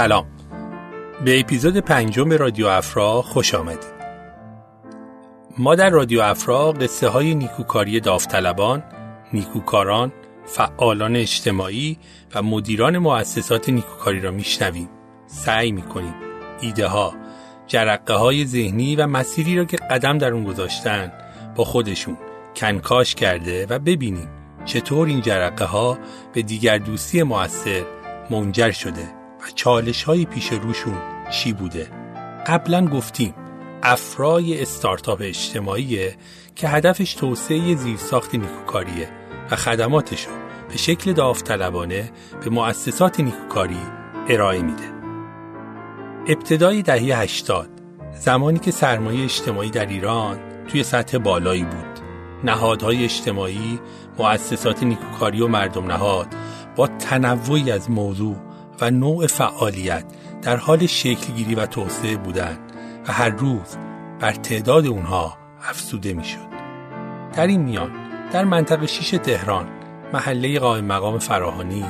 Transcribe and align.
سلام. 0.00 0.26
به 1.24 1.40
اپیزود 1.40 1.76
پنجم 1.76 2.32
رادیو 2.32 2.66
افرا 2.66 3.22
خوش 3.22 3.54
آمدید. 3.54 3.92
ما 5.58 5.74
در 5.74 5.90
رادیو 5.90 6.20
افرا 6.20 6.72
قصه 6.72 7.08
های 7.08 7.34
نیکوکاری 7.34 8.00
داوطلبان، 8.00 8.82
نیکوکاران، 9.32 10.12
فعالان 10.44 11.16
اجتماعی 11.16 11.98
و 12.34 12.42
مدیران 12.42 12.98
مؤسسات 12.98 13.68
نیکوکاری 13.68 14.20
را 14.20 14.30
میشنویم. 14.30 14.88
سعی 15.26 15.72
می‌کنیم 15.72 16.14
ایده 16.60 16.86
ها 16.86 17.14
جرقه 17.66 18.14
های 18.14 18.46
ذهنی 18.46 18.96
و 18.96 19.06
مسیری 19.06 19.56
را 19.56 19.64
که 19.64 19.76
قدم 19.76 20.18
در 20.18 20.32
اون 20.32 20.44
گذاشتن 20.44 21.12
با 21.56 21.64
خودشون 21.64 22.16
کنکاش 22.56 23.14
کرده 23.14 23.66
و 23.66 23.78
ببینیم 23.78 24.28
چطور 24.64 25.08
این 25.08 25.20
جرقه 25.20 25.64
ها 25.64 25.98
به 26.32 26.42
دیگر 26.42 26.78
دوستی 26.78 27.22
موثر 27.22 27.82
منجر 28.30 28.70
شده. 28.70 29.19
و 29.42 29.50
چالش 29.54 30.02
های 30.02 30.24
پیش 30.24 30.52
روشون 30.52 30.98
چی 31.30 31.52
بوده؟ 31.52 31.90
قبلا 32.46 32.86
گفتیم 32.86 33.34
افرای 33.82 34.62
استارتاپ 34.62 35.18
اجتماعیه 35.22 36.16
که 36.56 36.68
هدفش 36.68 37.14
توسعه 37.14 37.76
زیرساخت 37.76 38.34
نیکوکاریه 38.34 39.08
و 39.50 39.56
خدماتش 39.56 40.26
به 40.68 40.76
شکل 40.76 41.12
داوطلبانه 41.12 42.10
به 42.44 42.50
مؤسسات 42.50 43.20
نیکوکاری 43.20 43.80
ارائه 44.28 44.62
میده. 44.62 44.92
ابتدای 46.26 46.82
دهه 46.82 47.20
80 47.20 47.70
زمانی 48.12 48.58
که 48.58 48.70
سرمایه 48.70 49.24
اجتماعی 49.24 49.70
در 49.70 49.86
ایران 49.86 50.38
توی 50.68 50.82
سطح 50.82 51.18
بالایی 51.18 51.64
بود. 51.64 52.00
نهادهای 52.44 53.04
اجتماعی 53.04 53.80
مؤسسات 54.18 54.82
نیکوکاری 54.82 55.40
و 55.40 55.46
مردم 55.46 55.86
نهاد 55.86 56.28
با 56.76 56.86
تنوعی 56.86 57.72
از 57.72 57.90
موضوع 57.90 58.36
و 58.80 58.90
نوع 58.90 59.26
فعالیت 59.26 60.04
در 60.42 60.56
حال 60.56 60.86
شکلگیری 60.86 61.54
و 61.54 61.66
توسعه 61.66 62.16
بودند 62.16 62.72
و 63.08 63.12
هر 63.12 63.28
روز 63.28 63.76
بر 64.20 64.32
تعداد 64.32 64.86
اونها 64.86 65.38
افزوده 65.68 66.12
می‌شد. 66.12 66.50
در 67.32 67.46
این 67.46 67.60
میان 67.60 67.90
در 68.32 68.44
منطقه 68.44 68.86
شیش 68.86 69.10
تهران 69.10 69.68
محله 70.12 70.58
قائم 70.58 70.84
مقام 70.84 71.18
فراهانی 71.18 71.84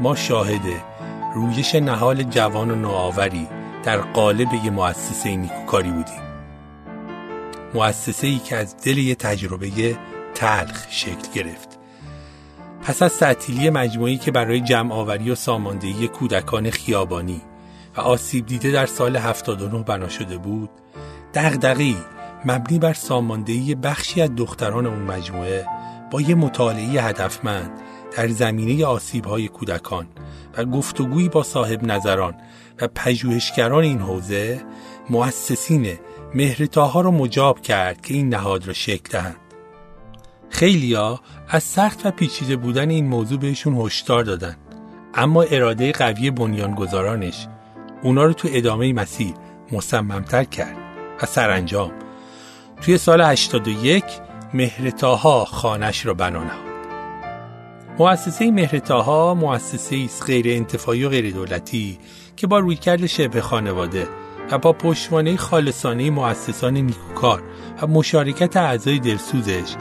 ما 0.00 0.14
شاهد 0.14 0.82
رویش 1.34 1.74
نهال 1.74 2.22
جوان 2.22 2.70
و 2.70 2.74
نوآوری 2.74 3.48
در 3.82 3.96
قالب 3.96 4.54
یه 4.64 4.70
مؤسسه 4.70 5.36
نیکوکاری 5.36 5.90
بودیم 5.90 6.22
مؤسسه 7.74 8.26
ای 8.26 8.38
که 8.38 8.56
از 8.56 8.76
دل 8.76 8.98
یه 8.98 9.14
تجربه 9.14 9.96
تلخ 10.34 10.86
شکل 10.90 11.32
گرفت 11.34 11.73
پس 12.84 13.02
از 13.02 13.18
تعطیلی 13.18 13.70
مجموعی 13.70 14.16
که 14.16 14.30
برای 14.30 14.60
جمع 14.60 14.92
آوری 14.92 15.30
و 15.30 15.34
ساماندهی 15.34 16.08
کودکان 16.08 16.70
خیابانی 16.70 17.40
و 17.96 18.00
آسیب 18.00 18.46
دیده 18.46 18.70
در 18.70 18.86
سال 18.86 19.16
79 19.16 19.82
بنا 19.82 20.08
شده 20.08 20.38
بود 20.38 20.70
دغدغه‌ای 21.34 21.96
مبنی 22.44 22.78
بر 22.78 22.92
ساماندهی 22.92 23.74
بخشی 23.74 24.20
از 24.22 24.30
دختران 24.36 24.86
اون 24.86 24.98
مجموعه 24.98 25.66
با 26.10 26.20
یه 26.20 26.34
مطالعه 26.34 27.02
هدفمند 27.02 27.70
در 28.16 28.28
زمینه 28.28 28.86
آسیب‌های 28.86 29.48
کودکان 29.48 30.06
و 30.56 30.64
گفتگویی 30.64 31.28
با 31.28 31.42
صاحب 31.42 31.84
نظران 31.84 32.34
و 32.80 32.88
پژوهشگران 32.94 33.84
این 33.84 34.00
حوزه 34.00 34.62
مؤسسین 35.10 35.98
مهرتاها 36.34 37.00
را 37.00 37.10
مجاب 37.10 37.60
کرد 37.60 38.00
که 38.00 38.14
این 38.14 38.28
نهاد 38.28 38.66
را 38.66 38.72
شکل 38.72 39.12
دهند. 39.12 39.43
خیلیا 40.48 41.20
از 41.48 41.62
سخت 41.62 42.06
و 42.06 42.10
پیچیده 42.10 42.56
بودن 42.56 42.90
این 42.90 43.06
موضوع 43.06 43.38
بهشون 43.38 43.80
هشدار 43.80 44.24
دادن 44.24 44.56
اما 45.14 45.42
اراده 45.42 45.92
قوی 45.92 46.30
بنیانگذارانش 46.30 47.46
اونا 48.02 48.24
رو 48.24 48.32
تو 48.32 48.48
ادامه 48.52 48.92
مسیر 48.92 49.34
مصممتر 49.72 50.44
کرد 50.44 50.76
و 51.22 51.26
سرانجام 51.26 51.92
توی 52.80 52.98
سال 52.98 53.20
81 53.20 54.04
مهرتاها 54.54 55.44
خانش 55.44 56.06
را 56.06 56.14
بنا 56.14 56.44
نهاد. 56.44 56.74
مؤسسه 57.98 58.50
مهرتاها 58.50 59.34
مؤسسه 59.34 59.96
است 60.04 60.22
غیر 60.22 60.46
انتفاعی 60.48 61.04
و 61.04 61.08
غیر 61.08 61.34
دولتی 61.34 61.98
که 62.36 62.46
با 62.46 62.58
رویکرد 62.58 63.06
شبه 63.06 63.40
خانواده 63.40 64.08
و 64.50 64.58
با 64.58 64.72
پشتوانه 64.72 65.36
خالصانه 65.36 66.10
مؤسسان 66.10 66.74
نیکوکار 66.74 67.42
و 67.82 67.86
مشارکت 67.86 68.56
اعضای 68.56 68.98
دلسوزش 68.98 69.74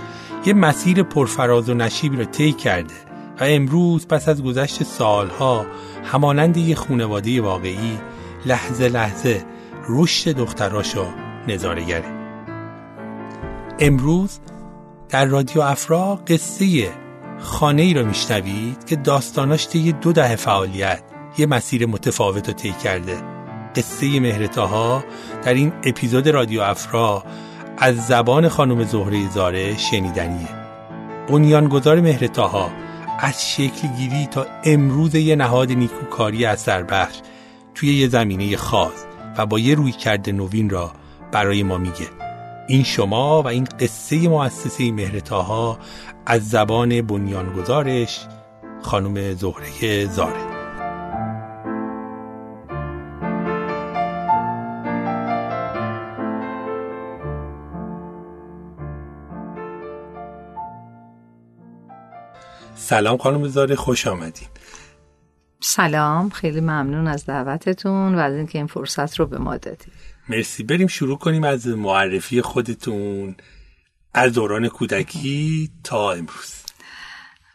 یه 0.45 0.53
مسیر 0.53 1.03
پرفراز 1.03 1.69
و 1.69 1.73
نشیبی 1.73 2.17
را 2.17 2.25
طی 2.25 2.53
کرده 2.53 2.93
و 3.39 3.43
امروز 3.43 4.07
پس 4.07 4.29
از 4.29 4.43
گذشت 4.43 4.83
سالها 4.83 5.65
همانند 6.03 6.57
یه 6.57 6.75
خونواده 6.75 7.41
واقعی 7.41 7.97
لحظه 8.45 8.89
لحظه 8.89 9.45
رشد 9.89 10.31
دختراشو 10.31 11.05
نظارگره 11.47 12.23
امروز 13.79 14.39
در 15.09 15.25
رادیو 15.25 15.61
افرا 15.61 16.15
قصه 16.27 16.89
خانه 17.39 17.81
ای 17.81 17.93
را 17.93 18.03
میشنوید 18.03 18.85
که 18.85 18.95
داستاناش 18.95 19.67
طی 19.67 19.91
دو 19.91 20.11
دهه 20.11 20.35
فعالیت 20.35 21.03
یه 21.37 21.45
مسیر 21.45 21.85
متفاوت 21.85 22.47
رو 22.47 22.53
طی 22.53 22.71
کرده. 22.83 23.17
قصه 23.75 24.19
مهرتاها 24.19 25.03
در 25.43 25.53
این 25.53 25.73
اپیزود 25.83 26.27
رادیو 26.27 26.61
افرا 26.61 27.23
از 27.77 28.07
زبان 28.07 28.49
خانم 28.49 28.83
زهره 28.83 29.29
زاره 29.29 29.77
شنیدنیه. 29.77 30.49
بنیانگذار 31.29 31.99
مهرتاها 31.99 32.71
از 33.19 33.51
شکل 33.51 33.87
گیری 33.97 34.25
تا 34.25 34.45
امروز 34.63 35.15
یه 35.15 35.35
نهاد 35.35 35.71
نیکوکاری 35.71 36.45
اثر 36.45 36.83
بخش 36.83 37.19
توی 37.75 37.93
یه 37.93 38.07
زمینه 38.07 38.57
خاص 38.57 39.05
و 39.37 39.45
با 39.45 39.59
یه 39.59 39.75
روی 39.75 39.91
کرده 39.91 40.31
نوین 40.31 40.69
را 40.69 40.91
برای 41.31 41.63
ما 41.63 41.77
میگه. 41.77 42.07
این 42.67 42.83
شما 42.83 43.41
و 43.41 43.47
این 43.47 43.67
قصه 43.79 44.27
مؤسسه 44.27 44.91
مهرتاها 44.91 45.79
از 46.25 46.49
زبان 46.49 47.01
بنیانگذارش 47.01 48.19
خانم 48.81 49.33
زهره 49.33 50.05
زاره. 50.05 50.52
سلام 62.83 63.17
خانم 63.17 63.47
زاره 63.47 63.75
خوش 63.75 64.07
آمدین. 64.07 64.47
سلام 65.59 66.29
خیلی 66.29 66.61
ممنون 66.61 67.07
از 67.07 67.25
دعوتتون 67.25 68.15
و 68.15 68.17
از 68.17 68.33
اینکه 68.33 68.57
این 68.57 68.67
فرصت 68.67 69.19
رو 69.19 69.25
به 69.25 69.37
ما 69.37 69.57
دادید. 69.57 69.93
مرسی. 70.29 70.63
بریم 70.63 70.87
شروع 70.87 71.17
کنیم 71.17 71.43
از 71.43 71.67
معرفی 71.67 72.41
خودتون 72.41 73.35
از 74.13 74.33
دوران 74.33 74.67
کودکی 74.67 75.71
تا 75.83 76.11
امروز. 76.11 76.63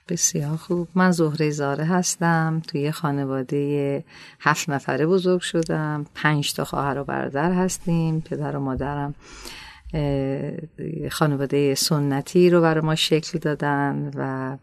بسیار 0.09 0.57
خوب. 0.57 0.89
من 0.95 1.11
زهره 1.11 1.51
زاره 1.51 1.85
هستم 1.85 2.63
توی 2.69 2.93
خانواده 2.93 4.05
هفت 4.41 4.69
نفره 4.69 5.07
بزرگ 5.07 5.41
شدم 5.41 6.07
پنج 6.15 6.55
تا 6.55 6.65
خواهر 6.65 6.99
و 6.99 7.05
برادر 7.05 7.53
هستیم 7.53 8.21
پدر 8.21 8.57
و 8.57 8.61
مادرم 8.61 9.15
خانواده 11.11 11.75
سنتی 11.75 12.51
رو 12.51 12.61
برای 12.61 12.81
ما 12.81 12.95
شکل 12.95 13.39
دادن 13.39 14.11
و 14.17 14.57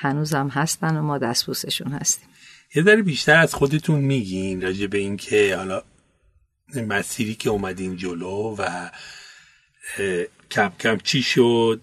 هنوزم 0.00 0.48
هستن 0.48 0.96
و 0.96 1.02
ما 1.02 1.18
دستبوسشون 1.18 1.92
هستیم. 1.92 2.28
یه 2.74 2.82
ذره 2.82 3.02
بیشتر 3.02 3.36
از 3.36 3.54
خودتون 3.54 4.00
میگین 4.00 4.62
راجع 4.62 4.86
به 4.86 4.98
اینکه 4.98 5.56
حالا 5.56 5.82
مسیری 6.88 7.34
که 7.34 7.50
اومدین 7.50 7.96
جلو 7.96 8.56
و 8.58 8.90
کم 10.50 10.72
کم 10.80 10.98
چی 11.04 11.22
شد 11.22 11.80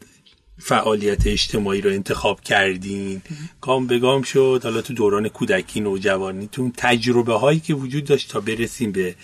فعالیت 0.59 1.27
اجتماعی 1.27 1.81
رو 1.81 1.89
انتخاب 1.89 2.41
کردین 2.41 3.21
گام 3.61 3.87
به 3.87 3.99
گام 3.99 4.21
شد 4.21 4.61
حالا 4.63 4.81
تو 4.81 4.93
دوران 4.93 5.29
کودکی 5.29 5.79
نوجوانیتون 5.79 6.73
تجربه 6.77 7.33
هایی 7.33 7.59
که 7.59 7.73
وجود 7.73 8.05
داشت 8.05 8.31
تا 8.31 8.39
برسیم 8.39 8.91
به 8.91 9.15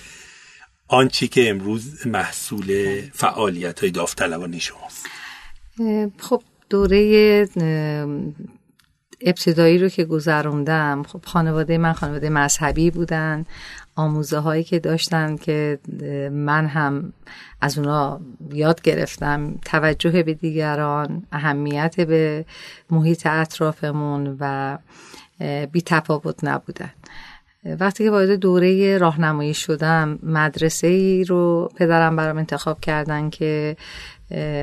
آنچه 0.87 1.27
که 1.27 1.49
امروز 1.49 2.07
محصول 2.07 3.01
فعالیت 3.13 3.79
های 3.79 3.91
داوطلبانه 3.91 4.59
شماست. 4.59 5.05
خب 6.17 6.43
دوره 6.69 7.47
ابتدایی 9.25 9.77
رو 9.77 9.89
که 9.89 10.05
گذروندم 10.05 11.03
خب 11.03 11.21
خانواده 11.25 11.77
من 11.77 11.93
خانواده 11.93 12.29
مذهبی 12.29 12.91
بودن 12.91 13.45
آموزه 13.95 14.37
هایی 14.37 14.63
که 14.63 14.79
داشتن 14.79 15.35
که 15.35 15.79
من 16.31 16.65
هم 16.65 17.13
از 17.61 17.77
اونا 17.77 18.21
یاد 18.53 18.81
گرفتم 18.81 19.55
توجه 19.65 20.23
به 20.23 20.33
دیگران 20.33 21.23
اهمیت 21.31 22.01
به 22.01 22.45
محیط 22.89 23.27
اطرافمون 23.27 24.37
و 24.39 24.77
بی 25.71 25.81
تفاوت 25.81 26.43
نبودن. 26.43 26.91
وقتی 27.79 28.03
که 28.03 28.11
وارد 28.11 28.31
دوره 28.31 28.97
راهنمایی 28.97 29.53
شدم 29.53 30.19
مدرسه 30.23 30.87
ای 30.87 31.23
رو 31.23 31.71
پدرم 31.75 32.15
برام 32.15 32.37
انتخاب 32.37 32.79
کردن 32.79 33.29
که 33.29 33.77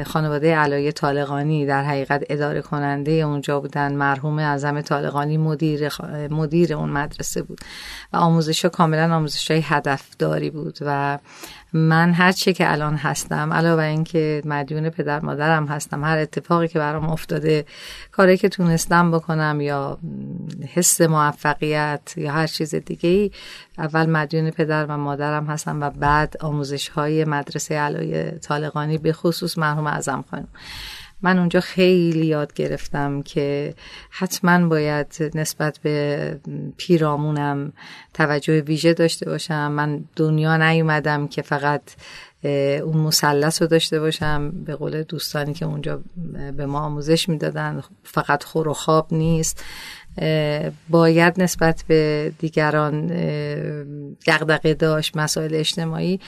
خانواده 0.07 0.57
علای 0.57 0.93
طالقانی 0.93 1.67
در 1.67 1.85
حقیقت 1.85 2.25
اداره 2.31 2.63
کننده 2.63 3.13
اونجا 3.13 3.61
بودن. 3.61 3.93
مرحوم 3.93 4.39
اعظم 4.39 4.81
طالقانی 4.81 5.37
مدیر 5.37 5.89
مدیر 6.31 6.75
اون 6.75 6.89
مدرسه 6.89 7.43
بود. 7.43 7.61
و 8.13 8.17
آموزش 8.17 8.65
کاملا 8.65 9.17
آموزش 9.17 9.51
های 9.51 9.61
هدفداری 9.61 10.51
بود 10.51 10.79
و 10.81 11.19
من 11.73 12.13
هر 12.13 12.33
چه 12.33 12.53
که 12.53 12.73
الان 12.73 12.95
هستم 12.95 13.53
علاوه 13.53 13.83
اینکه 13.83 14.43
مدیون 14.45 14.91
پدر 14.91 15.21
مادرم 15.21 15.67
هستم 15.67 16.05
هر 16.05 16.19
اتفاقی 16.19 16.69
که 16.69 16.79
برام 16.79 17.11
افتاده 17.11 17.65
کاری 18.13 18.37
که 18.37 18.49
تونستم 18.49 19.11
بکنم 19.11 19.61
یا 19.61 19.99
حس 20.75 21.01
موفقیت 21.01 22.15
یا 22.17 22.33
هر 22.33 22.47
چیز 22.47 22.75
دیگه 22.75 23.11
ای 23.11 23.31
اول 23.79 24.07
مدیون 24.07 24.51
پدر 24.51 24.87
و 24.87 24.97
مادرم 24.97 25.47
هستم 25.47 25.81
و 25.81 25.91
بعد 25.91 26.37
آموزش 26.41 26.89
های 26.89 27.25
مدرسه 27.25 27.75
علای 27.75 28.31
طالقانی 28.31 28.99
به 28.99 29.13
خصوص 29.13 29.59
مرحوم 29.59 29.87
اعظم 29.87 30.25
خانم. 30.31 30.49
من 31.23 31.39
اونجا 31.39 31.61
خیلی 31.61 32.27
یاد 32.27 32.53
گرفتم 32.55 33.23
که 33.23 33.75
حتما 34.11 34.69
باید 34.69 35.33
نسبت 35.35 35.79
به 35.79 36.41
پیرامونم 36.77 37.73
توجه 38.15 38.61
ویژه 38.61 38.95
داشته 38.95 39.31
باشم. 39.31 39.73
من 39.73 40.05
دنیا 40.17 40.57
نیومدم 40.57 41.29
که 41.29 41.43
فقط 41.43 41.83
اون 42.85 42.97
مثلث 42.97 43.63
رو 43.63 43.69
داشته 43.69 44.01
باشم. 44.01 44.51
به 44.51 44.75
قول 44.75 45.03
دوستانی 45.03 45.55
که 45.55 45.65
اونجا 45.65 46.01
به 46.57 46.67
ما 46.67 46.81
آموزش 46.81 47.29
می‌دادن 47.29 47.83
فقط 48.05 48.45
خور 48.45 48.69
و 48.69 48.75
خواب 48.75 49.07
نیست. 49.11 49.65
باید 50.89 51.43
نسبت 51.43 51.85
به 51.89 52.33
دیگران 52.39 53.07
دغدغه 54.27 54.75
داشت 54.75 55.17
مسائل 55.17 55.55
اجتماعی. 55.55 56.21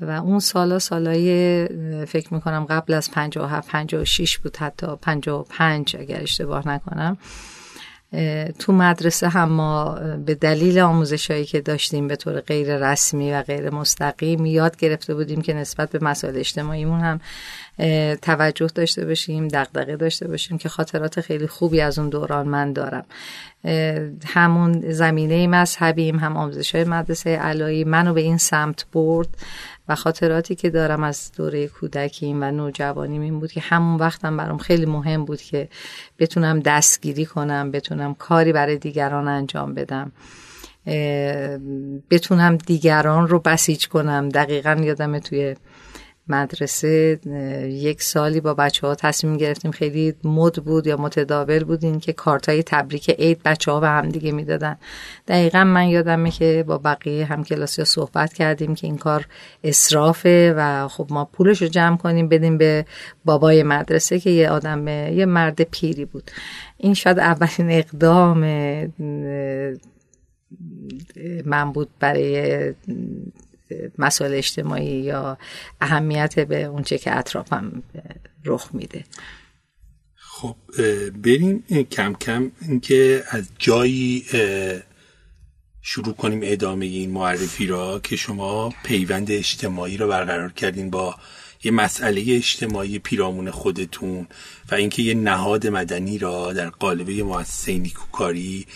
و 0.00 0.10
اون 0.10 0.38
سالا 0.38 0.78
سالای 0.78 1.66
فکر 2.06 2.34
می‌کنم 2.34 2.64
قبل 2.64 2.94
از 2.94 3.10
57 3.10 3.68
56 3.68 4.38
بود 4.38 4.56
حتی 4.56 4.86
55 5.02 5.96
اگر 5.98 6.22
اشتباه 6.22 6.68
نکنم. 6.68 7.18
تو 8.58 8.72
مدرسه 8.72 9.28
هم 9.28 9.48
ما 9.48 9.98
به 10.26 10.34
دلیل 10.34 10.78
آموزش 10.78 11.30
هایی 11.30 11.44
که 11.44 11.60
داشتیم 11.60 12.08
به 12.08 12.16
طور 12.16 12.40
غیر 12.40 12.76
رسمی 12.76 13.32
و 13.32 13.42
غیر 13.42 13.70
مستقیم 13.70 14.46
یاد 14.46 14.76
گرفته 14.76 15.14
بودیم 15.14 15.40
که 15.40 15.54
نسبت 15.54 15.90
به 15.90 15.98
مسائل 16.02 16.36
اجتماعیمون 16.38 17.00
هم 17.00 17.20
توجه 18.22 18.66
داشته 18.66 19.04
باشیم 19.04 19.48
دغدغه 19.48 19.96
داشته 19.96 20.28
باشیم 20.28 20.58
که 20.58 20.68
خاطرات 20.68 21.20
خیلی 21.20 21.46
خوبی 21.46 21.80
از 21.80 21.98
اون 21.98 22.08
دوران 22.08 22.48
من 22.48 22.72
دارم. 22.72 23.04
همون 24.26 24.92
زمینه 24.92 25.46
مذهبیم 25.46 26.18
هم 26.18 26.36
آموزش 26.36 26.74
های 26.74 26.84
مدرسه 26.84 27.30
علایی 27.30 27.84
منو 27.84 28.14
به 28.14 28.20
این 28.20 28.38
سمت 28.38 28.86
برد. 28.92 29.28
و 29.90 29.94
خاطراتی 29.94 30.54
که 30.54 30.70
دارم 30.70 31.02
از 31.02 31.32
دوره 31.36 31.68
کودکیم 31.68 32.42
و 32.42 32.50
نوجوانیم 32.50 33.22
این 33.22 33.40
بود 33.40 33.52
که 33.52 33.60
همون 33.60 33.96
وقتم 33.96 34.36
برام 34.36 34.58
خیلی 34.58 34.86
مهم 34.86 35.24
بود 35.24 35.42
که 35.42 35.68
بتونم 36.18 36.60
دستگیری 36.60 37.26
کنم 37.26 37.70
بتونم 37.70 38.14
کاری 38.14 38.52
برای 38.52 38.76
دیگران 38.76 39.28
انجام 39.28 39.74
بدم. 39.74 40.12
بتونم 42.10 42.56
دیگران 42.56 43.28
رو 43.28 43.38
بسیج 43.38 43.88
کنم. 43.88 44.28
دقیقا 44.28 44.80
یادمه 44.84 45.20
توی 45.20 45.56
مدرسه 46.30 47.20
یک 47.68 48.02
سالی 48.02 48.40
با 48.40 48.54
بچه 48.54 48.86
ها 48.86 48.94
تصمیم 48.94 49.36
گرفتیم. 49.36 49.70
خیلی 49.70 50.14
مد 50.24 50.54
بود 50.54 50.86
یا 50.86 50.96
متداول 50.96 51.64
بود 51.64 51.84
این 51.84 52.00
که 52.00 52.12
کارت 52.12 52.48
های 52.48 52.62
تبریک 52.62 53.10
عید 53.10 53.42
بچه 53.44 53.72
ها 53.72 53.80
به 53.80 53.88
هم 53.88 54.08
دیگه 54.08 54.32
می‌دادن. 54.32 54.76
دقیقا 55.28 55.64
من 55.64 55.88
یادمه 55.88 56.30
که 56.30 56.64
با 56.66 56.78
بقیه 56.78 57.24
هم 57.24 57.44
کلاسی 57.44 57.80
ها 57.80 57.84
صحبت 57.84 58.32
کردیم 58.32 58.74
که 58.74 58.86
این 58.86 58.98
کار 58.98 59.26
اصرافه 59.64 60.54
و 60.56 60.88
خب 60.88 61.06
ما 61.10 61.24
پولش 61.24 61.62
رو 61.62 61.68
جمع 61.68 61.96
کنیم 61.96 62.28
بدیم 62.28 62.58
به 62.58 62.84
بابای 63.24 63.62
مدرسه 63.62 64.20
که 64.20 64.30
یه 64.30 64.50
آدم 64.50 64.88
یه 64.88 65.26
مرد 65.26 65.62
پیری 65.62 66.04
بود. 66.04 66.30
این 66.78 66.94
شاید 66.94 67.18
اولین 67.18 67.70
اقدام 67.70 68.40
من 71.44 71.72
بود 71.72 71.88
برای 72.00 72.74
مسائل 73.98 74.34
اجتماعی 74.34 75.00
یا 75.00 75.38
اهمیت 75.80 76.40
به 76.40 76.64
اونچه 76.64 76.98
که 76.98 77.18
اطرافم 77.18 77.82
رخ 78.44 78.68
میده. 78.72 79.04
خب 80.14 80.56
بریم 81.22 81.64
کم 81.90 82.14
کم 82.14 82.52
اینکه 82.68 83.24
از 83.30 83.48
جایی 83.58 84.24
شروع 85.82 86.14
کنیم 86.14 86.40
ادامه 86.42 86.86
این 86.86 87.10
معرفی 87.10 87.66
را 87.66 88.00
که 88.00 88.16
شما 88.16 88.74
پیوند 88.84 89.30
اجتماعی 89.30 89.96
را 89.96 90.06
برقرار 90.06 90.52
کردین 90.52 90.90
با 90.90 91.14
یه 91.64 91.70
مسئله 91.70 92.24
اجتماعی 92.28 92.98
پیرامون 92.98 93.50
خودتون 93.50 94.26
و 94.70 94.74
اینکه 94.74 95.02
یه 95.02 95.14
نهاد 95.14 95.66
مدنی 95.66 96.18
را 96.18 96.52
در 96.52 96.70
قالب 96.70 97.10
مؤسسه 97.10 97.78
نیکوکاری 97.78 98.66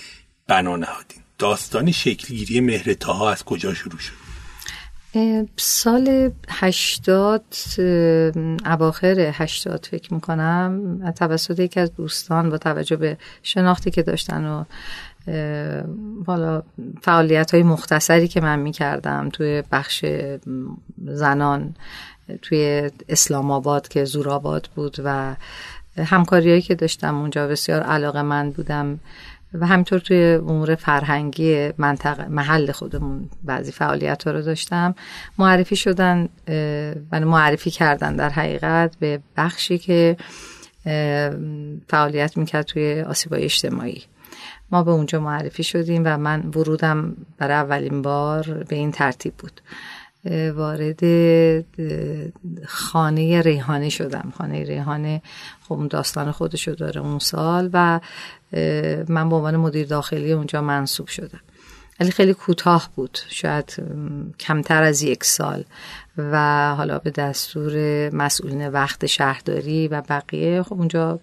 بنا 0.47 0.77
نهادین. 0.77 1.23
داستان 1.39 1.93
شکلگیری 1.93 2.61
مهرتاها 2.61 3.33
از 3.33 3.45
کجا 3.45 3.75
شروع 3.75 3.99
شد؟ 3.99 4.24
سال 5.57 6.33
هشتاد 6.49 7.45
اواخر 8.67 9.31
هشتاد 9.35 9.89
فکر 9.91 10.15
می‌کنم 10.15 11.13
توسط 11.17 11.59
یکی 11.59 11.81
از 11.81 11.95
دوستان 11.95 12.51
با 12.51 12.59
توجه 12.59 12.97
به 12.97 13.17
شناختی 13.43 13.91
که 13.91 14.03
داشتن 14.03 14.45
و 14.45 14.65
حالا 16.27 16.63
فعالیت 17.03 17.55
های 17.55 17.63
مختصری 17.63 18.29
که 18.29 18.41
من 18.41 18.59
می‌کردم 18.59 19.29
توی 19.29 19.63
بخش 19.73 20.05
زنان 21.07 21.75
توی 22.43 22.91
اسلام 23.09 23.51
آباد 23.51 23.89
که 23.89 24.05
زورآباد 24.05 24.69
بود 24.75 24.97
و 25.05 25.37
همکاریهایی 25.99 26.63
که 26.63 26.75
داشتم 26.75 27.21
اونجا 27.21 27.49
بسیار 27.49 27.81
علاقه 27.81 28.23
من 28.23 28.51
بودم. 28.51 28.99
و 29.55 29.67
همینطور 29.67 29.99
توی 29.99 30.35
امور 30.35 30.75
فرهنگی 30.75 31.71
منطقه 31.79 32.29
محل 32.29 32.73
خودمون 32.73 33.31
بعضی 33.45 33.73
فعالیت 33.73 34.25
ها 34.25 34.31
رو 34.31 34.43
داشتم. 34.43 34.95
معرفی 35.39 35.77
شدن 35.77 36.29
و 37.13 37.21
معرفی 37.21 37.71
کردن 37.71 38.17
در 38.17 38.29
حقیقت 38.29 38.97
به 39.01 39.21
بخشی 39.37 39.79
که 39.79 40.17
فعالیت 41.89 42.37
می‌کرد 42.37 42.65
توی 42.65 43.01
آسیبای 43.01 43.45
اجتماعی. 43.45 44.03
ما 44.71 44.83
به 44.83 44.91
اونجا 44.91 45.21
معرفی 45.21 45.63
شدیم 45.63 46.03
و 46.05 46.19
من 46.19 46.41
ورودم 46.41 47.17
برای 47.39 47.55
اولین 47.57 48.03
بار 48.03 48.65
به 48.69 48.77
این 48.77 48.93
ترتیب 48.93 49.35
بود. 49.35 49.61
وارد 50.27 51.01
خانه 52.67 53.43
ریحانه 53.43 53.89
شدم. 53.89 54.33
خانه 54.39 54.65
ریحانه 54.65 55.23
خب 55.69 55.89
داستان 55.91 56.33
خودشو 56.33 56.73
داره 56.73 57.01
اون 57.01 57.19
سال 57.19 57.71
و 57.73 58.01
من 59.09 59.29
به 59.29 59.37
عنوان 59.37 59.57
مدیر 59.57 59.87
داخلی 59.87 60.33
اونجا 60.33 60.63
منصوب 60.63 61.07
شدم. 61.07 61.41
ولی 62.01 62.11
خیلی 62.11 62.35
کوتاه 62.35 62.91
بود. 62.97 63.19
شاید 63.29 63.77
کمتر 64.41 64.83
از 64.83 65.03
یک 65.03 65.25
سال. 65.25 65.65
و 66.19 66.75
حالا 66.75 66.99
به 66.99 67.11
دستور 67.11 67.75
مسئولین 68.11 68.69
وقت 68.69 69.07
شهرداری 69.07 69.89
و 69.89 70.03
بقیه 70.09 70.63
خب 70.63 70.73
اونجا 70.73 71.21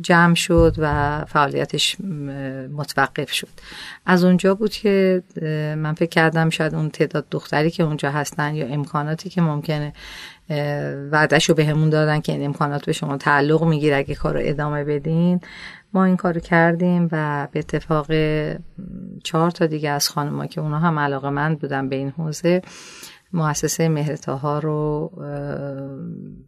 جمع 0.00 0.34
شد 0.34 0.74
و 0.78 1.24
فعالیتش 1.24 1.96
متوقف 2.72 3.32
شد. 3.32 3.48
از 4.06 4.24
اونجا 4.24 4.54
بود 4.54 4.72
که 4.72 5.22
من 5.76 5.94
فکر 5.94 6.08
کردم 6.08 6.50
شاید 6.50 6.74
اون 6.74 6.90
تعداد 6.90 7.26
دختری 7.30 7.70
که 7.70 7.82
اونجا 7.82 8.10
هستن 8.10 8.54
یا 8.54 8.66
امکاناتی 8.66 9.30
که 9.30 9.40
ممکنه 9.40 9.92
وعدش 11.12 11.48
رو 11.48 11.54
بهمون 11.54 11.90
دادن 11.90 12.20
که 12.20 12.32
این 12.32 12.44
امکانات 12.44 12.86
به 12.86 12.92
شما 12.92 13.16
تعلق 13.16 13.64
می‌گیره 13.64 13.96
اگه 13.96 14.14
کار 14.14 14.34
رو 14.34 14.40
ادامه 14.42 14.84
بدین. 14.84 15.40
ما 15.92 16.04
این 16.04 16.16
کارو 16.16 16.40
کردیم 16.40 17.08
و 17.12 17.48
به 17.52 17.58
اتفاق 17.58 18.06
چهار 19.24 19.50
تا 19.50 19.66
دیگه 19.66 19.90
از 19.90 20.08
خانمها 20.08 20.46
که 20.46 20.60
اونا 20.60 20.78
هم 20.78 20.98
علاقه 20.98 21.30
مند 21.30 21.58
بودن 21.58 21.88
به 21.88 21.96
این 21.96 22.10
حوزه 22.10 22.62
مؤسسه 23.32 23.88
مهرتاها 23.88 24.58
رو 24.58 25.10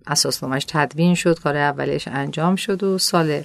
اساسنامش 0.07 0.65
تدوین 0.69 1.15
شد 1.15 1.39
کار 1.39 1.57
اولیش 1.57 2.09
انجام 2.09 2.57
شد 2.57 2.83
و 2.83 2.99
سال 2.99 3.43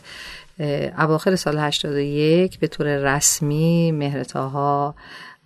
اواخر 0.97 1.35
سال 1.35 1.57
81 1.57 2.59
به 2.59 2.67
طور 2.67 3.15
رسمی 3.15 3.91
مهرتاها 3.91 4.95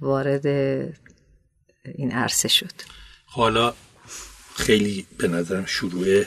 وارد 0.02 0.48
این 1.96 2.12
عرصه 2.12 2.48
شد. 2.48 2.72
حالا 3.26 3.74
خیلی 4.56 5.06
به 5.18 5.28
نظرم 5.28 5.66
شروع 5.66 6.24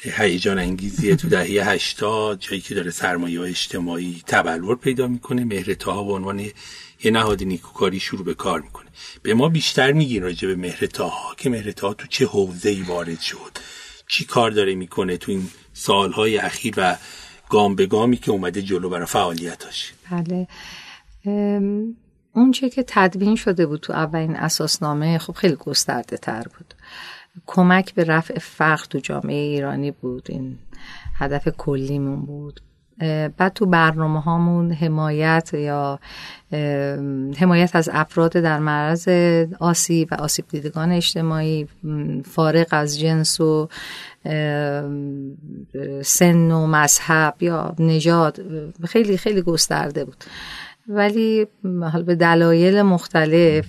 هیجان 0.00 0.58
انگیزیه 0.58 1.16
تو 1.16 1.28
دهه 1.28 1.70
80 1.70 2.40
جایی 2.40 2.60
که 2.60 2.74
داره 2.74 2.90
سرمایه 2.90 3.40
اجتماعی 3.40 4.22
تبلور 4.26 4.76
پیدا 4.76 5.06
می‌کنه. 5.06 5.44
مهرتاها 5.44 6.04
به 6.04 6.12
عنوان 6.12 6.50
یه 7.04 7.10
نهاد 7.10 7.42
نیکوکاری 7.42 8.00
شروع 8.00 8.24
به 8.24 8.34
کار 8.34 8.60
می‌کنه. 8.60 8.86
به 9.22 9.34
ما 9.34 9.48
بیشتر 9.48 9.92
میگین 9.92 10.22
راجع 10.22 10.48
به 10.48 10.56
مهرتاها 10.56 11.34
که 11.34 11.50
مهرتاها 11.50 11.94
تو 11.94 12.06
چه 12.06 12.26
حوزه 12.26 12.70
ای 12.70 12.82
وارد 12.82 13.20
شد؟ 13.20 13.58
چی 14.06 14.24
کار 14.24 14.50
داره 14.50 14.74
می‌کنه 14.74 15.16
تو 15.16 15.32
این 15.32 15.48
سالهای 15.72 16.38
اخیر 16.38 16.74
و 16.76 16.96
گام 17.48 17.74
به 17.74 17.86
گامی 17.86 18.16
که 18.16 18.30
اومده 18.30 18.62
جلو 18.62 18.88
برای 18.88 19.06
فعالیتاش؟ 19.06 19.92
بله. 20.10 20.48
اون 22.32 22.52
چه 22.52 22.70
که 22.70 22.84
تدوین 22.86 23.36
شده 23.36 23.66
بود 23.66 23.80
تو 23.80 23.92
اولین 23.92 24.36
اساسنامه 24.36 25.18
خب 25.18 25.32
خیلی 25.32 25.54
گسترده 25.54 26.16
تر 26.16 26.42
بود. 26.42 26.74
کمک 27.46 27.94
به 27.94 28.04
رفع 28.04 28.38
فقر 28.38 28.84
تو 28.84 28.98
جامعه 28.98 29.36
ایرانی 29.36 29.90
بود. 29.90 30.26
این 30.28 30.58
هدف 31.14 31.48
کلیمون 31.48 32.26
بود. 32.26 32.60
بعد 33.36 33.52
تو 33.54 33.66
برنامه 33.66 34.20
هامون 34.20 34.72
حمایت 34.72 35.50
یا 35.54 35.98
حمایت 37.38 37.70
از 37.72 37.90
افراد 37.92 38.32
در 38.32 38.58
معرض 38.58 39.08
آسیب 39.60 40.08
و 40.12 40.14
آسیب 40.14 40.44
دیدگان 40.48 40.92
اجتماعی 40.92 41.68
فارغ 42.24 42.66
از 42.70 42.98
جنس 42.98 43.40
و 43.40 43.68
سن 46.02 46.50
و 46.50 46.66
مذهب 46.66 47.34
یا 47.40 47.74
نژاد 47.78 48.40
خیلی 48.88 49.16
خیلی 49.16 49.42
گسترده 49.42 50.04
بود. 50.04 50.24
ولی 50.88 51.46
حالا 51.64 52.02
به 52.02 52.14
دلایل 52.14 52.82
مختلف 52.82 53.66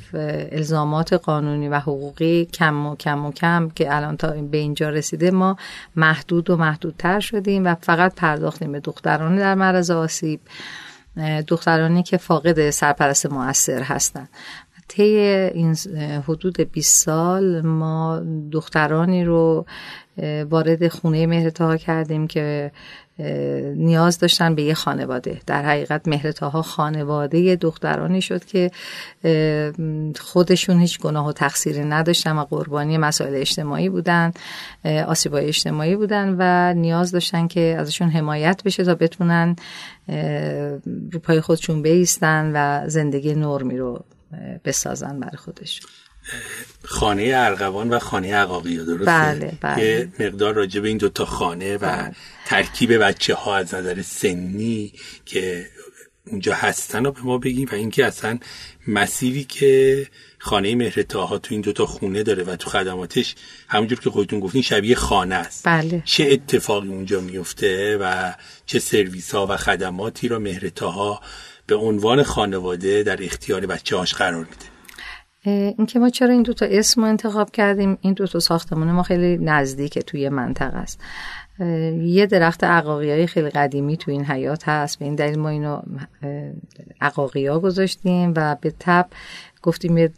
الزامات 0.51 1.13
قانونی 1.13 1.69
و 1.69 1.79
حقوقی 1.79 2.45
کم 2.45 2.85
و 2.85 2.95
کم 2.95 3.25
و 3.25 3.31
کم 3.31 3.69
که 3.69 3.95
الان 3.95 4.17
تا 4.17 4.31
به 4.31 4.57
اینجا 4.57 4.89
رسیده 4.89 5.31
ما 5.31 5.57
محدود 5.95 6.49
و 6.49 6.57
محدودتر 6.57 7.19
شدیم 7.19 7.65
و 7.65 7.75
فقط 7.81 8.15
پرداختیم 8.15 8.71
به 8.71 8.79
دختران 8.79 9.35
در 9.35 9.55
معرض 9.55 9.91
آسیب 9.91 10.39
دخترانی 11.47 12.03
که 12.03 12.17
فاقد 12.17 12.69
سرپرست 12.69 13.25
موثر 13.25 13.81
هستند 13.81 14.29
طی 14.88 15.03
این 15.03 15.75
حدود 16.27 16.61
20 16.61 17.05
سال 17.05 17.61
ما 17.61 18.21
دخترانی 18.51 19.23
رو 19.23 19.65
وارد 20.49 20.88
خونه 20.88 21.27
مهرتها 21.27 21.77
کردیم 21.77 22.27
که 22.27 22.71
نیاز 23.75 24.19
داشتن 24.19 24.55
به 24.55 24.63
یه 24.63 24.73
خانواده. 24.73 25.41
در 25.47 25.65
حقیقت 25.65 26.07
مهرتاها 26.07 26.61
خانواده 26.61 27.55
دخترانی 27.55 28.21
شد 28.21 28.45
که 28.45 28.71
خودشون 30.19 30.79
هیچ 30.79 30.99
گناه 30.99 31.27
و 31.27 31.31
تقصیری 31.31 31.83
نداشتن 31.83 32.38
و 32.38 32.43
قربانی 32.43 32.97
مسائل 32.97 33.35
اجتماعی 33.35 33.89
بودن 33.89 34.31
آسیبای 35.07 35.45
اجتماعی 35.45 35.95
بودن 35.95 36.35
و 36.39 36.73
نیاز 36.73 37.11
داشتن 37.11 37.47
که 37.47 37.75
ازشون 37.79 38.09
حمایت 38.09 38.63
بشه 38.63 38.83
تا 38.83 38.95
بتونن 38.95 39.55
رو 41.11 41.19
پای 41.23 41.41
خودشون 41.41 41.81
بیستن 41.81 42.51
و 42.55 42.89
زندگی 42.89 43.35
نرمی 43.35 43.77
رو 43.77 44.05
بسازن 44.65 45.19
برای 45.19 45.38
خودشون. 45.38 45.89
خانه 46.83 47.31
ارغوان 47.36 47.89
و 47.89 48.00
خانه 48.00 48.36
عقاقی 48.36 48.77
درسته 48.77 49.05
بله 49.05 49.51
بله 49.62 49.83
یه 49.83 50.09
مقدار 50.19 50.53
راجع 50.53 50.81
به 50.81 50.88
این 50.88 50.98
دوتا 50.98 51.25
خانه 51.25 51.75
و 51.75 51.79
بله. 51.79 52.15
ترکیب 52.45 52.93
بچه 52.93 53.36
ها 53.36 53.55
از 53.55 53.74
نظر 53.74 54.01
سنی 54.01 54.93
که 55.25 55.65
اونجا 56.27 56.55
هستن 56.55 57.05
رو 57.05 57.12
به 57.12 57.21
ما 57.21 57.38
بگیم 57.38 57.67
و 57.71 57.75
اینکه 57.75 58.05
اصلا 58.05 58.39
مسیری 58.88 59.43
که 59.43 60.07
خانه 60.39 60.75
مهرتاها 60.75 61.38
تو 61.38 61.53
این 61.53 61.62
دوتا 61.62 61.86
خونه 61.86 62.24
داره 62.24 62.43
و 62.43 62.55
تو 62.55 62.69
خدماتش 62.69 63.36
همونجور 63.67 64.00
که 64.00 64.09
خودتون 64.09 64.39
گفتین 64.39 64.62
شبیه 64.62 64.95
خانه 64.95 65.36
است 65.36 65.67
بله. 65.67 66.01
چه 66.05 66.27
اتفاقی 66.31 66.88
اونجا 66.88 67.21
میفته 67.21 67.98
و 68.01 68.33
چه 68.65 68.79
سرویس 68.79 69.36
ها 69.36 69.48
و 69.48 69.57
خدماتی 69.57 70.27
را 70.27 70.39
مهرتاها 70.39 71.21
به 71.67 71.75
عنوان 71.75 72.24
خانواده 72.24 73.03
در 73.03 73.24
اختیار 73.24 73.65
بچه 73.65 73.98
هاش 73.98 74.13
قرار 74.13 74.43
میده 74.43 74.68
اینکه 75.43 76.00
ما 76.00 76.10
چرا 76.10 76.29
این 76.29 76.43
دوتا 76.43 76.65
اسم 76.65 77.01
رو 77.01 77.08
انتخاب 77.08 77.51
کردیم 77.51 77.98
این 78.01 78.13
دوتا 78.13 78.39
ساختمون 78.39 78.91
ما 78.91 79.03
خیلی 79.03 79.38
نزدیک 79.38 80.00
توی 80.00 80.29
منطقه 80.29 80.77
است. 80.77 81.00
یه 82.03 82.25
درخت 82.25 82.63
عقاقی 82.63 83.12
های 83.12 83.27
خیلی 83.27 83.50
قدیمی 83.50 83.98
تو 83.98 84.12
این 84.12 84.25
حیات 84.25 84.69
هست. 84.69 85.00
به 85.00 85.05
این 85.05 85.15
دلیل 85.15 85.39
ما 85.39 85.50
اینو 85.50 85.81
عقاقی 87.01 87.48
ها 87.48 87.60
گذاشتیم 87.60 88.34
و 88.36 88.55
به 88.62 88.74
تب 88.79 89.08
گفتیم 89.62 89.98
یه 89.98 90.12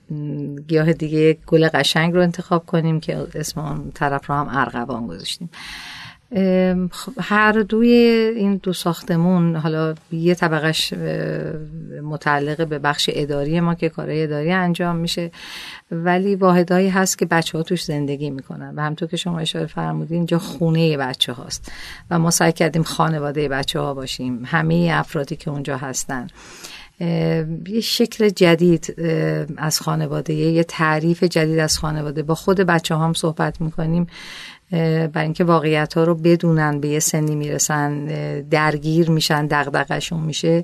گیاه 0.67 0.93
دیگه 0.93 1.37
گل 1.47 1.67
قشنگ 1.67 2.13
رو 2.13 2.21
انتخاب 2.21 2.65
کنیم 2.65 2.99
که 2.99 3.27
اسم 3.35 3.61
اون 3.61 3.91
طرف 3.91 4.29
رو 4.29 4.35
هم 4.35 4.47
ارغوان 4.51 5.07
گذاشتیم. 5.07 5.49
هر 7.19 7.51
دوی 7.51 7.93
این 8.35 8.55
دو 8.63 8.73
ساختمون 8.73 9.55
حالا 9.55 9.95
یه 10.11 10.35
طبقش 10.35 10.93
متعلق 12.03 12.67
به 12.67 12.79
بخش 12.79 13.09
اداری 13.13 13.59
ما 13.59 13.75
که 13.75 13.89
کارهای 13.89 14.23
اداری 14.23 14.51
انجام 14.51 14.95
میشه 14.95 15.31
ولی 15.91 16.35
واحدهایی 16.35 16.89
هست 16.89 17.17
که 17.17 17.25
بچه 17.25 17.57
ها 17.57 17.63
توش 17.63 17.83
زندگی 17.83 18.29
می‌کنن. 18.29 18.73
و 18.75 18.81
همطور 18.81 19.07
که 19.07 19.17
شما 19.17 19.39
اشاره 19.39 19.65
فرمودین 19.65 20.17
اینجا 20.17 20.39
خونه 20.39 20.97
بچه 20.97 21.33
هاست. 21.33 21.71
و 22.11 22.19
ما 22.19 22.31
سعی 22.31 22.51
کردیم 22.51 22.83
خانواده 22.83 23.49
بچه 23.49 23.79
ها 23.79 23.93
باشیم. 23.93 24.45
همه 24.45 24.89
افرادی 24.93 25.35
که 25.35 25.51
اونجا 25.51 25.77
هستن. 25.77 26.27
یه 27.67 27.81
شکل 27.81 28.29
جدید 28.29 28.95
از 29.57 29.79
خانواده 29.81 30.33
یه 30.33 30.63
تعریف 30.63 31.23
جدید 31.23 31.59
از 31.59 31.77
خانواده. 31.77 32.23
با 32.23 32.35
خود 32.35 32.59
بچه 32.59 32.95
هم 32.95 33.13
صحبت 33.13 33.61
می‌کنیم. 33.61 34.07
برای 34.71 35.23
اینکه 35.23 35.43
واقعیت 35.43 35.93
ها 35.93 36.03
رو 36.03 36.15
بدونن 36.15 36.79
به 36.79 36.87
یه 36.87 36.99
سنی 36.99 37.35
می‌رسن 37.35 38.05
درگیر 38.49 39.11
میشن 39.11 39.47
دغدغشون 39.47 40.19
میشه 40.19 40.63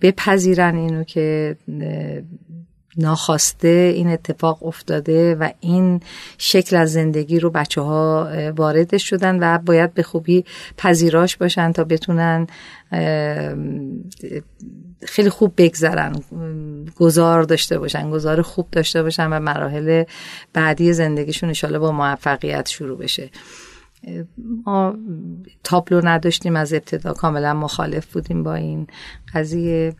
بپذیرن 0.00 0.76
اینو 0.76 1.04
که 1.04 1.56
ناخواسته 2.98 3.92
این 3.96 4.08
اتفاق 4.08 4.66
افتاده 4.66 5.34
و 5.34 5.50
این 5.60 6.00
شکل 6.38 6.76
از 6.76 6.92
زندگی 6.92 7.40
رو 7.40 7.50
بچه 7.50 7.80
ها 7.80 8.28
وارد 8.56 8.96
شدن 8.96 9.38
و 9.38 9.58
باید 9.58 9.94
به 9.94 10.02
خوبی 10.02 10.44
پذیراش 10.76 11.36
باشن 11.36 11.72
تا 11.72 11.84
بتونن 11.84 12.46
خیلی 15.02 15.30
خوب 15.30 15.52
بگذرن 15.56 16.12
گذار 16.96 17.42
داشته 17.42 17.78
باشن 17.78 18.10
گذار 18.10 18.42
خوب 18.42 18.68
داشته 18.72 19.02
باشن 19.02 19.32
و 19.32 19.40
مراحل 19.40 20.04
بعدی 20.52 20.92
زندگیشون 20.92 21.48
انشالله 21.48 21.78
با 21.78 21.92
موفقیت 21.92 22.68
شروع 22.68 22.98
بشه. 22.98 23.30
ما 24.66 24.94
تابلو 25.64 26.00
نداشتیم 26.04 26.56
از 26.56 26.72
ابتدا 26.72 27.12
کاملا 27.12 27.54
مخالف 27.54 28.12
بودیم 28.12 28.42
با 28.42 28.54
این 28.54 28.86
قضیه. 29.34 29.94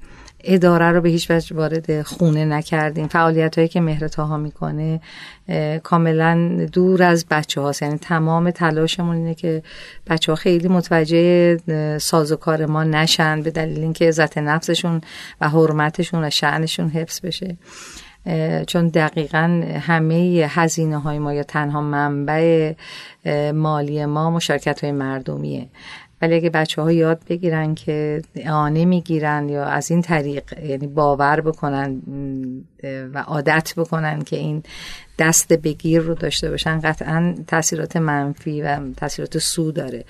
اداره 0.47 0.91
رو 0.91 1.01
به 1.01 1.09
هیچ 1.09 1.31
وجه 1.31 1.57
وارد 1.57 2.03
خونه 2.03 2.45
نکردیم. 2.45 3.09
فعالیت 3.09 3.59
هایی 3.59 3.69
که 3.69 3.81
مهرتاها 3.81 4.37
می‌کنه 4.37 5.01
کاملا 5.83 6.67
دور 6.73 7.03
از 7.03 7.27
بچه 7.31 7.61
هاست 7.61 7.83
یعنی 7.83 7.99
تمام 7.99 8.51
تلاشمون 8.51 9.17
اینه 9.17 9.35
که 9.35 9.63
بچه 10.07 10.33
ها 10.33 10.37
خیلی 10.37 10.69
متوجه 10.69 11.57
سازوکار 11.99 12.67
ما 12.67 12.85
نشن 12.85 13.43
به 13.43 13.51
دلیل 13.51 13.79
اینکه 13.79 14.09
عزت 14.09 14.39
نفسشون 14.39 15.01
و 15.41 15.49
حرمتشون 15.49 16.25
و 16.25 16.31
شعنشون 16.31 16.89
حفظ 16.89 17.21
بشه. 17.21 17.57
چون 18.67 18.89
دقیقا 18.89 19.63
همه 19.81 20.15
هزینه 20.49 20.99
های 20.99 21.19
ما 21.19 21.35
یا 21.35 21.43
تنها 21.43 21.81
منبع 21.81 22.73
مالی 23.55 24.05
ما 24.05 24.31
مشارکت 24.31 24.85
های 24.85 24.93
مردمیه. 24.93 25.67
ولی 26.27 26.35
اگه 26.35 26.51
بچه 26.51 26.83
ها 26.83 26.93
یاد 26.93 27.23
بگیرن 27.29 27.75
که 27.75 28.23
آنه 28.51 28.85
می‌گیرن 28.85 29.49
یا 29.49 29.65
از 29.65 29.91
این 29.91 30.03
طریق 30.03 30.59
یعنی 30.65 30.87
باور 30.87 31.41
بکنن 31.41 32.03
و 32.83 33.19
عادت 33.19 33.73
بکنن 33.77 34.23
که 34.23 34.37
این 34.37 34.63
دست 35.19 35.53
بگیر 35.53 36.01
رو 36.01 36.15
داشته 36.15 36.51
باشن 36.51 36.81
قطعا 36.81 37.35
تاثیرات 37.47 37.97
منفی 37.97 38.63
و 38.63 38.93
تاثیرات 38.97 39.39
سو 39.39 39.73
داره. 39.73 40.05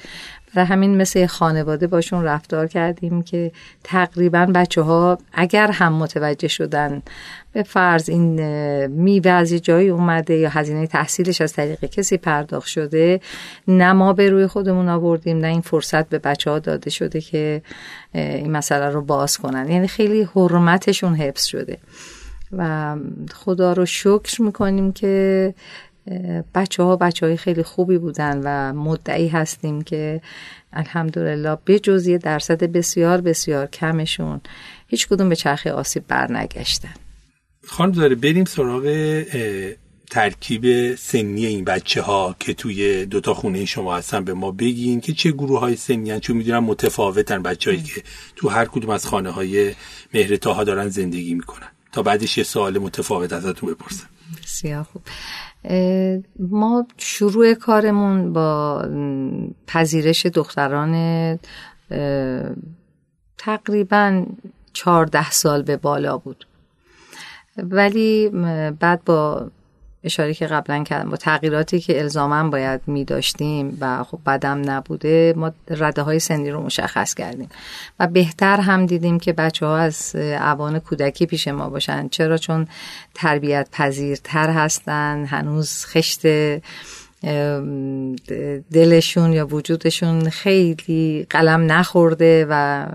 برای 0.54 0.68
همین 0.68 0.96
مثل 0.96 1.26
خانواده 1.26 1.86
باشون 1.86 2.24
رفتار 2.24 2.66
کردیم 2.66 3.22
که 3.22 3.52
تقریبا 3.84 4.46
بچه 4.54 4.82
ها 4.82 5.18
اگر 5.32 5.70
هم 5.70 5.92
متوجه 5.92 6.48
شدن 6.48 7.02
به 7.52 7.62
فرض 7.62 8.08
این 8.08 8.40
میوه 8.86 9.30
از 9.30 9.52
جایی 9.52 9.88
اومده 9.88 10.34
یا 10.34 10.48
هزینه 10.48 10.86
تحصیلش 10.86 11.40
از 11.40 11.52
طریق 11.52 11.84
کسی 11.84 12.16
پرداخت 12.16 12.68
شده 12.68 13.20
نه 13.68 13.92
ما 13.92 14.12
به 14.12 14.30
روی 14.30 14.46
خودمون 14.46 14.88
آوردیم 14.88 15.38
نه 15.38 15.46
این 15.46 15.60
فرصت 15.60 16.08
به 16.08 16.18
بچه 16.18 16.50
ها 16.50 16.58
داده 16.58 16.90
شده 16.90 17.20
که 17.20 17.62
این 18.14 18.50
مسئله 18.50 18.88
رو 18.90 19.02
باز 19.02 19.38
کنن. 19.38 19.70
یعنی 19.70 19.88
خیلی 19.88 20.28
حرمتشون 20.34 21.14
حفظ 21.14 21.44
شده. 21.44 21.78
و 22.52 22.96
خدا 23.34 23.72
رو 23.72 23.86
شکر 23.86 24.42
می‌کنیم 24.42 24.92
که 24.92 25.54
بچه 26.54 26.82
ها 26.82 26.96
بچه 26.96 27.26
های 27.26 27.36
خیلی 27.36 27.62
خوبی 27.62 27.98
بودن 27.98 28.40
و 28.44 28.72
مدعی 28.72 29.28
هستیم 29.28 29.82
که 29.82 30.20
الحمدلله 30.72 31.58
به 31.64 31.78
جز 31.78 32.08
درصد 32.08 32.64
بسیار 32.64 33.20
بسیار 33.20 33.66
کمشون 33.66 34.40
هیچ 34.86 35.08
کدوم 35.08 35.28
به 35.28 35.36
چرخ 35.36 35.66
آسیب 35.66 36.06
برنگشتن. 36.08 36.94
خانم 37.66 37.92
داره 37.92 38.14
بریم 38.14 38.44
سراغ 38.44 39.22
ترکیب 40.10 40.94
سنی 40.94 41.46
این 41.46 41.64
بچه 41.64 42.02
ها 42.02 42.36
که 42.38 42.54
توی 42.54 43.06
دوتا 43.06 43.34
خونه 43.34 43.64
شما 43.64 43.96
هستن 43.96 44.24
به 44.24 44.34
ما 44.34 44.50
بگین 44.50 45.00
که 45.00 45.12
چه 45.12 45.30
گروه 45.30 45.60
های 45.60 45.76
سنی 45.76 46.10
هن؟ 46.10 46.20
چون 46.20 46.36
می‌دونم 46.36 46.64
متفاوتن 46.64 47.42
بچه 47.42 47.70
هایی 47.70 47.82
که 47.82 48.02
تو 48.36 48.48
هر 48.48 48.64
کدوم 48.64 48.90
از 48.90 49.06
خانه 49.06 49.30
های 49.30 49.74
مهرتاها 50.14 50.64
دارن 50.64 50.88
زندگی 50.88 51.34
می‌کنن. 51.34 51.68
تا 51.92 52.02
بعدش 52.02 52.38
یه 52.38 52.44
سوال 52.44 52.78
متفاوت 52.78 53.32
ازتون 53.32 53.70
بپرسم. 53.70 54.06
بسیار 54.42 54.82
خوب. 54.82 55.02
ما 56.38 56.86
شروع 56.96 57.54
کارمون 57.54 58.32
با 58.32 58.82
پذیرش 59.66 60.26
دختران 60.26 61.38
تقریبا 63.38 64.26
چهارده 64.72 65.30
سال 65.30 65.62
به 65.62 65.76
بالا 65.76 66.18
بود. 66.18 66.46
ولی 67.56 68.28
بعد 68.80 69.04
با 69.04 69.50
اشاره 70.06 70.34
که 70.34 70.46
قبلا 70.46 70.84
کردم 70.84 71.10
با 71.10 71.16
تغییراتی 71.16 71.80
که 71.80 72.00
الزاما 72.00 72.50
باید 72.50 72.80
می 72.86 73.04
داشتیم 73.04 73.78
و 73.80 74.04
خب 74.04 74.18
بدم 74.26 74.70
نبوده 74.70 75.34
ما 75.36 75.52
رده 75.70 76.02
های 76.02 76.18
سنی 76.18 76.50
رو 76.50 76.62
مشخص 76.62 77.14
کردیم 77.14 77.48
و 78.00 78.06
بهتر 78.06 78.60
هم 78.60 78.86
دیدیم 78.86 79.18
که 79.18 79.32
بچه 79.32 79.66
ها 79.66 79.76
از 79.76 80.16
اوان 80.16 80.78
کودکی 80.78 81.26
پیش 81.26 81.48
ما 81.48 81.70
باشن. 81.70 82.08
چرا؟ 82.08 82.36
چون 82.36 82.68
تربیت 83.14 83.68
پذیرتر 83.72 84.50
هستن 84.50 85.24
هنوز 85.24 85.84
خشت 85.86 86.26
دلشون 88.72 89.32
یا 89.32 89.46
وجودشون 89.46 90.30
خیلی 90.30 91.26
قلم 91.30 91.72
نخورده 91.72 92.46
و 92.50 92.86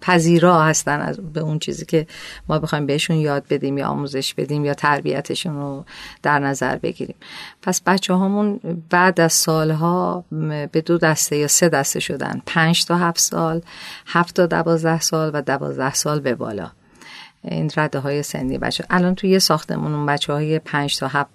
پذیرا 0.00 0.62
هستن 0.62 1.00
از 1.00 1.32
به 1.32 1.40
اون 1.40 1.58
چیزی 1.58 1.84
که 1.84 2.06
ما 2.48 2.58
بخوایم 2.58 2.86
بهشون 2.86 3.16
یاد 3.16 3.44
بدیم 3.50 3.78
یا 3.78 3.88
آموزش 3.88 4.34
بدیم 4.34 4.64
یا 4.64 4.74
تربیتشون 4.74 5.56
رو 5.56 5.84
در 6.22 6.38
نظر 6.38 6.76
بگیریم. 6.76 7.16
پس 7.62 7.82
بچه 7.82 8.14
هامون 8.14 8.60
بعد 8.90 9.20
از 9.20 9.32
سالها 9.32 10.24
به 10.72 10.80
دو 10.86 10.98
دسته 10.98 11.36
یا 11.36 11.46
سه 11.46 11.68
دسته 11.68 12.00
شدن. 12.00 12.42
پنج 12.46 12.84
تا 12.84 12.96
هفت 12.96 13.20
سال 13.20 13.62
هفت 14.06 14.34
تا 14.34 14.46
دوازده 14.46 15.00
سال 15.00 15.30
و 15.34 15.42
دوازده 15.42 15.94
سال 15.94 16.20
به 16.20 16.34
بالا. 16.34 16.70
این 17.44 17.70
رده 17.76 17.98
های 17.98 18.22
سنی 18.22 18.58
بچه 18.58 18.84
الان 18.90 19.14
توی 19.14 19.30
یه 19.30 19.38
ساختمون 19.38 19.94
اون 19.94 20.06
بچه 20.06 20.32
های 20.32 20.58
پنج 20.58 20.98
تا, 20.98 21.26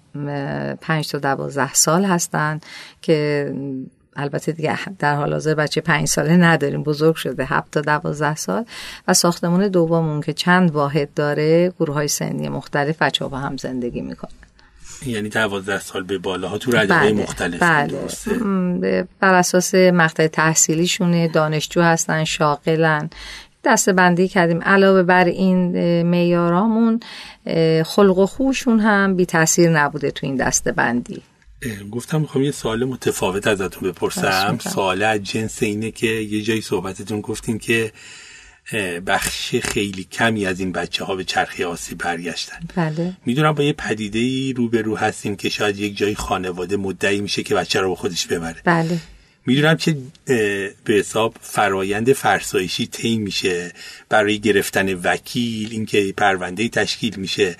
پنج 0.80 1.08
تا 1.08 1.18
دوازده 1.18 1.74
سال 1.74 2.04
هستن 2.04 2.60
که 3.02 3.52
البته 4.16 4.52
دیگه 4.52 4.78
در 4.98 5.14
حال 5.14 5.32
حاضر 5.32 5.54
بچه 5.54 5.80
پنج 5.80 6.08
ساله 6.08 6.36
نداریم 6.36 6.82
بزرگ 6.82 7.14
شده 7.14 7.44
هفت 7.44 7.70
تا 7.70 7.80
دوازده 7.80 8.34
سال. 8.34 8.64
و 9.08 9.14
ساختمون 9.14 9.68
دوممون 9.68 10.20
که 10.20 10.32
چند 10.32 10.70
واحد 10.70 11.14
داره 11.14 11.72
گروه 11.80 11.94
های 11.94 12.08
سنی 12.08 12.48
مختلف 12.48 13.02
بچه 13.02 13.24
ها 13.24 13.28
با 13.28 13.38
هم 13.38 13.56
زندگی 13.56 14.00
می‌کنن. 14.00 14.30
یعنی 15.06 15.28
دوازده 15.28 15.80
سال 15.80 16.02
به 16.02 16.18
بالاها 16.18 16.58
تو 16.58 16.70
رده 16.70 16.86
بله، 16.86 17.12
مختلف 17.12 17.62
بله. 17.62 19.08
بر 19.20 19.34
اساس 19.34 19.74
مقطع 19.74 20.26
تحصیلیشونه 20.26 21.28
دانشجو 21.28 21.82
هستن 21.82 22.24
شاغلن. 22.24 23.10
دسته 23.66 23.92
بندی 23.92 24.28
کردیم. 24.28 24.62
علاوه 24.62 25.02
بر 25.02 25.24
این 25.24 26.02
میارامون 26.02 27.00
خلق 27.86 28.18
و 28.18 28.26
خوشون 28.26 28.80
هم 28.80 29.16
بی 29.16 29.26
تاثیر 29.26 29.70
نبوده 29.70 30.10
تو 30.10 30.26
این 30.26 30.36
دسته 30.36 30.72
بندی 30.72 31.22
گفتم 31.90 32.20
می‌خوام 32.20 32.44
یه 32.44 32.50
سوال 32.50 32.84
متفاوت 32.84 33.46
ازتون 33.46 33.90
بپرسم. 33.90 34.58
سوال 34.60 35.02
از 35.02 35.22
جنس 35.22 35.62
اینه 35.62 35.90
که 35.90 36.06
یه 36.06 36.42
جایی 36.42 36.60
صحبتتون 36.60 37.20
گفتین 37.20 37.58
که 37.58 37.92
بخش 39.06 39.56
خیلی 39.56 40.04
کمی 40.04 40.46
از 40.46 40.60
این 40.60 40.72
بچه 40.72 41.04
ها 41.04 41.16
به 41.16 41.24
چرخی 41.24 41.64
آسی 41.64 41.94
برگشتن. 41.94 42.58
بله. 42.76 43.12
می‌دونم 43.26 43.52
با 43.52 43.62
یه 43.62 43.72
پدیده 43.72 44.18
ای 44.18 44.52
رو 44.52 44.68
به 44.68 44.82
رو 44.82 44.96
هستیم 44.96 45.36
که 45.36 45.48
شاید 45.48 45.78
یک 45.78 45.96
جایی 45.96 46.14
خانواده 46.14 46.76
مدعی 46.76 47.20
میشه 47.20 47.42
که 47.42 47.54
بچه 47.54 47.80
رو 47.80 47.88
با 47.88 47.94
خودش 47.94 48.26
ببره. 48.26 48.56
بله. 48.64 48.98
می‌دونم 49.46 49.76
که 49.76 49.96
به 50.84 50.94
حساب 50.94 51.34
فرایند 51.40 52.12
فرسایشی 52.12 52.86
طی 52.86 53.18
میشه 53.18 53.72
برای 54.08 54.38
گرفتن 54.38 54.94
وکیل 54.94 55.68
اینکه 55.70 56.14
پرونده 56.16 56.68
تشکیل 56.68 57.14
میشه. 57.16 57.56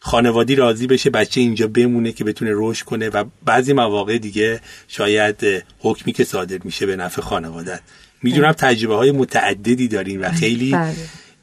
خانوادی 0.00 0.54
راضی 0.54 0.86
بشه 0.86 1.10
بچه 1.10 1.40
اینجا 1.40 1.68
بمونه 1.68 2.12
که 2.12 2.24
بتونه 2.24 2.50
رشد 2.54 2.84
کنه 2.84 3.08
و 3.08 3.24
بعضی 3.44 3.72
مواقع 3.72 4.18
دیگه 4.18 4.60
شاید 4.88 5.64
حکمی 5.78 6.12
که 6.12 6.24
صادر 6.24 6.58
میشه 6.64 6.86
به 6.86 6.96
نفع 6.96 7.22
خانوادت 7.22 7.80
می‌دونم 8.22 8.52
تجربه 8.52 8.94
های 8.94 9.12
متعددی 9.12 9.88
دارین 9.88 10.20
و 10.20 10.32
خیلی 10.32 10.70
بله. 10.70 10.94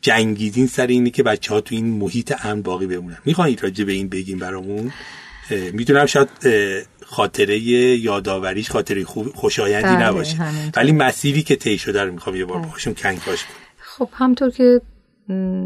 جنگیدین 0.01 0.67
سر 0.67 0.87
اینه 0.87 1.09
که 1.09 1.23
بچه 1.23 1.53
ها 1.53 1.61
تو 1.61 1.75
این 1.75 1.85
محیط 1.85 2.45
امن 2.45 2.61
باقی 2.61 2.87
بمونن. 2.87 3.17
می‌خواین 3.25 3.57
راجع 3.61 3.83
به 3.83 3.91
این 3.91 4.09
بگیم 4.09 4.39
برامون؟ 4.39 4.93
می‌دونم 5.71 6.05
شاید 6.05 6.29
خاطره 7.11 7.59
یاداوریش 7.59 8.71
خاطره 8.71 9.03
خوشایندی 9.35 9.95
بله، 9.95 10.07
نباشه. 10.07 10.37
ولی 10.75 10.91
مسیری 10.91 11.43
که 11.43 11.55
طی 11.55 11.77
شده 11.77 12.03
رو 12.03 12.13
می‌خوام 12.13 12.35
یه 12.35 12.45
بار 12.45 12.59
بله. 12.59 12.71
باشون 12.71 12.93
کنکاش 12.93 13.43
کنم 13.43 13.55
خب 13.79 14.09
همطور 14.13 14.49
که 14.49 14.81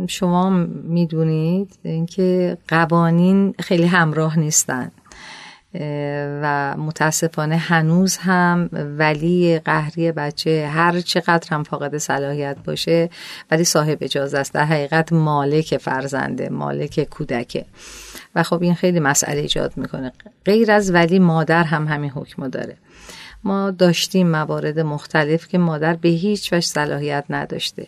شما 0.08 0.50
می‌دونید 0.84 1.80
اینکه 1.84 2.58
قوانین 2.68 3.54
خیلی 3.60 3.86
همراه 3.86 4.40
نیستن. 4.40 4.92
و 6.42 6.76
متاسفانه 6.78 7.58
هنوز 7.58 8.18
هم 8.18 8.70
ولی 8.98 9.60
قهری 9.60 10.12
بچه 10.12 10.70
هر 10.74 11.02
چقدر 11.02 11.48
هم 11.52 11.64
فاقد 11.64 11.98
صلاحیت 11.98 12.58
باشه 12.66 13.10
ولی 13.52 13.64
صاحب 13.64 13.98
اجازه 14.02 14.38
است. 14.38 14.54
در 14.54 14.66
حقیقت 14.66 15.14
مالک 15.14 15.78
فرزنده 15.78 16.50
مالک 16.50 17.08
کودکه. 17.10 17.66
و 18.36 18.44
خب 18.44 18.62
این 18.62 18.76
خیلی 18.76 19.00
مسئله 19.00 19.42
ایجاد 19.42 19.74
می‌کنه. 19.76 20.12
غیر 20.46 20.72
از 20.72 20.94
ولی 20.94 21.20
مادر 21.20 21.64
هم 21.64 21.88
همین 21.88 22.12
حکم 22.12 22.48
داره. 22.48 22.78
ما 23.44 23.72
داشتیم 23.72 24.28
موارد 24.28 24.80
مختلف 24.80 25.48
که 25.48 25.58
مادر 25.58 25.94
به 25.94 26.10
هیچ 26.10 26.54
وجه 26.54 26.68
صلاحیت 26.68 27.26
نداشته. 27.30 27.88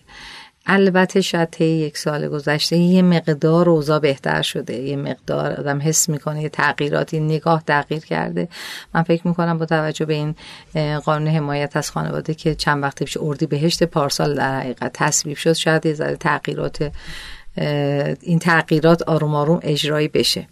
البته 0.67 1.21
شاید 1.21 1.62
یک 1.62 1.97
سال 1.97 2.27
گذشته 2.27 2.77
یه 2.77 3.01
مقدار 3.01 3.69
اوضاع 3.69 3.99
بهتر 3.99 4.41
شده. 4.41 4.73
یه 4.73 4.95
مقدار 4.95 5.51
آدم 5.51 5.81
حس 5.81 6.10
می‌کنه 6.10 6.41
یه 6.41 6.49
تغییراتی 6.49 7.19
نگاه 7.19 7.63
تغییر 7.67 8.05
کرده. 8.05 8.47
من 8.93 9.03
فکر 9.03 9.27
می‌کنم 9.27 9.58
با 9.58 9.65
توجه 9.65 10.05
به 10.05 10.13
این 10.13 10.36
قانون 10.99 11.27
حمایت 11.27 11.77
از 11.77 11.91
خانواده 11.91 12.34
که 12.34 12.55
چند 12.55 12.84
وقت 12.84 13.03
پیش 13.03 13.17
اردی 13.21 13.45
بهشت 13.45 13.84
پارسال 13.84 14.36
در 14.36 14.60
حقیقت 14.60 14.91
تصویب 14.93 15.38
شد 15.38 15.53
شاید 15.53 15.86
یه 15.86 15.93
ذره 15.93 16.15
تغییرات 16.15 16.91
این 18.22 18.39
تغییرات 18.39 19.02
آروم 19.02 19.36
آروم 19.36 19.60
اجرایی 19.63 20.08
بشه. 20.08 20.48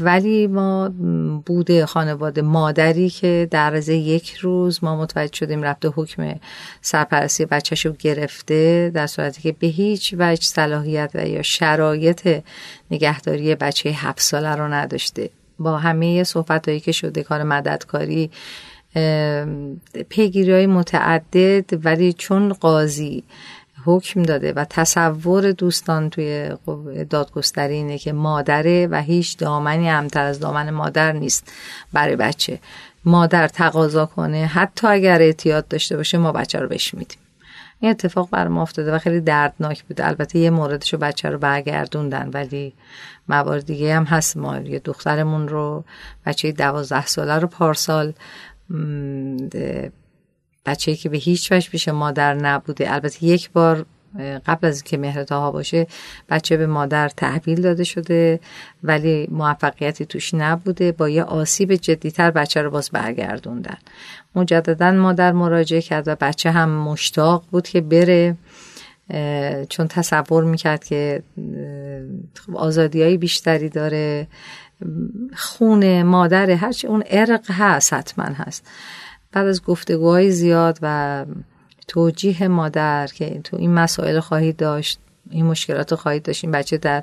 ولی 0.00 0.46
ما 0.46 0.92
بوده 1.46 1.86
خانواده 1.86 2.42
مادری 2.42 3.10
که 3.10 3.48
در 3.50 3.74
از 3.74 3.88
یک 3.88 4.34
روز 4.34 4.84
ما 4.84 4.96
متوجه 4.96 5.36
شدیم 5.36 5.62
رفته 5.62 5.88
حکم 5.88 6.34
سرپرستی 6.80 7.44
بچهش 7.44 7.86
رو 7.86 7.92
گرفته 7.92 8.90
در 8.94 9.06
صورتی 9.06 9.42
که 9.42 9.52
به 9.52 9.66
هیچ 9.66 10.14
وجه 10.18 10.42
صلاحیت 10.42 11.10
و 11.14 11.28
یا 11.28 11.42
شرایط 11.42 12.42
نگهداری 12.90 13.54
بچه 13.54 13.90
هفت 13.90 14.20
ساله 14.20 14.54
رو 14.54 14.68
نداشته. 14.68 15.30
با 15.58 15.78
همه 15.78 16.24
صحبت 16.24 16.68
هایی 16.68 16.80
که 16.80 16.92
شده 16.92 17.22
کار 17.22 17.42
مددکاری 17.42 18.30
پیگیری 20.08 20.52
های 20.52 20.66
متعدد 20.66 21.86
ولی 21.86 22.12
چون 22.12 22.52
قاضی 22.52 23.24
حکم 23.84 24.22
داده 24.22 24.52
و 24.52 24.64
تصور 24.70 25.52
دوستان 25.52 26.10
توی 26.10 26.50
دادگستری 27.10 27.74
اینه 27.74 27.98
که 27.98 28.12
مادره 28.12 28.86
و 28.90 29.02
هیچ 29.02 29.38
دامنی 29.38 29.88
همتر 29.88 30.24
از 30.24 30.40
دامن 30.40 30.70
مادر 30.70 31.12
نیست 31.12 31.52
برای 31.92 32.16
بچه. 32.16 32.58
مادر 33.04 33.48
تقاضا 33.48 34.06
کنه. 34.06 34.46
حتی 34.46 34.86
اگر 34.86 35.22
اعتیاد 35.22 35.68
داشته 35.68 35.96
باشه 35.96 36.18
ما 36.18 36.32
بچه 36.32 36.58
رو 36.60 36.68
بهش 36.68 36.94
میدیم. 36.94 37.18
این 37.80 37.90
اتفاق 37.90 38.30
بر 38.30 38.48
ما 38.48 38.62
افتاده 38.62 38.94
و 38.94 38.98
خیلی 38.98 39.20
دردناک 39.20 39.84
بوده 39.84 40.06
البته 40.06 40.38
یه 40.38 40.50
موردشو 40.50 40.96
بچه 40.96 41.30
رو 41.30 41.38
برگردوندن 41.38 42.30
ولی 42.34 42.72
موارد 43.28 43.66
دیگه 43.66 43.94
هم 43.94 44.04
هست. 44.04 44.36
ما 44.36 44.58
یه 44.58 44.78
دخترمون 44.78 45.48
رو 45.48 45.84
بچه 46.26 46.52
دوازده 46.52 47.06
ساله 47.06 47.38
رو 47.38 47.48
پارسال 47.48 48.12
بچه 50.66 50.96
که 50.96 51.08
به 51.08 51.16
هیچ 51.16 51.52
وجه 51.52 51.70
پیش 51.70 51.88
مادر 51.88 52.34
نبوده. 52.34 52.94
البته 52.94 53.24
یک 53.24 53.50
بار 53.50 53.86
قبل 54.46 54.66
از 54.66 54.82
که 54.82 54.96
مهرتاها 54.98 55.50
باشه 55.50 55.86
بچه 56.28 56.56
به 56.56 56.66
مادر 56.66 57.08
تحویل 57.08 57.60
داده 57.62 57.84
شده 57.84 58.40
ولی 58.82 59.28
موفقیتی 59.30 60.06
توش 60.06 60.34
نبوده. 60.34 60.92
با 60.92 61.08
یه 61.08 61.22
آسیب 61.22 61.74
جدیتر 61.74 62.30
بچه 62.30 62.62
رو 62.62 62.70
باز 62.70 62.90
برگردوندن. 62.90 63.76
مجددا 64.34 64.92
مادر 64.92 65.32
مراجعه 65.32 65.80
کرد 65.82 66.08
و 66.08 66.16
بچه 66.20 66.50
هم 66.50 66.68
مشتاق 66.68 67.44
بود 67.50 67.68
که 67.68 67.80
بره. 67.80 68.36
چون 69.68 69.88
تصور 69.88 70.44
می‌کرد 70.44 70.84
که 70.84 71.22
خب 72.46 72.56
آزادی 72.56 73.02
های 73.02 73.16
بیشتری 73.16 73.68
داره. 73.68 74.26
خون 75.36 76.02
مادر 76.02 76.50
هرچی 76.50 76.86
اون 76.86 77.04
ارق 77.06 77.50
هست 77.50 77.92
حتما 77.92 78.24
هست. 78.24 78.66
بعد 79.32 79.46
از 79.46 79.62
گفتگوهای 79.62 80.30
زیاد 80.30 80.78
و 80.82 81.24
توجیه 81.88 82.48
مادر 82.48 83.06
که 83.06 83.40
تو 83.44 83.56
این 83.56 83.74
مسائل 83.74 84.20
خواهید 84.20 84.56
داشت 84.56 84.98
این 85.30 85.46
مشکلات 85.46 85.94
خواهید 85.94 86.22
داشت 86.22 86.44
این 86.44 86.52
بچه 86.52 86.76
در 86.76 87.02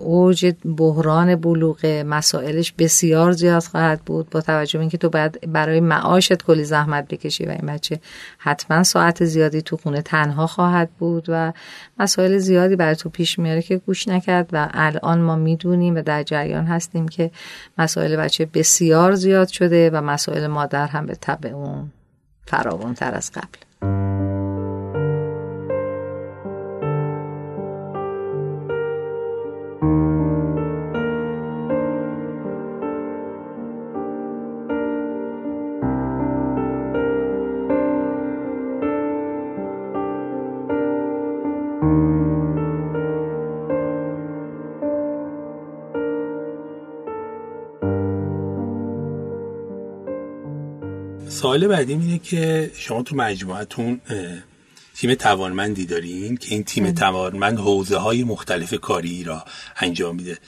اوج 0.00 0.54
بحران 0.76 1.36
بلوغ 1.36 1.86
مسائلش 2.06 2.72
بسیار 2.78 3.32
زیاد 3.32 3.62
خواهد 3.62 4.02
بود 4.02 4.30
با 4.30 4.40
توجه 4.40 4.78
به 4.78 4.80
اینکه 4.80 4.98
تو 4.98 5.08
باید 5.08 5.52
برای 5.52 5.80
معاشت 5.80 6.42
کلی 6.42 6.64
زحمت 6.64 7.08
بکشی 7.08 7.44
و 7.46 7.50
این 7.50 7.66
بچه 7.66 8.00
حتما 8.38 8.82
ساعت 8.82 9.24
زیادی 9.24 9.62
تو 9.62 9.76
خونه 9.76 10.02
تنها 10.02 10.46
خواهد 10.46 10.90
بود 10.98 11.24
و 11.28 11.52
مسائل 11.98 12.38
زیادی 12.38 12.76
برای 12.76 12.96
تو 12.96 13.08
پیش 13.08 13.38
میاره 13.38 13.62
که 13.62 13.76
گوش 13.76 14.08
نکرد 14.08 14.48
و 14.52 14.68
الان 14.74 15.20
ما 15.20 15.36
می‌دونیم 15.36 15.96
و 15.96 16.02
در 16.02 16.22
جریان 16.22 16.66
هستیم 16.66 17.08
که 17.08 17.30
مسائل 17.78 18.16
بچه 18.16 18.46
بسیار 18.54 19.14
زیاد 19.14 19.48
شده 19.48 19.90
و 19.90 20.00
مسائل 20.00 20.46
مادر 20.46 20.86
هم 20.86 21.06
به 21.06 21.14
طبع 21.14 21.48
اون 21.48 21.92
فراوان 22.46 22.94
تر 22.94 23.14
از 23.14 23.32
قبل. 23.32 23.65
سوال 51.56 51.68
بعدی 51.68 51.92
اینه 51.92 52.18
که 52.18 52.70
شما 52.74 53.02
تو 53.02 53.16
مجموعتون 53.16 54.00
تیم 54.96 55.14
توانمندی 55.14 55.86
دارین 55.86 56.36
که 56.36 56.54
این 56.54 56.64
تیم 56.64 56.92
توانمند 56.92 57.58
حوزه 57.58 57.96
های 57.96 58.24
مختلف 58.24 58.74
کاری 58.74 59.24
را 59.24 59.44
انجام 59.76 60.16
میده. 60.16 60.38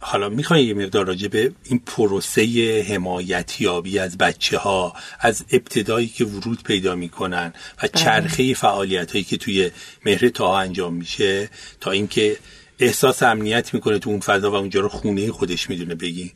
حالا 0.00 0.28
میخوایی 0.28 0.66
یه 0.66 0.74
مقدار 0.74 1.06
راجع 1.06 1.28
به 1.28 1.52
این 1.64 1.78
پروسه 1.78 2.84
حمایتیابی 2.88 3.98
از 3.98 4.18
بچه 4.18 4.58
ها 4.58 4.96
از 5.20 5.44
ابتدایی 5.52 6.08
که 6.08 6.24
ورود 6.24 6.62
پیدا 6.62 6.94
می‌کنن 6.94 7.46
و 7.46 7.52
بله. 7.78 7.90
چرخه 7.94 8.54
فعالیت 8.54 9.12
هایی 9.12 9.24
که 9.24 9.36
توی 9.36 9.70
مهره 10.06 10.30
تا 10.30 10.58
انجام 10.58 10.94
میشه 10.94 11.48
تا 11.80 11.90
اینکه 11.90 12.36
احساس 12.78 13.22
امنیت 13.22 13.74
می‌کنه 13.74 13.98
تو 13.98 14.10
اون 14.10 14.20
فضا 14.20 14.50
و 14.50 14.54
اونجا 14.54 14.80
رو 14.80 14.88
خونه 14.88 15.30
خودش 15.30 15.70
می‌دونه 15.70 15.94
بگی. 15.94 16.32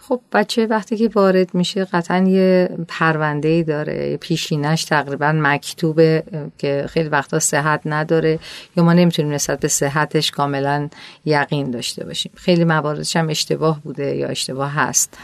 خب 0.00 0.20
بچه 0.32 0.66
وقتی 0.66 0.96
که 0.96 1.10
وارد 1.14 1.54
میشه 1.54 1.84
قطعا 1.84 2.18
یه 2.28 2.68
پرونده 2.88 3.48
ای 3.48 3.62
داره 3.62 4.16
پیشینش 4.16 4.84
تقریبا 4.84 5.32
مکتوبه 5.32 6.22
که 6.58 6.84
خیلی 6.88 7.08
وقتا 7.08 7.38
صحت 7.38 7.80
نداره 7.84 8.38
یا 8.76 8.84
ما 8.84 8.92
نمی‌تونیم 8.92 9.32
نسبت 9.32 9.60
به 9.60 9.68
صحتش 9.68 10.30
کاملا 10.30 10.88
یقین 11.24 11.70
داشته 11.70 12.04
باشیم. 12.04 12.32
خیلی 12.34 12.64
مواردش 12.64 13.16
هم 13.16 13.28
اشتباه 13.28 13.80
بوده 13.82 14.16
یا 14.16 14.28
اشتباه 14.28 14.72
هست. 14.72 15.18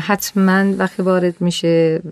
حتما 0.00 0.76
وقتی 0.76 1.02
وارد 1.02 1.40
میشه 1.40 2.02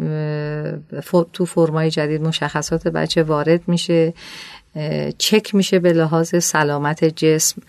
تو 1.33 1.45
فرمای 1.45 1.91
جدید 1.91 2.23
مشخصات 2.23 2.89
بچه 2.89 3.23
وارد 3.23 3.61
میشه. 3.67 4.15
چک 5.19 5.55
میشه 5.55 5.79
به 5.79 5.93
لحاظ 5.93 6.45
سلامت 6.45 7.05
جسم 7.05 7.63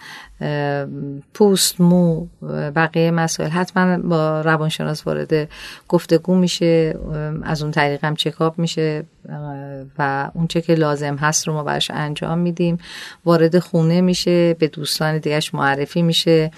پوست 1.34 1.82
مو 1.82 2.28
بقیه 2.76 3.12
مسائل. 3.12 3.50
حتما 3.50 3.98
با 3.98 4.42
روانشناس 4.42 5.08
وارد 5.08 5.50
گفتگو 5.88 6.36
میشه 6.36 6.96
از 7.44 7.62
اون 7.62 7.72
طریق 7.72 8.06
هم 8.06 8.16
چکاپ 8.16 8.60
میشه 8.60 9.04
و 10.00 10.30
اون 10.34 10.48
چه 10.48 10.62
که 10.62 10.76
لازم 10.76 11.16
هست 11.16 11.48
رو 11.48 11.54
ما 11.54 11.64
براش 11.64 11.92
انجام 11.92 12.40
میدیم. 12.40 12.78
وارد 13.26 13.60
خونه 13.60 14.02
میشه 14.02 14.54
به 14.54 14.68
دوستان 14.68 15.18
دیگهش 15.18 15.54
معرفی 15.54 16.02
میشه. 16.02 16.52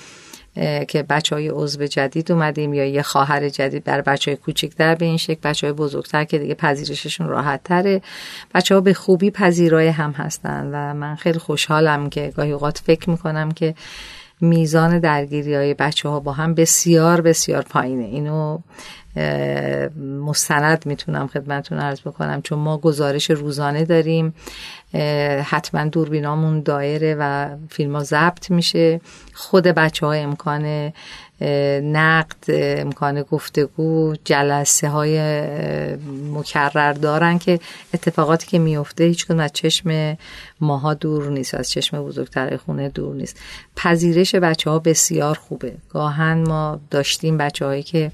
که 0.88 1.04
بچه 1.04 1.36
های 1.36 1.50
عضو 1.50 1.86
جدید 1.86 2.32
اومدیم 2.32 2.74
یا 2.74 2.86
یه 2.86 3.02
خواهر 3.02 3.50
جدید 3.50 3.84
بر 3.84 4.02
بچه 4.02 4.32
های 4.32 4.36
کوچکتر 4.36 4.96
به 4.96 5.06
این 5.06 5.18
شکل 5.18 5.40
بچه 5.44 5.68
های 5.68 5.74
بزرگتر 5.74 6.24
که 6.24 6.40
دیگه 6.40 6.54
پذیرششون 6.54 7.28
راحت 7.28 7.64
تره 7.64 8.02
بچه 8.54 8.76
ها 8.76 8.82
به 8.82 8.94
خوبی 8.94 9.32
پذیرای 9.32 9.88
هم 9.88 10.12
هستن 10.12 10.70
و 10.74 10.94
من 10.94 11.16
خیلی 11.16 11.40
خوشحالم 11.40 12.10
که 12.10 12.34
گاهی 12.36 12.52
اوقات 12.52 12.78
فکر 12.78 13.10
می‌کنم 13.10 13.52
که 13.52 13.76
میزان 14.42 15.00
درگیری 15.00 15.56
های 15.56 15.74
بچه 15.74 16.10
ها 16.10 16.20
با 16.20 16.32
هم 16.32 16.54
بسیار 16.54 17.22
بسیار 17.22 17.62
پایینه. 17.62 18.04
اینو 18.04 18.60
مستند 20.26 20.86
می‌تونم 20.86 21.28
خدمتون 21.28 21.80
عرض 21.80 22.02
بکنم 22.02 22.42
چون 22.42 22.60
ما 22.60 22.78
گزارش 22.78 23.30
روزانه 23.30 23.86
داریم. 23.86 24.34
حتما 25.44 25.86
دوربینامون 25.86 26.62
دایره 26.62 27.16
و 27.20 27.50
فیلم 27.70 27.96
ها 27.96 28.04
ضبط 28.04 28.52
میشه. 28.52 29.02
خود 29.34 29.64
بچه 29.64 30.06
ها 30.06 30.14
امکان 30.14 30.94
نقد 31.82 32.46
امکان 32.48 33.22
گفتگو 33.22 34.16
جلسه 34.24 34.90
های 34.90 35.20
مکرر 36.34 36.94
دارن 36.94 37.40
که 37.40 37.60
اتفاقاتی 37.94 38.48
که 38.48 38.60
میفته 38.60 39.04
هیچ 39.04 39.32
از 39.32 39.54
چشم 39.54 40.18
ماها 40.62 40.94
دور 40.94 41.30
نیست 41.30 41.56
از 41.56 41.72
چشم 41.72 42.04
بزرگتر 42.04 42.58
خونه 42.58 42.90
دور 42.90 43.16
نیست. 43.16 43.40
پذیرش 43.76 44.36
بچه 44.36 44.70
ها 44.70 44.80
بسیار 44.80 45.36
خوبه. 45.36 45.74
گاهن 45.90 46.38
ما 46.48 46.80
داشتیم 46.90 47.38
بچه 47.38 47.66
هایی 47.66 47.84
که 47.84 48.12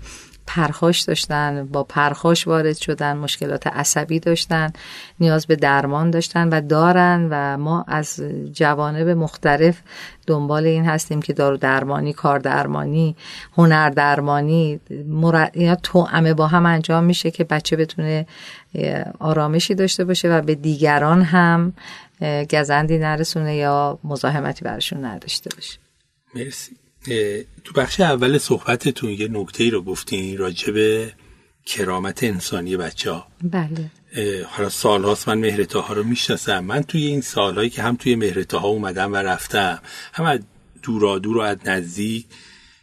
پرخاش 0.56 1.02
داشتن 1.02 1.66
با 1.66 1.84
پرخاش 1.84 2.48
وارد 2.48 2.78
شدن 2.78 3.18
مشکلات 3.18 3.68
عصبی 3.68 4.20
داشتن 4.20 4.74
نیاز 5.20 5.48
به 5.48 5.56
درمان 5.56 6.12
داشتن 6.12 6.50
و 6.50 6.62
دارن 6.62 7.28
و 7.32 7.58
ما 7.58 7.86
از 7.88 8.22
جوانب 8.54 9.10
مختلف 9.10 9.82
دنبال 10.28 10.66
این 10.66 10.86
هستیم 10.86 11.22
که 11.22 11.34
دارو 11.34 11.58
درمانی 11.58 12.14
کار 12.14 12.40
درمانی 12.40 13.16
هنر 13.58 13.90
درمانی 13.90 14.80
مر... 15.08 15.48
اینا 15.54 15.76
توعمه 15.76 16.34
با 16.34 16.48
هم 16.48 16.66
انجام 16.66 17.04
میشه 17.04 17.32
که 17.32 17.44
بچه 17.44 17.76
بتونه 17.76 18.26
آرامشی 19.20 19.76
داشته 19.76 20.06
باشه 20.06 20.30
و 20.30 20.42
به 20.42 20.56
دیگران 20.56 21.22
هم 21.22 21.74
گزندی 22.52 22.98
نرسونه 22.98 23.56
یا 23.56 24.00
مزاحمتی 24.04 24.66
برشون 24.66 25.06
نداشته 25.06 25.50
باشه. 25.56 25.78
مرسی. 26.36 26.81
تو 27.64 27.74
بخش 27.76 28.00
اول 28.00 28.38
صحبتتون 28.38 29.10
یه 29.10 29.28
نکته 29.32 29.64
ای 29.64 29.70
رو 29.70 29.82
گفتین 29.82 30.38
راجع 30.38 30.72
به 30.72 31.14
کرامت 31.66 32.24
انسانی 32.24 32.78
بچه 32.78 33.12
ها 33.12 33.28
بله 33.44 33.92
حالا 34.46 34.70
سال 34.70 35.04
هاست 35.04 35.28
من 35.28 35.38
مهرتا 35.38 35.82
ها 35.82 35.94
رو 35.94 36.04
می‌شناسم. 36.04 36.60
من 36.60 36.84
توی 36.84 37.06
این 37.06 37.22
سالهایی 37.22 37.70
که 37.70 37.82
هم 37.82 37.96
توی 37.96 38.16
مهرتا 38.16 38.60
ها 38.60 38.68
اومدم 38.68 39.14
و 39.14 39.16
رفتم 39.16 39.80
هم 40.14 40.26
از 40.26 40.40
دورا 40.84 41.20
دور 41.20 41.38
و 41.38 41.42
از 41.42 41.58
نزدیک 41.66 42.26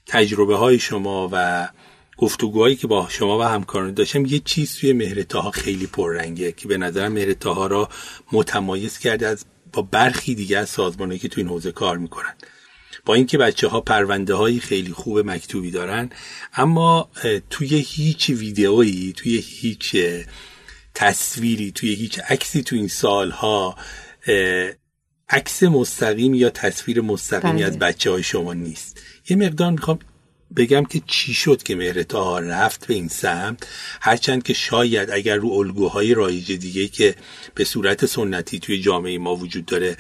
تجربه 0.07 0.57
های 0.57 0.79
شما 0.79 1.29
و 1.33 1.69
گفتگوهایی 2.17 2.77
که 2.77 2.87
با 2.87 3.07
شما 3.11 3.39
و 3.39 3.43
همکاران 3.43 3.95
داشتم 3.95 4.27
یه 4.27 4.39
چیز 4.39 4.77
توی 4.77 4.93
مهرتا 4.93 5.41
ها 5.41 5.51
خیلی 5.51 5.87
پررنگه 5.87 6.53
که 6.53 6.69
به 6.69 6.79
نظر 6.79 7.09
مهرتا 7.09 7.55
ها 7.55 7.67
را 7.67 7.89
متمایز 8.33 8.99
کرده 8.99 9.27
از 9.27 9.45
با 9.73 9.83
برخی 9.83 10.35
دیگه 10.35 10.59
از 10.59 10.69
سازمانی 10.69 11.19
که 11.19 11.29
توی 11.29 11.43
این 11.43 11.53
حوزه 11.53 11.73
کار 11.73 11.99
می‌کنن. 11.99 12.35
با 13.09 13.15
اینکه 13.15 13.39
بچه 13.39 13.69
ها 13.69 13.81
پرونده 13.81 14.35
های 14.35 14.61
خیلی 14.61 14.93
خوب 14.93 15.19
مکتوبی 15.19 15.71
دارن 15.71 16.11
اما 16.55 17.11
توی 17.51 17.85
هیچ 17.87 18.31
ویدئویی 18.31 19.13
توی 19.17 19.37
هیچ 19.37 19.97
تصویری 20.95 21.73
توی 21.73 21.95
هیچ 21.95 22.21
عکسی 22.29 22.63
تو 22.63 22.77
این 22.77 22.89
سالها 22.89 23.77
عکس 25.29 25.63
مستقیم 25.63 26.35
یا 26.35 26.51
تصویر 26.51 27.01
مستقیمی 27.01 27.53
بله. 27.53 27.65
از 27.65 27.79
بچه 27.79 28.11
های 28.11 28.23
شما 28.23 28.55
نیست 28.55 29.01
یه 29.29 29.37
مقدار 29.37 29.71
می‌خوام 29.71 29.99
بگم 30.57 30.85
که 30.85 31.03
چی 31.07 31.35
شد 31.35 31.63
که 31.63 31.77
مهرتا 31.77 32.39
رفت 32.39 32.87
به 32.87 32.95
این 32.95 33.09
سمت 33.09 33.67
هرچند 34.01 34.43
که 34.43 34.53
شاید 34.53 35.11
اگر 35.11 35.37
رو 35.37 35.49
الگوهای 35.49 36.15
رایج 36.15 36.53
دیگه 36.53 36.89
که 36.89 37.15
به 37.55 37.65
صورت 37.65 38.07
سنتی 38.07 38.59
توی 38.59 38.81
جامعه 38.81 39.19
ما 39.19 39.37
وجود 39.37 39.67
داره 39.67 39.97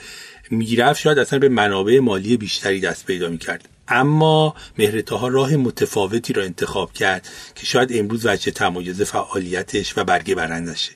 می‌رفت 0.50 1.00
شاید 1.00 1.18
اصلا 1.18 1.38
به 1.38 1.48
منابع 1.48 1.98
مالی 1.98 2.36
بیشتری 2.36 2.80
دست 2.80 3.06
پیدا 3.06 3.28
می‌کرد. 3.28 3.68
اما 3.88 4.54
مهرتاها 4.78 5.28
راه 5.28 5.56
متفاوتی 5.56 6.32
را 6.32 6.42
انتخاب 6.42 6.92
کرد 6.92 7.28
که 7.54 7.66
شاید 7.66 7.90
امروز 7.92 8.26
وجه 8.26 8.52
تمایز 8.52 9.02
فعالیتش 9.02 9.98
و 9.98 10.04
برگه 10.04 10.34
برندشه. 10.34 10.92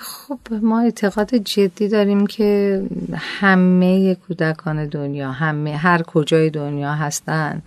خب 0.00 0.38
ما 0.62 0.80
اعتقاد 0.80 1.34
جدی 1.34 1.88
داریم 1.88 2.26
که 2.26 2.82
همه 3.14 4.14
کودکان 4.14 4.86
دنیا 4.86 5.32
همه 5.32 5.76
هر 5.76 6.02
کجای 6.02 6.50
دنیا 6.50 6.94
هستن 6.94 7.62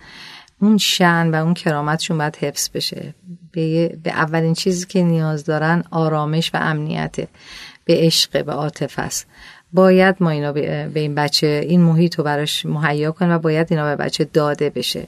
اون 0.60 0.78
شن 0.78 1.30
و 1.30 1.34
اون 1.44 1.54
کرامتشون 1.54 2.18
باید 2.18 2.36
حفظ 2.36 2.68
بشه. 2.74 3.14
به, 3.52 3.88
به 4.02 4.10
اولین 4.10 4.54
چیزی 4.54 4.86
که 4.86 5.02
نیاز 5.02 5.44
دارن 5.44 5.84
آرامش 5.90 6.50
و 6.54 6.58
امنیته 6.60 7.28
به 7.84 7.94
عشق 7.96 8.44
به 8.44 8.52
عاطفه 8.52 9.02
است. 9.02 9.26
باید 9.72 10.16
ما 10.20 10.30
اینا 10.30 10.52
به 10.52 10.90
این 10.94 11.14
بچه 11.14 11.64
این 11.68 11.80
محیط 11.80 12.14
رو 12.14 12.24
براش 12.24 12.66
مهیا 12.66 13.12
کنیم 13.12 13.32
و 13.32 13.38
باید 13.38 13.66
اینا 13.70 13.84
به 13.84 14.04
بچه 14.04 14.24
داده 14.24 14.70
بشه. 14.70 15.06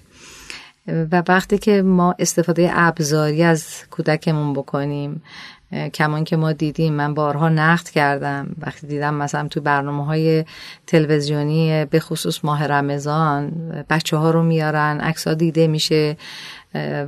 و 0.87 1.23
وقتی 1.29 1.59
که 1.59 1.83
ما 1.83 2.15
استفاده 2.19 2.71
ابزاری 2.73 3.43
از 3.43 3.67
کودکمون 3.91 4.53
بکنیم 4.53 5.23
کمان 5.95 6.25
که 6.25 6.37
ما 6.37 6.53
دیدیم 6.53 6.95
من 6.95 7.15
بارها 7.15 7.49
نقد 7.49 7.89
کردم. 7.89 8.57
وقتی 8.59 8.87
دیدم 8.87 9.15
مثلا 9.15 9.49
تو 9.49 9.61
برنامه 9.61 10.05
های 10.05 10.45
تلویزیونی 10.87 11.85
به 11.85 12.01
خصوص 12.01 12.45
ماه 12.45 12.67
رمضان 12.67 13.51
بچه 13.91 14.17
ها 14.17 14.31
رو 14.31 14.43
میارن 14.43 15.01
عکس 15.01 15.29
دیده 15.29 15.67
میشه. 15.67 16.17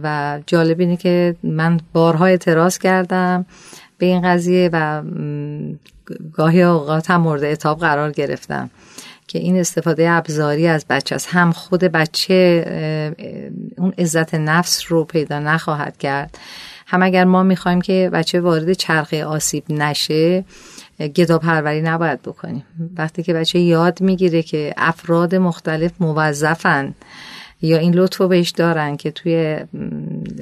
و 0.02 0.38
جالب 0.46 0.80
اینه 0.80 0.96
که 0.96 1.36
من 1.42 1.80
بارها 1.92 2.26
اعتراض 2.26 2.78
کردم. 2.78 3.46
به 4.00 4.06
این 4.06 4.22
قضیه 4.22 4.70
و 4.72 5.02
گاهی 6.32 6.62
اوقات 6.62 7.10
هم 7.10 7.20
مورد 7.20 7.44
اتاب 7.44 7.80
قرار 7.80 8.12
گرفتم 8.12 8.70
که 9.26 9.38
این 9.38 9.60
استفاده 9.60 10.10
ابزاری 10.10 10.66
از 10.66 10.84
بچه 10.90 11.14
است. 11.14 11.28
هم 11.30 11.52
خود 11.52 11.80
بچه 11.80 13.14
اون 13.78 13.92
عزت 13.98 14.34
نفس 14.34 14.84
رو 14.88 15.04
پیدا 15.04 15.38
نخواهد 15.38 15.98
کرد. 15.98 16.38
هم 16.86 17.02
اگر 17.02 17.24
ما 17.24 17.42
می‌خوایم 17.42 17.80
که 17.80 18.10
بچه 18.12 18.40
وارد 18.40 18.72
چرخه 18.72 19.24
آسیب 19.24 19.64
نشه 19.68 20.44
گدا 21.16 21.38
پروری 21.38 21.82
نباید 21.82 22.22
بکنیم. 22.22 22.64
وقتی 22.96 23.22
که 23.22 23.34
بچه 23.34 23.58
یاد 23.58 24.00
می‌گیره 24.00 24.42
که 24.42 24.74
افراد 24.76 25.34
مختلف 25.34 25.90
موظفن 26.00 26.94
یا 27.62 27.78
این 27.78 27.94
لطف 27.94 28.20
بهش 28.20 28.50
دارن 28.50 28.96
که 28.96 29.10
توی 29.10 29.56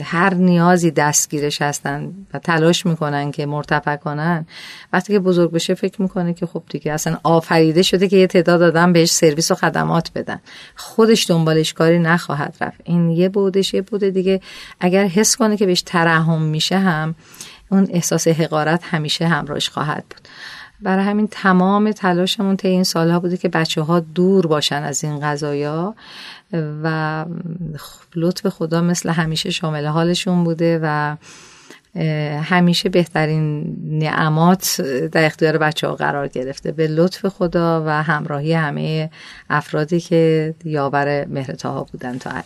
هر 0.03 0.35
نیازی 0.35 0.91
دستگیرش 0.91 1.63
هستن 1.63 2.13
و 2.35 2.39
تلاش 2.39 2.87
می‌کنن 2.87 3.31
که 3.31 3.47
مرتفع 3.47 3.97
کنن. 3.97 4.47
وقتی 4.93 5.13
که 5.13 5.19
بزرگ 5.19 5.51
بشه 5.51 5.75
فکر 5.75 6.03
می‌کنه 6.03 6.35
که 6.35 6.47
خب 6.47 6.63
دیگه 6.71 6.93
اصلا 6.93 7.19
آفریده 7.23 7.83
شده 7.83 8.09
که 8.09 8.17
یه 8.17 8.27
تعداد 8.27 8.63
آدم 8.63 8.93
بهش 8.93 9.11
سرویس 9.11 9.51
و 9.51 9.55
خدمات 9.55 10.11
بدن. 10.15 10.41
خودش 10.77 11.31
دنبالش 11.31 11.73
کاری 11.73 11.99
نخواهد 11.99 12.57
رفت. 12.61 12.81
این 12.85 13.11
یه 13.11 13.29
بودش 13.29 13.75
یه 13.75 13.83
بوده 13.83 14.11
دیگه. 14.11 14.41
اگر 14.81 15.07
حس 15.07 15.37
کنه 15.37 15.57
که 15.57 15.67
بهش 15.67 15.83
ترحم 15.83 16.43
میشه 16.43 16.79
هم 16.79 17.15
اون 17.71 17.89
احساس 17.91 18.29
حقارت 18.29 18.85
همیشه 18.85 19.29
همراهش 19.29 19.69
خواهد 19.69 20.05
بود. 20.11 20.29
برای 20.83 21.05
همین 21.05 21.29
تمام 21.31 21.93
تلاشمون 21.93 22.57
طی 22.57 22.69
این 22.69 22.85
سالها 22.85 23.21
بوده 23.21 23.37
که 23.37 23.49
بچه 23.49 23.83
ها 23.83 24.01
دور 24.01 24.47
باشن 24.47 24.83
از 24.83 25.05
این 25.05 25.21
غذایا 25.21 25.95
و 26.83 27.25
لطف 28.17 28.47
خدا 28.47 28.81
مثل 28.81 29.09
همیشه 29.09 29.51
شامل 29.51 29.87
حالشون 29.87 30.45
بوده 30.45 30.81
و 30.83 31.17
همیشه 32.43 32.89
بهترین 32.89 33.77
نعمات 33.85 34.81
در 35.13 35.25
اختیار 35.25 35.59
بچه 35.59 35.87
ها 35.87 35.95
قرار 35.95 36.29
گرفته. 36.29 36.73
به 36.73 36.87
لطف 36.89 37.27
خدا 37.27 37.85
و 37.87 38.03
همراهی 38.03 38.53
همه 38.53 39.11
افرادی 39.51 40.01
که 40.01 40.55
یاور 40.65 41.25
مهرتاها 41.25 41.85
بودن 41.85 42.19
تا 42.19 42.31
الان. 42.31 42.45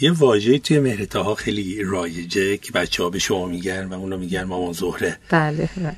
یه 0.00 0.12
واژه 0.12 0.58
توی 0.58 0.78
مهرتاها 0.78 1.34
خیلی 1.34 1.82
رایجه 1.84 2.56
که 2.56 2.72
بچه 2.72 3.02
ها 3.02 3.10
به 3.10 3.18
شما 3.18 3.46
میگن 3.46 3.84
و 3.84 3.94
اونا 3.94 4.16
میگن 4.16 4.42
مامان 4.42 4.72
زهره 4.72 5.18
بله, 5.28 5.68
بله. 5.76 5.96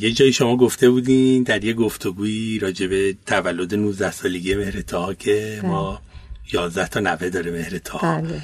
یه 0.00 0.12
جایی 0.12 0.32
شما 0.32 0.56
گفته 0.56 0.90
بودین 0.90 1.42
در 1.42 1.64
یه 1.64 1.72
گفتگویی 1.72 2.58
راجبه 2.58 3.16
تولد 3.26 3.74
19 3.74 4.10
سالگی 4.10 4.54
مهرتاها 4.54 5.14
که 5.14 5.58
بله. 5.62 5.70
ما 5.70 6.02
11 6.52 6.88
تا 6.88 7.00
نوه 7.00 7.28
داره 7.28 7.50
مهرتاها 7.50 8.20
بله. 8.20 8.40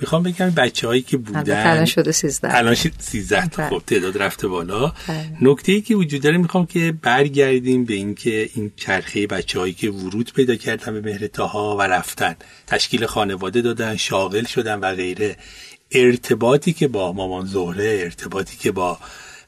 می‌خوام 0.00 0.22
بگم 0.22 0.50
بچه 0.50 0.86
هایی 0.86 1.02
که 1.02 1.16
بودن. 1.16 1.66
الان 1.66 1.84
شده 1.84 2.12
13 2.12 2.56
الان 2.56 2.74
13 2.98 3.46
تا. 3.48 3.68
خب 3.70 3.82
تعداد 3.86 4.22
رفته 4.22 4.48
بالا. 4.48 4.92
نکته 5.40 5.72
ای 5.72 5.80
که 5.80 5.94
وجود 5.94 6.22
داره 6.22 6.38
می‌خوام 6.38 6.66
که 6.66 6.94
برگردیم 7.02 7.84
به 7.84 7.94
اینکه 7.94 8.50
این 8.54 8.72
چرخه 8.76 9.26
بچه 9.26 9.60
هایی 9.60 9.72
که 9.72 9.90
ورود 9.90 10.32
پیدا 10.32 10.56
کردن 10.56 10.92
به 10.92 11.00
مهرتاها 11.00 11.76
و 11.76 11.82
رفتن. 11.82 12.36
تشکیل 12.66 13.06
خانواده 13.06 13.62
دادن 13.62 13.96
شاغل 13.96 14.44
شدن 14.44 14.80
و 14.80 14.94
غیره. 14.94 15.36
ارتباطی 15.92 16.72
که 16.72 16.88
با 16.88 17.12
مامان 17.12 17.46
زهره 17.46 18.00
ارتباطی 18.02 18.56
که 18.56 18.72
با 18.72 18.98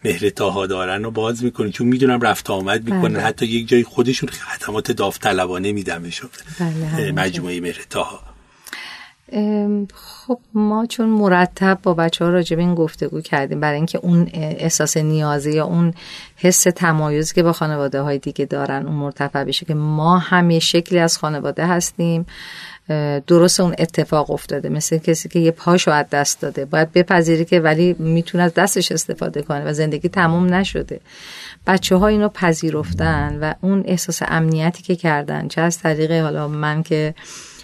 مهرتاها 0.04 0.66
دارن 0.66 1.04
و 1.04 1.10
باز 1.10 1.44
می‌کنن 1.44 1.70
چون 1.70 1.86
می‌دونم 1.86 2.20
رفت 2.20 2.50
آمد 2.50 2.84
می‌کنن. 2.84 3.14
بله. 3.14 3.22
حتی 3.22 3.46
یک 3.46 3.68
جای 3.68 3.82
خودشون 3.82 4.28
خدمات 4.28 4.92
داوطلبانه 4.92 5.72
میدن 5.72 6.02
بهشون. 6.02 6.30
بله 6.60 7.12
مجموعه 7.12 7.60
مهرتاها 7.60 8.29
خب 9.94 10.38
ما 10.54 10.86
چون 10.86 11.08
مرتب 11.08 11.78
با 11.82 11.94
بچه 11.94 12.24
ها 12.24 12.30
راجب 12.30 12.58
این 12.58 12.74
گفتگو 12.74 13.20
کردیم 13.20 13.60
برای 13.60 13.76
اینکه 13.76 13.98
اون 14.02 14.30
احساس 14.32 14.96
نیازی 14.96 15.52
یا 15.52 15.64
اون 15.64 15.94
حس 16.36 16.62
تمایزی 16.62 17.34
که 17.34 17.42
با 17.42 17.52
خانواده 17.52 18.00
های 18.00 18.18
دیگه 18.18 18.44
دارن 18.44 18.86
اون 18.86 18.96
مرتفع 18.96 19.44
بشه 19.44 19.66
که 19.66 19.74
ما 19.74 20.18
هم 20.18 20.50
یه 20.50 20.58
شکلی 20.58 20.98
از 20.98 21.18
خانواده 21.18 21.66
هستیم 21.66 22.26
درست 23.26 23.60
اون 23.60 23.74
اتفاق 23.78 24.30
افتاده. 24.30 24.68
مثل 24.68 24.98
کسی 24.98 25.28
که 25.28 25.38
یه 25.38 25.50
پاشو 25.50 25.90
از 25.90 26.06
دست 26.10 26.40
داده 26.40 26.64
باید 26.64 26.92
بپذیری 26.92 27.44
که 27.44 27.60
ولی 27.60 27.96
می‌تونه 27.98 28.44
از 28.44 28.54
دستش 28.54 28.92
استفاده 28.92 29.42
کنه 29.42 29.64
و 29.64 29.72
زندگی 29.72 30.08
تموم 30.08 30.54
نشده. 30.54 31.00
بچه 31.66 31.96
ها 31.96 32.06
اینو 32.06 32.28
پذیرفتن 32.28 33.38
و 33.40 33.54
اون 33.60 33.82
احساس 33.86 34.22
امنیتی 34.26 34.82
که 34.82 34.96
کردن 34.96 35.48
چه 35.48 35.60
از 35.60 35.78
طریق 35.78 36.12
حالا 36.12 36.48
من 36.48 36.82
که 36.82 37.14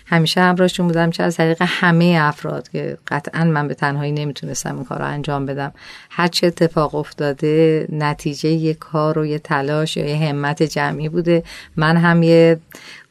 همیشه 0.07 0.41
همراهشون 0.41 0.87
بودم 0.87 1.11
چه 1.11 1.23
از 1.23 1.37
طریق 1.37 1.63
همه 1.67 2.19
افراد 2.21 2.69
که 2.69 2.99
قطعا 3.09 3.45
من 3.45 3.69
به 3.69 3.75
تنهایی 3.75 4.13
نمی‌تونستم 4.13 4.75
این 4.75 4.85
کار 4.85 4.99
رو 4.99 5.05
انجام 5.05 5.47
بدم. 5.47 5.73
هر 6.11 6.27
چه 6.27 6.47
اتفاق 6.47 6.95
افتاده 6.95 7.87
نتیجه 7.93 8.49
یه 8.49 8.75
کار 8.75 9.19
و 9.19 9.27
یه 9.27 9.39
تلاش 9.39 9.97
یا 9.97 10.07
یه 10.07 10.29
همت 10.29 10.63
جمعی 10.63 11.09
بوده. 11.09 11.43
من 11.77 11.97
هم 11.97 12.23
یه 12.23 12.59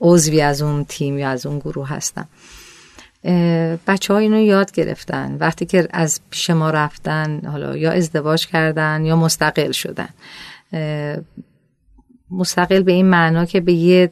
عضوی 0.01 0.41
از 0.41 0.61
اون 0.61 0.85
تیم 0.85 1.17
یا 1.17 1.29
از 1.29 1.45
اون 1.45 1.59
گروه 1.59 1.89
هستم. 1.89 2.27
بچه 3.87 4.13
ها 4.13 4.19
اینو 4.19 4.39
یاد 4.39 4.71
گرفتن. 4.71 5.37
وقتی 5.39 5.65
که 5.65 5.87
از 5.91 6.19
پیش 6.29 6.49
ما 6.49 6.69
رفتن 6.69 7.41
حالا 7.45 7.77
یا 7.77 7.91
ازدواج 7.91 8.47
کردن 8.47 9.05
یا 9.05 9.15
مستقل 9.15 9.71
شدن. 9.71 10.09
مستقل 12.31 12.83
به 12.83 12.91
این 12.91 13.05
معنا 13.05 13.45
که 13.45 13.59
به 13.59 13.73
یه 13.73 14.11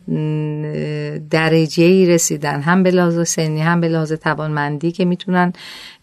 درجه 1.29 1.83
ای 1.83 2.05
رسیدن. 2.05 2.61
هم 2.61 2.83
به 2.83 2.91
لحاظ 2.91 3.27
سنی 3.27 3.61
هم 3.61 3.81
به 3.81 3.87
لحاظ 3.87 4.13
توانمندی 4.13 4.91
که 4.91 5.05
می‌تونن 5.05 5.53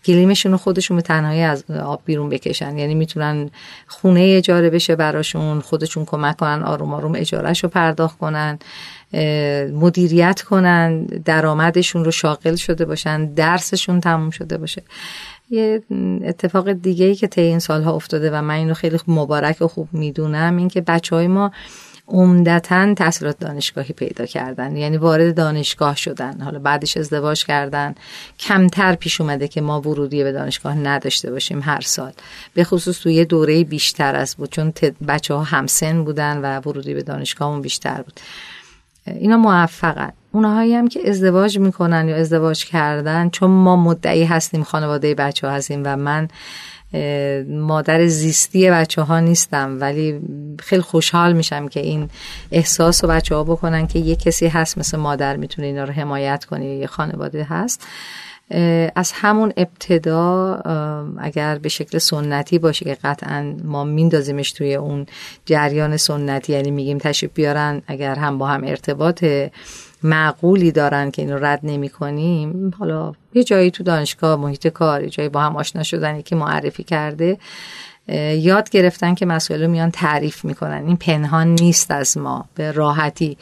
گلیمشون 0.04 0.56
خودشون 0.56 0.96
به 0.96 1.02
تنهایی 1.02 1.40
از 1.40 1.70
آب 1.70 2.02
بیرون 2.04 2.28
بکشن. 2.28 2.78
یعنی 2.78 2.94
می‌تونن 2.94 3.50
خونه 3.86 4.34
اجاره 4.38 4.70
بشه 4.70 4.96
براشون 4.96 5.60
خودشون 5.60 6.04
کمک 6.04 6.36
کنن 6.36 6.62
آروم 6.62 6.94
آروم 6.94 7.14
اجارهش 7.16 7.64
رو 7.64 7.68
پرداخت 7.68 8.18
کنن 8.18 8.58
مدیریت 9.72 10.42
کنن 10.42 11.04
درآمدشون 11.04 12.04
رو 12.04 12.10
شاغل 12.10 12.54
شده 12.54 12.84
باشن 12.84 13.26
درسشون 13.34 14.00
تموم 14.00 14.30
شده 14.30 14.58
باشه. 14.58 14.82
یه 15.50 15.82
اتفاق 16.24 16.72
دیگه 16.72 17.06
ای 17.06 17.14
که 17.14 17.26
طی 17.26 17.40
این 17.40 17.58
سالها 17.58 17.94
افتاده 17.94 18.30
و 18.30 18.42
من 18.42 18.54
اینو 18.54 18.74
خیلی 18.74 18.98
مبارک 19.08 19.62
و 19.62 19.66
خوب 19.66 19.88
می‌دونم 19.92 20.56
این 20.56 20.68
که 20.68 20.80
بچه 20.80 21.16
های 21.16 21.26
ما 21.26 21.52
عمدتا 22.10 22.94
تحصیلات 22.94 23.38
دانشگاهی 23.38 23.94
پیدا 23.94 24.26
کردن. 24.26 24.76
یعنی 24.76 24.96
وارد 24.96 25.34
دانشگاه 25.34 25.96
شدن. 25.96 26.40
حالا 26.40 26.58
بعدش 26.58 26.96
ازدواج 26.96 27.44
کردن. 27.44 27.94
کمتر 28.38 28.94
پیش 28.94 29.20
اومده 29.20 29.48
که 29.48 29.60
ما 29.60 29.80
ورودی 29.80 30.24
به 30.24 30.32
دانشگاه 30.32 30.74
نداشته 30.74 31.30
باشیم 31.30 31.60
هر 31.62 31.80
سال. 31.80 32.12
به 32.54 32.64
خصوص 32.64 32.98
توی 32.98 33.24
دوره 33.24 33.64
بیشتر 33.64 34.16
از 34.16 34.36
بود. 34.36 34.50
چون 34.50 34.72
بچه 35.08 35.34
ها 35.34 35.42
همسن 35.42 36.04
بودن 36.04 36.38
و 36.38 36.60
ورودی 36.60 36.94
به 36.94 37.02
دانشگاهمون 37.02 37.62
بیشتر 37.62 38.02
بود. 38.02 38.20
اینا 39.06 39.36
موفقن. 39.36 40.12
اونهایی 40.32 40.74
هم 40.74 40.88
که 40.88 41.08
ازدواج 41.08 41.58
می‌کنن 41.58 42.08
یا 42.08 42.16
ازدواج 42.16 42.64
کردن 42.64 43.30
چون 43.30 43.50
ما 43.50 43.76
مدعی 43.76 44.24
هستیم 44.24 44.62
خانواده 44.62 45.14
بچه 45.14 45.46
ها 45.46 45.52
هستیم 45.52 45.82
و 45.84 45.96
من 45.96 46.28
مادر 47.48 48.06
زیستی 48.06 48.70
بچه 48.70 49.02
ها 49.02 49.20
نیستم 49.20 49.78
ولی 49.80 50.20
خیلی 50.58 50.82
خوشحال 50.82 51.32
میشم 51.32 51.68
که 51.68 51.80
این 51.80 52.08
احساس 52.52 53.04
رو 53.04 53.10
بچه 53.10 53.34
ها 53.34 53.44
بکنن 53.44 53.86
که 53.86 53.98
یه 53.98 54.16
کسی 54.16 54.46
هست 54.46 54.78
مثل 54.78 54.98
مادر 54.98 55.36
می‌تونه 55.36 55.66
اینا 55.66 55.84
رو 55.84 55.92
حمایت 55.92 56.44
کنه 56.44 56.66
یه 56.66 56.86
خانواده 56.86 57.44
هست. 57.44 57.86
از 58.94 59.12
همون 59.14 59.52
ابتدا 59.56 60.54
اگر 61.18 61.58
به 61.58 61.68
شکل 61.68 61.98
سنتی 61.98 62.58
باشه 62.58 62.84
که 62.84 62.94
قطعا 63.04 63.56
ما 63.64 63.84
میندازیمش 63.84 64.52
توی 64.52 64.74
اون 64.74 65.06
جریان 65.46 65.96
سنتی 65.96 66.52
یعنی 66.52 66.70
میگیم 66.70 66.98
تشریف 66.98 67.32
بیارن 67.34 67.82
اگر 67.86 68.14
هم 68.14 68.38
با 68.38 68.46
هم 68.46 68.64
ارتباط 68.64 69.24
معقولی 70.02 70.72
دارن 70.72 71.10
که 71.10 71.22
اینو 71.22 71.38
رد 71.38 71.60
نمی 71.62 71.88
کنیم 71.88 72.72
حالا 72.78 73.12
یه 73.34 73.44
جایی 73.44 73.70
تو 73.70 73.84
دانشگاه 73.84 74.36
محیط 74.36 74.66
کار 74.66 75.02
یه 75.02 75.10
جایی 75.10 75.28
با 75.28 75.40
هم 75.40 75.56
آشنا 75.56 75.82
شدن 75.82 76.22
که 76.22 76.36
معرفی 76.36 76.82
کرده. 76.82 77.38
یاد 78.34 78.70
گرفتن 78.70 79.14
که 79.14 79.26
مسئله 79.26 79.66
میان 79.66 79.90
تعریف 79.90 80.44
می‌کنن. 80.44 80.86
این 80.86 80.96
پنهان 80.96 81.48
نیست 81.48 81.90
از 81.90 82.18
ما 82.18 82.44
به 82.54 82.72
راحتی. 82.72 83.36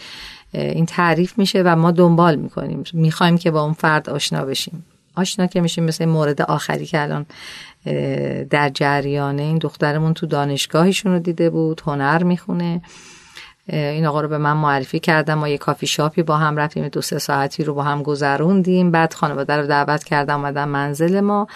این 0.53 0.87
تعریف 0.87 1.38
میشه 1.38 1.62
و 1.62 1.77
ما 1.77 1.90
دنبال 1.90 2.37
می‌کنیم. 2.37 2.85
می‌خوایم 2.92 3.38
که 3.38 3.51
با 3.51 3.62
اون 3.62 3.73
فرد 3.73 4.11
آشنا 4.11 4.44
بشیم. 4.44 4.85
آشنا 5.14 5.47
که 5.47 5.61
میشیم 5.61 5.85
مثل 5.85 6.05
مورد 6.05 6.42
آخری 6.42 6.87
که 6.87 7.03
الان 7.03 7.27
در 8.51 8.68
جریانه. 8.75 9.42
این 9.42 9.59
دخترمون 9.59 10.14
تو 10.14 10.27
دانشگاهیشون 10.27 11.12
رو 11.12 11.18
دیده 11.18 11.51
بود 11.51 11.83
هنر 11.87 12.23
می‌خونه. 12.23 12.81
این 13.68 14.07
آقا 14.07 14.20
رو 14.20 14.28
به 14.28 14.38
من 14.38 14.52
معرفی 14.52 15.00
کردم 15.00 15.35
ما 15.35 15.48
یه 15.48 15.59
کافی 15.59 15.87
شاپی 15.87 16.22
با 16.22 16.37
هم 16.37 16.57
رفتیم 16.57 16.88
دو 16.88 17.00
سه 17.00 17.18
ساعتی 17.18 17.64
رو 17.64 17.74
با 17.74 17.83
هم 17.83 18.02
گذروندیم. 18.02 18.90
بعد 18.90 19.14
خانواده 19.14 19.57
رو 19.57 19.66
دعوت 19.66 20.04
کردم 20.04 20.35
اومدن 20.35 20.64
منزل 20.64 21.20
ما. 21.20 21.48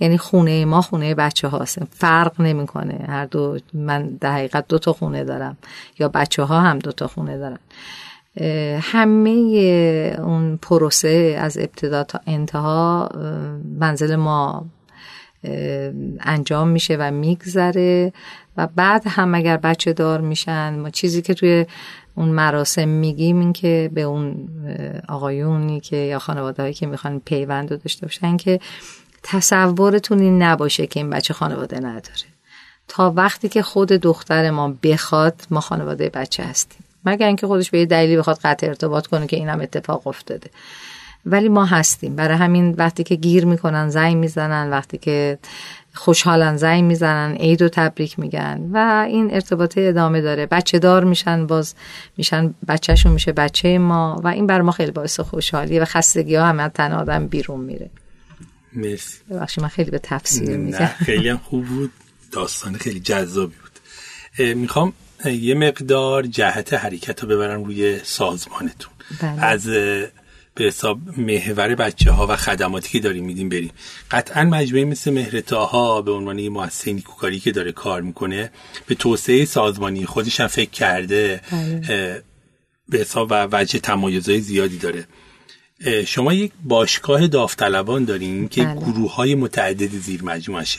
یعنی 0.00 0.18
خونه 0.18 0.64
ما 0.64 0.82
خونه 0.82 1.14
بچه 1.14 1.48
هاست. 1.48 1.78
فرق 1.90 2.40
نمی‌کنه. 2.40 3.04
هر 3.08 3.24
دو 3.24 3.58
من 3.74 4.08
در 4.20 4.32
حقیقت 4.32 4.64
دو 4.68 4.78
تا 4.78 4.92
خونه 4.92 5.24
دارم. 5.24 5.56
یا 5.98 6.08
بچه 6.08 6.42
ها 6.42 6.60
هم 6.60 6.78
دو 6.78 6.92
تا 6.92 7.06
خونه 7.06 7.38
دارن. 7.38 7.58
همه 8.80 9.30
اون 10.18 10.58
پروسه 10.62 11.36
از 11.40 11.58
ابتدا 11.58 12.04
تا 12.04 12.20
انتها 12.26 13.08
منزل 13.80 14.16
ما 14.16 14.66
انجام 16.20 16.68
میشه 16.68 16.96
و 16.96 17.10
میگذره. 17.10 18.12
و 18.56 18.68
بعد 18.76 19.02
هم 19.06 19.34
اگر 19.34 19.56
بچه 19.56 19.92
دار 19.92 20.20
میشن 20.20 20.78
ما 20.78 20.90
چیزی 20.90 21.22
که 21.22 21.34
توی 21.34 21.66
اون 22.14 22.28
مراسم 22.28 22.88
میگیم 22.88 23.40
این 23.40 23.52
که 23.52 23.90
به 23.94 24.02
اون 24.02 24.48
آقایونی 25.08 25.80
که 25.80 25.96
یا 25.96 26.18
خانواده 26.18 26.62
هایی 26.62 26.74
که 26.74 26.86
می‌خوان 26.86 27.20
پیوند 27.20 27.82
داشته 27.82 28.06
باشن 28.06 28.36
که 28.36 28.60
تصورتون 29.22 30.20
این 30.20 30.42
نباشه 30.42 30.86
که 30.86 31.00
این 31.00 31.10
بچه 31.10 31.34
خانواده 31.34 31.78
نداره. 31.78 32.30
تا 32.88 33.10
وقتی 33.10 33.48
که 33.48 33.62
خود 33.62 33.88
دختر 33.88 34.50
ما 34.50 34.74
بخواد 34.82 35.34
ما 35.50 35.60
خانواده 35.60 36.08
بچه 36.08 36.44
هستیم. 36.44 36.84
مگر 37.04 37.26
اینکه 37.26 37.46
خودش 37.46 37.70
به 37.70 37.78
یه 37.78 37.86
دلیلی 37.86 38.16
بخواد 38.16 38.38
قطع 38.44 38.66
ارتباط 38.66 39.06
کنه 39.06 39.26
که 39.26 39.36
اینم 39.36 39.60
اتفاق 39.60 40.06
افتاده. 40.06 40.50
ولی 41.26 41.48
ما 41.48 41.64
هستیم. 41.64 42.16
برای 42.16 42.36
همین 42.36 42.74
وقتی 42.78 43.02
که 43.04 43.14
گیر 43.14 43.46
می‌کنن 43.46 43.88
زنگ 43.88 44.16
می‌زنن 44.16 44.70
وقتی 44.70 44.98
که 44.98 45.38
خوشحالن 45.94 46.56
زنگ 46.56 46.84
می‌زنن 46.84 47.34
عید 47.34 47.62
و 47.62 47.68
تبریک 47.68 48.18
میگن 48.18 48.70
و 48.72 49.06
این 49.08 49.34
ارتباطه 49.34 49.80
ادامه 49.80 50.20
داره. 50.20 50.46
بچه 50.46 50.78
دار 50.78 51.04
میشن 51.04 51.46
باز 51.46 51.74
میشن 52.16 52.54
بچهشون 52.68 53.12
میشه 53.12 53.32
بچه 53.32 53.78
ما 53.78 54.20
و 54.24 54.28
این 54.28 54.46
بر 54.46 54.60
ما 54.60 54.72
خیلی 54.72 54.90
باعث 54.90 55.20
خوشحالیه 55.20 55.82
و 55.82 55.84
خستگی 55.84 56.34
ها 56.34 56.46
همه 56.46 56.68
تن 56.68 56.92
آدم 56.92 57.26
بیرون 57.26 57.60
میره. 57.60 57.90
مرسی. 58.72 59.18
ببخشید 59.30 59.62
من 59.62 59.68
خیلی 59.68 59.90
به 59.90 59.98
تفسیر 59.98 60.56
میگم. 60.56 60.86
خیلی 60.86 61.28
هم 61.28 61.38
خوب 61.38 61.66
بود. 61.66 61.92
داستان 62.32 62.74
خیلی 62.74 63.00
جذابی 63.00 63.54
بود. 63.62 63.70
می‌خوام 64.54 64.92
یه 65.24 65.54
مقدار 65.54 66.26
جهت 66.26 66.74
حرکت 66.74 67.22
رو 67.22 67.28
ببرم 67.28 67.64
روی 67.64 67.98
سازمانتون. 68.02 68.92
بله. 69.22 69.44
از 69.44 69.68
به 70.54 70.64
حساب 70.64 70.98
محور 71.16 71.74
بچه 71.74 72.10
ها 72.10 72.26
و 72.26 72.36
خدماتی 72.36 72.88
که 72.88 73.00
داریم 73.00 73.24
میدیم 73.24 73.48
بریم 73.48 73.70
قطعا 74.10 74.44
مجموعه 74.44 74.84
مثل 74.84 75.12
مهرتاها 75.12 76.02
به 76.02 76.12
عنوان 76.12 76.38
یه 76.38 76.50
مؤسسه 76.50 76.92
نیکوکاری 76.92 77.40
که 77.40 77.52
داره 77.52 77.72
کار 77.72 78.02
می‌کنه 78.02 78.50
به 78.86 78.94
توسعه 78.94 79.44
سازمانی 79.44 80.06
خودش 80.06 80.40
هم 80.40 80.46
فکر 80.46 80.70
کرده 80.70 81.40
بله. 81.52 82.22
به 82.88 82.98
حساب 82.98 83.28
و 83.30 83.48
وجه 83.52 83.78
تمایزهای 83.78 84.40
زیادی 84.40 84.78
داره 84.78 85.06
شما 86.06 86.34
یک 86.34 86.52
باشگاه 86.64 87.26
داوطلبان 87.26 88.04
دارین 88.04 88.48
که 88.48 88.64
بله. 88.64 88.74
گروه 88.74 89.14
های 89.14 89.34
متعددی 89.34 89.98
زیر 89.98 90.22
مجموعشه 90.22 90.78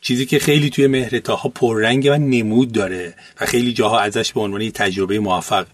چیزی 0.00 0.26
که 0.26 0.38
خیلی 0.38 0.70
توی 0.70 0.86
مهرتاها 0.86 1.48
پررنگ 1.48 2.08
و 2.12 2.18
نمود 2.18 2.72
داره 2.72 3.14
و 3.40 3.46
خیلی 3.46 3.72
جاها 3.72 4.00
ازش 4.00 4.32
به 4.32 4.40
عنوان 4.40 4.70
تجربه 4.70 5.18
موفق 5.18 5.66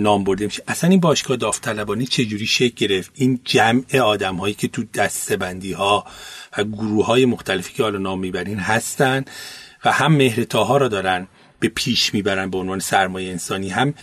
نام 0.00 0.24
برده 0.24 0.44
میشه 0.44 0.62
اصلا 0.68 0.90
این 0.90 1.00
باشگاه 1.00 1.36
داوطلبانی 1.36 2.06
چجوری 2.06 2.46
شکل 2.46 2.86
گرفت؟ 2.86 3.10
این 3.14 3.40
جمع 3.44 3.98
آدم 4.00 4.36
هایی 4.36 4.54
که 4.54 4.68
تو 4.68 4.84
دستبندی 4.94 5.72
ها 5.72 6.06
و 6.58 6.64
گروه 6.64 7.06
های 7.06 7.24
مختلفی 7.24 7.74
که 7.74 7.82
حالا 7.82 7.98
نام 7.98 8.20
می‌برین 8.20 8.58
هستن 8.58 9.24
و 9.84 9.92
هم 9.92 10.12
مهرتاها 10.12 10.76
را 10.76 10.88
دارن 10.88 11.28
به 11.60 11.68
پیش 11.68 12.14
می‌برن 12.14 12.50
به 12.50 12.58
عنوان 12.58 12.78
سرمایه 12.78 13.30
انسانی 13.30 13.68
هم 13.68 13.94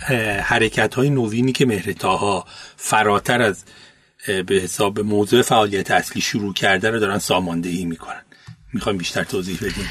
حرکت 0.43 0.93
های 0.93 1.09
نوینی 1.09 1.51
که 1.51 1.65
مهرتاها 1.65 2.45
فراتر 2.75 3.41
از 3.41 3.63
به 4.27 4.55
حساب 4.55 4.99
موضوع 4.99 5.41
فعالیت 5.41 5.91
اصلی 5.91 6.21
شروع 6.21 6.53
کرده 6.53 6.89
رو 6.89 6.99
دارن 6.99 7.17
ساماندهی 7.17 7.85
می‌کنن. 7.85 8.21
می‌خوایم 8.73 8.97
بیشتر 8.97 9.23
توضیح 9.23 9.57
بدیم. 9.57 9.87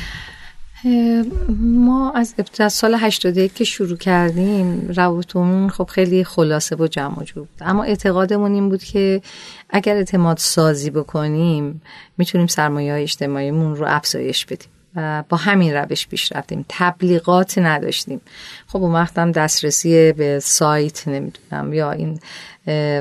ما 1.59 2.13
از 2.13 2.35
ابتدا 2.39 2.69
سال 2.69 2.95
81 2.95 3.55
که 3.55 3.65
شروع 3.65 3.97
کردیم 3.97 4.93
روابطمون 4.97 5.71
خب 5.71 5.85
خیلی 5.85 6.25
خلاصه 6.25 6.77
و 6.77 6.87
جمع 6.87 7.25
جور 7.25 7.45
بود. 7.45 7.49
اما 7.61 7.85
اعتقادمون 7.85 8.55
این 8.55 8.69
بود 8.69 8.83
که 8.83 9.23
اگر 9.71 9.97
اعتماد 9.97 10.39
سازی 10.39 10.91
بکنیم 10.91 11.83
می‌تونیم 12.19 12.47
سرمایه 12.47 12.93
های 12.93 13.03
اجتماعیمون 13.03 13.77
رو 13.77 13.87
افزایش 13.89 14.47
بدیم 14.47 14.69
و 14.97 15.25
با 15.29 15.37
همین 15.37 15.75
روش 15.75 16.09
پیش 16.09 16.33
رفتیم. 16.33 16.65
تبلیغات 16.69 17.59
نداشتیم. 17.59 18.21
خب 18.67 18.83
اون 18.83 18.93
وقت 18.93 19.19
هم 19.19 19.33
دسترسی 19.33 20.13
به 20.13 20.39
سایت 20.43 21.09
نمی‌دونم 21.09 21.73
یا 21.73 21.93
این 21.93 22.21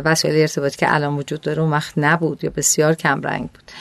وسایل 0.05 0.41
ارتباطی 0.41 0.77
که 0.77 0.95
الان 0.95 1.17
وجود 1.17 1.41
داره 1.41 1.61
اون 1.61 1.71
وقت 1.71 1.93
نبود 1.97 2.43
یا 2.43 2.49
بسیار 2.55 2.93
کم 2.93 3.21
رنگ 3.21 3.41
بود. 3.41 3.71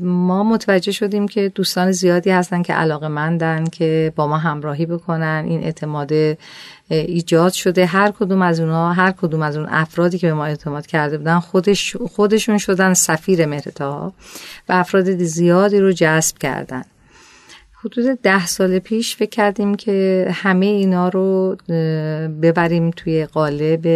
ما 0.00 0.44
متوجه 0.44 0.92
شدیم 0.92 1.28
که 1.28 1.48
دوستان 1.48 1.92
زیادی 1.92 2.30
هستن 2.30 2.62
که 2.62 2.72
علاقه 2.72 3.08
مندن 3.08 3.64
که 3.64 4.12
با 4.16 4.26
ما 4.26 4.38
همراهی 4.38 4.86
بکنن. 4.86 5.44
این 5.48 5.62
اعتماد 5.62 6.12
ایجاد 6.88 7.52
شده. 7.52 7.86
هر 7.86 8.10
کدوم 8.10 8.42
از 8.42 8.60
اونها 8.60 8.92
هر 8.92 9.10
کدوم 9.10 9.42
از 9.42 9.56
اون 9.56 9.66
افرادی 9.70 10.18
که 10.18 10.26
به 10.26 10.34
ما 10.34 10.44
اعتماد 10.44 10.86
کرده 10.86 11.18
بودن 11.18 11.38
خودش 11.38 11.96
خودشون 11.96 12.58
شدن 12.58 12.94
سفیر 12.94 13.46
مهرتا 13.46 14.12
و 14.68 14.72
افراد 14.72 15.16
زیادی 15.16 15.78
رو 15.78 15.92
جذب 15.92 16.38
کردن. 16.38 16.84
حدود 17.84 18.20
ده 18.22 18.46
سال 18.46 18.78
پیش 18.78 19.16
فکر 19.16 19.30
کردیم 19.30 19.74
که 19.74 20.26
همه 20.34 20.66
اینا 20.66 21.08
رو 21.08 21.56
ببریم 22.42 22.90
توی 22.90 23.26
قالب 23.26 23.86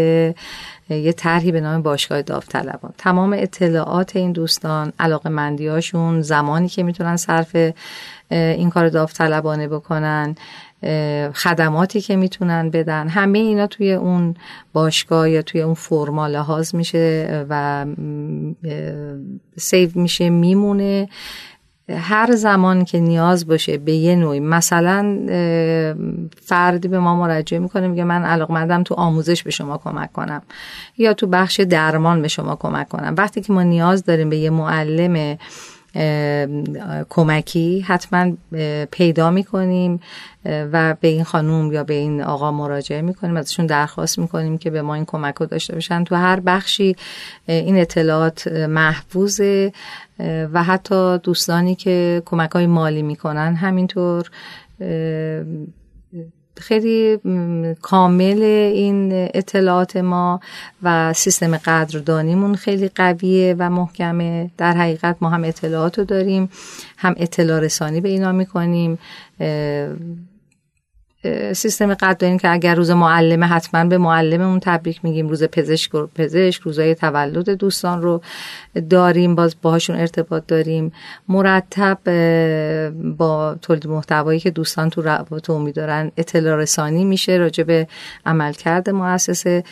یه 0.90 1.12
طرحی 1.16 1.52
به 1.52 1.60
نام 1.60 1.82
باشگاه 1.82 2.22
داوطلبان. 2.22 2.92
تمام 2.98 3.36
اطلاعات 3.38 4.16
این 4.16 4.32
دوستان 4.32 4.92
علاقه 4.98 5.30
مندیاشون 5.30 6.22
زمانی 6.22 6.68
که 6.68 6.82
می‌تونن 6.82 7.16
صرف 7.16 7.56
این 8.30 8.70
کار 8.70 8.88
داوطلبانه 8.88 9.68
بکنن 9.68 10.34
خدماتی 11.34 12.00
که 12.00 12.16
می‌تونن 12.16 12.70
بدن 12.70 13.08
همه 13.08 13.38
اینا 13.38 13.66
توی 13.66 13.92
اون 13.92 14.34
باشگاه 14.72 15.30
یا 15.30 15.42
توی 15.42 15.62
اون 15.62 15.74
فرما 15.74 16.26
لحاظ 16.26 16.74
میشه 16.74 17.46
و 17.48 17.86
سیو 19.56 19.90
میشه 19.94 20.30
میمونه. 20.30 21.08
هر 21.88 22.34
زمان 22.34 22.84
که 22.84 23.00
نیاز 23.00 23.46
باشه 23.46 23.78
به 23.78 23.92
یه 23.92 24.16
نوعی 24.16 24.40
مثلا 24.40 25.18
فردی 26.42 26.88
به 26.88 26.98
ما 26.98 27.16
مراجعه 27.16 27.58
می‌کنه 27.58 27.88
میگه 27.88 28.04
من 28.04 28.22
علاقمندم 28.22 28.82
تو 28.82 28.94
آموزش 28.94 29.42
به 29.42 29.50
شما 29.50 29.78
کمک 29.78 30.12
کنم 30.12 30.42
یا 30.98 31.14
تو 31.14 31.26
بخش 31.26 31.60
درمان 31.60 32.22
به 32.22 32.28
شما 32.28 32.56
کمک 32.56 32.88
کنم. 32.88 33.14
وقتی 33.18 33.40
که 33.40 33.52
ما 33.52 33.62
نیاز 33.62 34.04
داریم 34.04 34.30
به 34.30 34.36
یه 34.36 34.50
معلم 34.50 35.38
کمکی 37.08 37.80
حتما 37.80 38.32
پیدا 38.90 39.30
می‌کنیم 39.30 40.00
و 40.44 40.96
به 41.00 41.08
این 41.08 41.24
خانوم 41.24 41.72
یا 41.72 41.84
به 41.84 41.94
این 41.94 42.22
آقا 42.22 42.52
مراجعه 42.52 43.02
می‌کنیم 43.02 43.36
ازشون 43.36 43.66
درخواست 43.66 44.18
می‌کنیم 44.18 44.58
که 44.58 44.70
به 44.70 44.82
ما 44.82 44.94
این 44.94 45.04
کمک 45.04 45.34
رو 45.34 45.46
داشته 45.46 45.74
باشن. 45.74 46.04
تو 46.04 46.14
هر 46.14 46.40
بخشی 46.40 46.96
این 47.46 47.80
اطلاعات 47.80 48.48
محفوظه 48.48 49.72
و 50.52 50.62
حتی 50.62 51.18
دوستانی 51.18 51.74
که 51.74 52.22
کمک 52.24 52.50
های 52.50 52.66
مالی 52.66 53.02
می‌کنن 53.02 53.54
همینطور 53.54 54.30
خیلی 56.60 57.18
کامل 57.82 58.42
این 58.74 59.28
اطلاعات 59.34 59.96
ما 59.96 60.40
و 60.82 61.12
سیستم 61.12 61.56
قدردانیمون 61.56 62.54
خیلی 62.54 62.88
قویه 62.88 63.56
و 63.58 63.70
محکمه. 63.70 64.50
در 64.58 64.72
حقیقت 64.72 65.16
ما 65.20 65.28
هم 65.28 65.44
اطلاعات 65.44 65.98
رو 65.98 66.04
داریم 66.04 66.50
هم 66.96 67.14
اطلاع 67.16 67.60
رسانی 67.60 68.00
به 68.00 68.08
اینا 68.08 68.32
می‌کنیم 68.32 68.98
سیستم 71.52 71.94
قد 71.94 72.16
داریم 72.16 72.38
که 72.38 72.52
اگر 72.52 72.74
روز 72.74 72.90
معلمه 72.90 73.46
حتما 73.46 73.84
به 73.84 73.98
معلممون 73.98 74.60
تبریک 74.60 75.04
میگیم. 75.04 75.28
روز 75.28 75.44
پزشک 75.44 75.90
پزشک 75.92 76.62
روزای 76.62 76.94
تولد 76.94 77.50
دوستان 77.50 78.02
رو 78.02 78.22
داریم 78.90 79.34
باز 79.34 79.56
باهاشون 79.62 79.96
ارتباط 79.96 80.46
داریم. 80.46 80.92
مرتب 81.28 81.98
با 83.16 83.56
تولید 83.62 83.86
محتوایی 83.86 84.40
که 84.40 84.50
دوستان 84.50 84.90
تو 84.90 85.02
روابط 85.02 85.50
عمومی 85.50 85.72
دارن 85.72 86.12
اطلاع 86.16 86.56
رسانی 86.56 87.04
میشه 87.04 87.36
راجع 87.36 87.64
به 87.64 87.88
عملکرد 88.26 88.90
مؤسسه. 88.90 89.64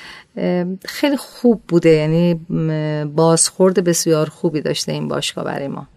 خیلی 0.85 1.17
خوب 1.17 1.63
بوده 1.69 1.91
یعنی 1.91 2.35
بازخورد 3.05 3.85
بسیار 3.85 4.29
خوبی 4.29 4.61
داشته 4.61 4.93
این 4.93 5.09
باشگاه 5.09 5.45
برای 5.45 5.69
ما. 5.69 5.89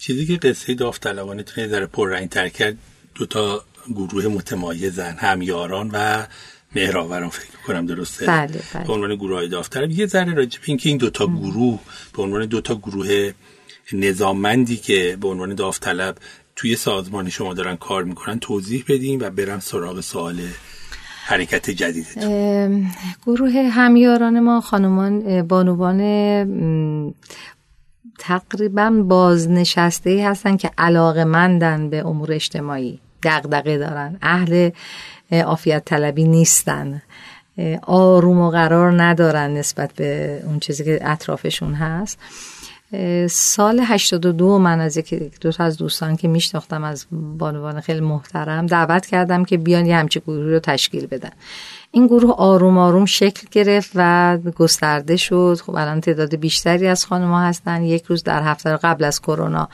چیزی 0.00 0.26
که 0.26 0.48
قصه 0.48 0.74
داوطلبانه 0.74 1.42
تونه 1.42 1.68
ذره 1.68 1.86
پررنگ 1.86 2.28
تر 2.28 2.48
کرد 2.48 2.76
دوتا 3.14 3.64
گروه 3.88 4.26
متمایزن 4.26 5.16
همیاران 5.18 5.90
و 5.92 6.26
مهراوران 6.76 7.28
فکر 7.28 7.58
کنم 7.66 7.86
درسته؟ 7.86 8.26
بله 8.26 8.60
بله. 8.74 8.84
به 8.86 8.92
عنوان 8.92 9.14
گروه 9.16 9.36
های 9.36 9.48
داوطلب. 9.48 9.90
یه 9.90 10.06
ذره 10.06 10.34
راجع 10.34 10.60
به 10.60 10.64
اینکه 10.68 10.88
این 10.88 10.98
دوتا 10.98 11.26
گروه 11.26 11.78
به 12.16 12.22
عنوان 12.22 12.46
دوتا 12.46 12.74
گروه 12.74 13.32
نظاممندی 13.92 14.76
که 14.76 15.18
به 15.20 15.28
عنوان 15.28 15.54
داوطلب 15.54 16.16
توی 16.56 16.76
سازمان 16.76 17.30
شما 17.30 17.54
دارن 17.54 17.76
کار 17.76 18.04
می‌کنن 18.04 18.38
توضیح 18.38 18.84
بدیم 18.88 19.20
و 19.20 19.30
برم 19.30 19.60
سراغ 19.60 20.00
سوال 20.00 20.40
حرکت 21.26 21.70
جدید 21.70 22.06
گروه 23.26 23.52
همیاران 23.52 24.40
ما 24.40 24.60
خانمان 24.60 25.42
بانوان 25.42 26.00
تقریبا 28.18 28.90
بازنشسته 28.90 30.28
هستن 30.28 30.56
که 30.56 30.70
علاقه 30.78 31.24
مندن 31.24 31.90
به 31.90 32.06
امور 32.06 32.32
اجتماعی. 32.32 33.00
دغدغه 33.24 33.78
دارن. 33.78 34.18
اهل 34.22 34.70
عافیت 35.32 35.84
طلبی 35.84 36.24
نیستن. 36.24 37.02
آروم 37.82 38.40
و 38.40 38.50
قرار 38.50 39.02
ندارن 39.02 39.50
نسبت 39.54 39.92
به 39.92 40.40
اون 40.46 40.60
چیزی 40.60 40.84
که 40.84 40.98
اطرافشون 41.02 41.74
هست. 41.74 42.18
سال 43.30 43.80
82 43.84 44.58
من 44.58 44.80
از 44.80 44.96
یکی 44.96 45.30
دو 45.40 45.52
تا 45.52 45.64
از 45.64 45.76
دوستان 45.76 46.16
که 46.16 46.28
میشناختم 46.28 46.84
از 46.84 47.06
بانوان 47.38 47.80
خیلی 47.80 48.00
محترم 48.00 48.66
دعوت 48.66 49.06
کردم 49.06 49.44
که 49.44 49.56
بیان 49.56 49.86
یه 49.86 49.96
همچی 49.96 50.20
گروه 50.20 50.50
رو 50.50 50.58
تشکیل 50.58 51.06
بدن. 51.06 51.30
این 51.94 52.06
گروه 52.06 52.34
آروم 52.34 52.78
آروم 52.78 53.04
شکل 53.04 53.46
گرفت 53.50 53.90
و 53.94 54.38
گسترده 54.56 55.16
شد. 55.16 55.58
خب 55.62 55.74
الان 55.74 56.00
تعداد 56.00 56.36
بیشتری 56.36 56.86
از 56.86 57.06
خانم 57.06 57.34
هستن. 57.34 57.82
یک 57.82 58.04
روز 58.04 58.22
در 58.22 58.42
هفته 58.42 58.76
قبل 58.76 59.04
از 59.04 59.20
کرونا 59.20 59.68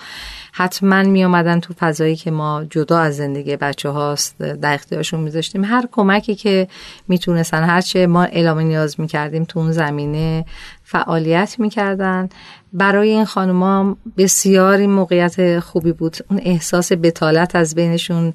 حتما 0.52 1.02
می 1.02 1.24
آمدن 1.24 1.60
تو 1.60 1.74
فضایی 1.78 2.16
که 2.16 2.30
ما 2.30 2.64
جدا 2.70 2.98
از 2.98 3.16
زندگی 3.16 3.56
بچه 3.56 3.88
هاست 3.88 4.38
در 4.38 4.74
اختیارشون 4.74 5.20
میذاشتیم. 5.20 5.64
هر 5.64 5.88
کمکی 5.92 6.34
که 6.34 6.68
می‌تونستن 7.08 7.62
هرچه 7.62 8.06
ما 8.06 8.22
اعلام 8.22 8.58
نیاز 8.58 9.00
می‌کردیم 9.00 9.44
تو 9.44 9.58
اون 9.58 9.72
زمینه 9.72 10.44
فعالیت 10.82 11.56
می‌کردن. 11.58 12.28
برای 12.72 13.10
این 13.10 13.24
خانوما 13.24 13.96
بسیاری 14.16 14.86
موقعیت 14.86 15.60
خوبی 15.60 15.92
بود. 15.92 16.16
اون 16.30 16.40
احساس 16.42 16.92
بتالت 16.92 17.56
از 17.56 17.74
بینشون 17.74 18.34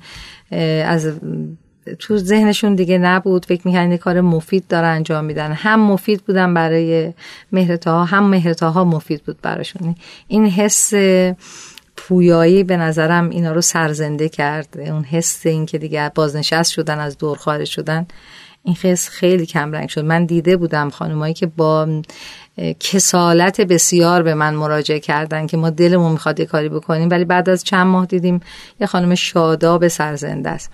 از 0.86 1.11
تو 1.99 2.17
ذهنشون 2.17 2.75
دیگه 2.75 2.97
نبود. 2.97 3.45
فکر 3.45 3.67
می‌کنن 3.67 3.97
کار 3.97 4.21
مفید 4.21 4.67
داره 4.67 4.88
انجام 4.88 5.25
میدن. 5.25 5.51
هم 5.51 5.79
مفید 5.79 6.21
بودن 6.21 6.53
برای 6.53 7.13
مهرتاها 7.51 8.05
هم 8.05 8.23
مهرتاها 8.29 8.83
مفید 8.83 9.23
بود 9.23 9.38
براشون. 9.41 9.95
این 10.27 10.45
حس 10.45 10.93
پویایی 11.97 12.63
به 12.63 12.77
نظرم 12.77 13.29
اینا 13.29 13.51
رو 13.51 13.61
سرزنده 13.61 14.29
کرد. 14.29 14.77
اون 14.79 15.03
حس 15.03 15.45
این 15.45 15.65
که 15.65 15.77
دیگه 15.77 16.11
بازنشست 16.15 16.71
شدن 16.71 16.99
از 16.99 17.17
دور 17.17 17.38
خارج 17.38 17.67
شدن 17.67 18.07
این 18.63 18.75
حس 18.81 19.09
خیلی 19.09 19.45
کم 19.45 19.71
رنگ 19.71 19.89
شد. 19.89 20.05
من 20.05 20.25
دیده 20.25 20.57
بودم 20.57 20.89
خانمایی 20.89 21.33
که 21.33 21.45
با 21.45 22.01
کسالت 22.79 23.61
بسیار 23.61 24.23
به 24.23 24.33
من 24.33 24.55
مراجعه 24.55 24.99
کردن 24.99 25.47
که 25.47 25.57
ما 25.57 25.69
دلمون 25.69 26.11
می‌خواد 26.11 26.39
یه 26.39 26.45
کاری 26.45 26.69
بکنیم. 26.69 27.09
ولی 27.09 27.25
بعد 27.25 27.49
از 27.49 27.63
چند 27.63 27.88
ماه 27.88 28.05
دیدیم 28.05 28.39
یه 28.79 28.88
خانم 28.88 29.15
شاداب 29.15 29.88
سرزنده 29.88 30.49
است. 30.49 30.71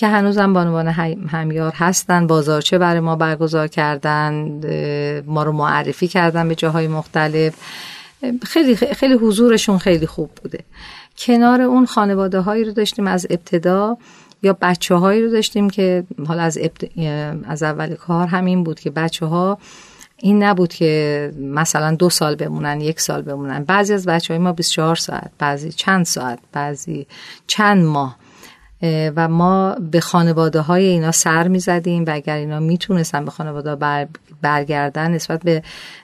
که 0.00 0.08
هنوزم 0.08 0.52
به 0.52 0.60
عنوان 0.60 0.88
همیار 1.28 1.72
هستن. 1.76 2.26
بازارچه 2.26 2.78
برای 2.78 3.00
ما 3.00 3.16
برگزار 3.16 3.68
کردن؟ 3.68 4.60
ما 5.26 5.42
رو 5.42 5.52
معرفی 5.52 6.08
کردن 6.08 6.48
به 6.48 6.54
جاهای 6.54 6.88
مختلف. 6.88 7.54
خیلی 8.42 8.76
خیلی 8.76 9.14
حضورشون 9.14 9.78
خیلی 9.78 10.06
خوب 10.06 10.30
بوده. 10.42 10.58
کنار 11.18 11.60
اون 11.60 11.86
خانواده 11.86 12.40
هایی 12.40 12.64
رو 12.64 12.72
داشتیم 12.72 13.06
از 13.06 13.26
ابتدا 13.30 13.96
یا 14.42 14.56
بچه 14.60 14.94
هایی 14.94 15.22
رو 15.22 15.30
داشتیم 15.30 15.70
که 15.70 16.04
حالا 16.26 16.42
از, 16.42 16.58
از 17.44 17.62
اول 17.62 17.94
کار 17.94 18.26
همین 18.26 18.64
بود 18.64 18.80
که 18.80 18.90
بچه 18.90 19.26
ها 19.26 19.58
این 20.16 20.42
نبود 20.42 20.72
که 20.72 21.32
مثلا 21.40 21.94
دو 21.94 22.10
سال 22.10 22.34
بمونن 22.34 22.80
یک 22.80 23.00
سال 23.00 23.22
بمونن. 23.22 23.64
بعضی 23.64 23.94
از 23.94 24.06
بچه 24.06 24.34
های 24.34 24.42
ما 24.42 24.52
24 24.52 24.96
ساعت 24.96 25.30
بعضی 25.38 25.72
چند 25.72 26.04
ساعت 26.04 26.38
بعضی 26.52 27.06
چند 27.46 27.84
ماه 27.84 28.19
و 29.16 29.28
ما 29.28 29.76
به 29.90 30.00
خانواده 30.00 30.60
های 30.60 30.84
اینا 30.84 31.10
سر 31.10 31.48
می 31.48 31.58
زدیم 31.58 32.04
و 32.04 32.10
اگر 32.14 32.36
اینا 32.36 32.60
می‌تونستن 32.60 33.24
به 33.24 33.30
خانواده 33.30 33.76
بر 33.76 34.08
برگردن 34.42 35.10
نسبت 35.10 35.42
به 35.42 35.62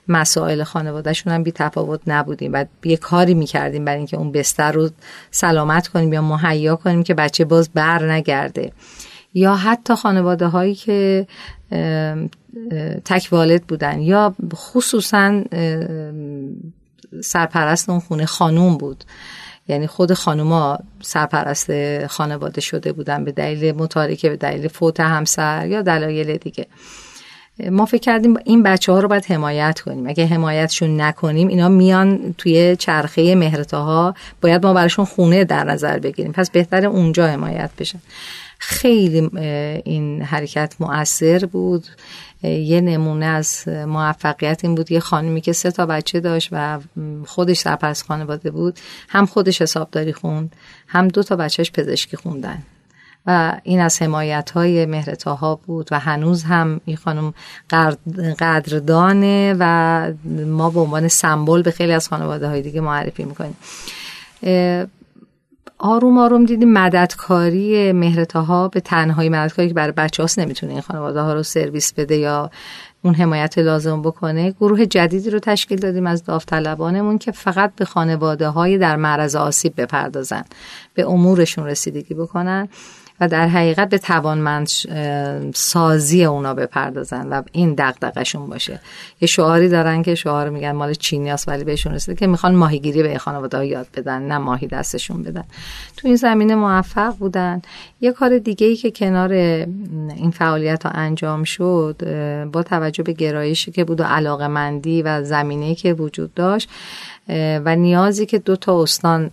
مسائل 0.08 0.64
خانوادهشون 0.64 1.32
هم 1.32 1.42
بی 1.42 1.52
تفاوت 1.52 2.00
نبودیم. 2.06 2.52
و 2.52 2.64
یه 2.84 2.96
کاری 2.96 3.34
می‌کردیم 3.34 3.84
برای 3.84 3.98
اینکه 3.98 4.16
اون 4.16 4.32
بستر 4.32 4.72
رو 4.72 4.90
سلامت 5.30 5.88
کنیم 5.88 6.12
یا 6.12 6.22
مهیا 6.22 6.76
کنیم 6.76 7.02
که 7.02 7.14
بچه 7.14 7.44
باز 7.44 7.70
بر 7.74 8.12
نگرده. 8.12 8.72
یا 9.34 9.54
حتی 9.54 9.94
خانواده 9.94 10.46
هایی 10.46 10.74
که 10.74 11.26
تک 13.04 13.28
والد 13.32 13.62
بودن 13.62 14.00
یا 14.00 14.34
خصوصا 14.54 15.42
سرپرست 17.20 17.90
اون 17.90 18.00
خونه 18.00 18.26
خانوم 18.26 18.76
بود. 18.76 19.04
یعنی 19.68 19.86
خود 19.86 20.12
خانوما 20.12 20.78
سرپرست 21.00 22.06
خانواده 22.06 22.60
شده 22.60 22.92
بودن 22.92 23.24
به 23.24 23.32
دلیل 23.32 23.74
متارکه 23.74 24.28
به 24.28 24.36
دلیل 24.36 24.68
فوت 24.68 25.00
همسر 25.00 25.66
یا 25.66 25.82
دلایل 25.82 26.36
دیگه. 26.36 26.66
ما 27.70 27.84
فکر 27.84 28.00
کردیم 28.00 28.34
این 28.44 28.62
بچه 28.62 28.92
ها 28.92 29.00
رو 29.00 29.08
باید 29.08 29.24
حمایت 29.24 29.80
کنیم. 29.80 30.06
اگه 30.06 30.26
حمایتشون 30.26 31.00
نکنیم 31.00 31.48
اینا 31.48 31.68
میان 31.68 32.34
توی 32.38 32.76
چرخه 32.76 33.34
مهرتاها 33.34 34.14
باید 34.40 34.66
ما 34.66 34.72
براشون 34.74 35.04
خونه 35.04 35.44
در 35.44 35.64
نظر 35.64 35.98
بگیریم. 35.98 36.32
پس 36.32 36.50
بهتر 36.50 36.86
اونجا 36.86 37.26
حمایت 37.26 37.70
بشن 37.78 37.98
خیلی 38.58 39.30
این 39.84 40.22
حرکت 40.22 40.74
مؤثر 40.80 41.46
بود. 41.46 41.86
یه 42.46 42.80
نمونه 42.80 43.26
از 43.26 43.68
موفقیت 43.68 44.64
این 44.64 44.74
بود 44.74 44.92
یه 44.92 45.00
خانمی 45.00 45.40
که 45.40 45.52
سه 45.52 45.70
تا 45.70 45.86
بچه 45.86 46.20
داشت 46.20 46.48
و 46.52 46.78
خودش 47.26 47.58
سرپرست 47.58 48.06
خانواده 48.06 48.50
بود 48.50 48.78
هم 49.08 49.26
خودش 49.26 49.62
حسابداری 49.62 50.12
خوند 50.12 50.56
هم 50.88 51.08
دو 51.08 51.22
تا 51.22 51.36
بچهش 51.36 51.70
پزشکی 51.70 52.16
خوندن. 52.16 52.62
و 53.26 53.60
این 53.62 53.80
از 53.80 54.02
حمایت 54.02 54.50
های 54.50 54.86
مهرتاها 54.86 55.54
بود 55.54 55.88
و 55.90 55.98
هنوز 55.98 56.44
هم 56.44 56.80
این 56.84 56.96
خانم 56.96 57.34
قدردانه 58.38 59.56
و 59.58 60.12
ما 60.46 60.70
به 60.70 60.80
عنوان 60.80 61.08
سمبل 61.08 61.62
به 61.62 61.70
خیلی 61.70 61.92
از 61.92 62.08
خانواده 62.08 62.48
های 62.48 62.62
دیگه 62.62 62.80
معرفی 62.80 63.24
می‌کنیم. 63.24 63.56
آروم 65.78 66.18
آروم 66.18 66.44
دیدیم 66.44 66.72
مددکاری 66.72 67.92
مهرتاها 67.92 68.68
به 68.68 68.80
تنهایی 68.80 69.28
مددکاری 69.28 69.68
که 69.68 69.74
برای 69.74 69.92
بچه 69.92 70.22
هاست 70.22 70.38
نمی‌تونه 70.38 70.72
این 70.72 70.80
خانواده 70.80 71.20
ها 71.20 71.34
رو 71.34 71.42
سرویس 71.42 71.92
بده 71.92 72.16
یا 72.16 72.50
اون 73.02 73.14
حمایت 73.14 73.58
لازم 73.58 74.02
بکنه. 74.02 74.50
گروه 74.50 74.86
جدیدی 74.86 75.30
رو 75.30 75.38
تشکیل 75.38 75.78
دادیم 75.78 76.06
از 76.06 76.24
داوطلبانمون 76.24 77.18
که 77.18 77.32
فقط 77.32 77.72
به 77.76 77.84
خانواده 77.84 78.48
های 78.48 78.78
در 78.78 78.96
معرض 78.96 79.36
آسیب 79.36 79.80
بپردازن 79.80 80.44
به 80.94 81.06
امورشون 81.06 81.66
رسیدگی 81.66 82.14
بکنن. 82.14 82.68
و 83.20 83.28
در 83.28 83.48
حقیقت 83.48 83.88
به 83.88 83.98
توانمند 83.98 84.68
سازی 85.54 86.24
اونا 86.24 86.54
بپردازن 86.54 87.28
و 87.28 87.42
این 87.52 87.74
دغدغشون 87.78 88.46
باشه. 88.46 88.80
یه 89.20 89.28
شعاری 89.28 89.68
دارن 89.68 90.02
که 90.02 90.14
شعار 90.14 90.50
میگن 90.50 90.72
مال 90.72 90.94
چینی 90.94 91.30
است 91.30 91.48
ولی 91.48 91.64
بهشون 91.64 91.94
رسیده 91.94 92.14
که 92.14 92.26
می‌خوان 92.26 92.54
ماهیگیری 92.54 93.02
به 93.02 93.18
خانواده 93.18 93.66
یاد 93.66 93.86
بدن 93.96 94.22
نه 94.22 94.38
ماهی 94.38 94.66
دستشون 94.66 95.22
بدن. 95.22 95.44
تو 95.96 96.08
این 96.08 96.16
زمینه 96.16 96.54
موفق 96.54 97.14
بودن. 97.16 97.62
یه 98.00 98.12
کار 98.12 98.38
دیگه 98.38 98.66
ای 98.66 98.76
که 98.76 98.90
کنار 98.90 99.32
این 99.32 100.30
فعالیت 100.30 100.82
ها 100.82 100.90
انجام 100.90 101.44
شد 101.44 101.96
با 102.52 102.62
توجه 102.62 103.02
به 103.02 103.12
گرایشی 103.12 103.72
که 103.72 103.84
بود 103.84 104.00
و 104.00 104.04
علاقه 104.04 104.48
مندی 104.48 105.02
و 105.02 105.24
زمینه 105.24 105.74
که 105.74 105.92
وجود 105.92 106.34
داشت 106.34 106.68
و 107.64 107.76
نیازی 107.76 108.26
که 108.26 108.38
دو 108.38 108.56
تا 108.56 108.82
استان 108.82 109.30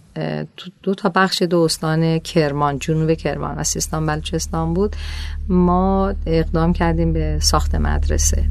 دو 0.84 0.94
تا 0.96 1.12
بخش 1.16 1.42
دو 1.42 1.60
استان 1.60 2.20
کرمان 2.20 2.80
جنوب 2.80 3.14
کرمان 3.14 3.56
و 3.58 3.64
سیستان 3.64 4.06
بلوچستان 4.06 4.74
بود 4.74 4.96
ما 5.50 6.14
اقدام 6.26 6.74
کردیم 6.74 7.14
به 7.14 7.40
ساخت 7.42 7.76
مدرسه. 7.76 8.46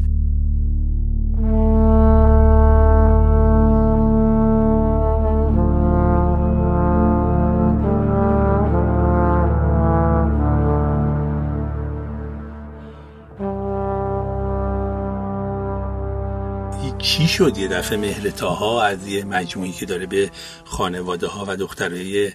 چی 17.03 17.29
شد 17.29 17.59
یه 17.59 17.69
دفعه 17.69 17.99
مهلتاها 17.99 18.83
از 18.83 19.09
یه 19.09 19.25
مجموعی 19.25 19.73
که 19.73 19.87
داره 19.87 20.07
به 20.07 20.31
خانواده 20.65 21.27
ها 21.27 21.45
و 21.49 21.57
دخترای 21.57 22.33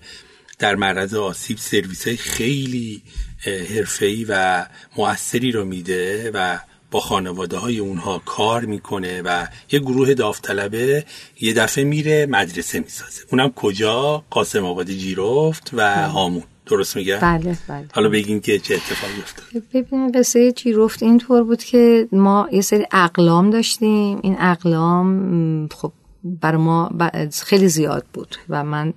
در 0.59 0.76
معرض 0.76 1.13
آسیب 1.13 1.57
سرویس 1.57 2.07
های 2.07 2.18
خیلی 2.18 3.01
حرفه‌ای 3.45 4.26
و 4.30 4.65
موثری 4.97 5.51
رو 5.51 5.65
میده 5.65 6.32
و 6.34 6.57
با 6.91 6.99
خانواده 6.99 7.57
های 7.57 7.80
اونها 7.80 8.20
کار 8.26 8.65
می‌کنه 8.65 9.22
و 9.22 9.47
یه 9.72 9.80
گروه 9.80 10.13
داوطلبه 10.13 11.05
یه 11.41 11.53
دفعه 11.53 11.84
میره 11.84 12.26
مدرسه 12.26 12.80
می‌سازه. 12.80 13.24
اونم 13.32 13.51
کجا؟ 13.51 14.26
قاسم 14.30 14.65
آباد 14.65 14.91
جیرفت 14.91 15.70
و 15.74 15.78
بله. 15.78 16.07
هامون. 16.07 16.43
درست 16.70 16.95
میگه؟ 16.95 17.18
بله 17.18 17.57
بله. 17.68 17.86
حالا 17.93 18.09
بگین 18.09 18.41
که 18.41 18.59
چه 18.59 18.76
اتفاقی 18.76 19.22
افتاد. 19.22 19.63
ببینید 19.74 20.18
قصه 20.18 20.51
جیرفت 20.51 21.03
اینطور 21.03 21.43
بود 21.43 21.63
که 21.63 22.07
ما 22.11 22.47
یه 22.51 22.61
سری 22.61 22.86
اقلام 22.91 23.49
داشتیم. 23.49 24.20
این 24.24 24.36
اقلام 24.39 25.68
خب 25.68 25.91
برای 26.24 26.61
ما 26.61 26.91
خیلی 27.43 27.70
زیاد 27.70 28.05
بود 28.13 28.36
و 28.49 28.63
من 28.63 28.93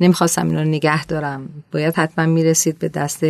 نمی‌خواستم 0.00 0.46
اینا 0.48 0.62
رو 0.62 0.68
نگه 0.68 1.06
دارم. 1.06 1.48
باید 1.72 1.94
حتما 1.94 2.26
می‌رسید 2.26 2.78
به 2.78 2.88
دست 2.88 3.24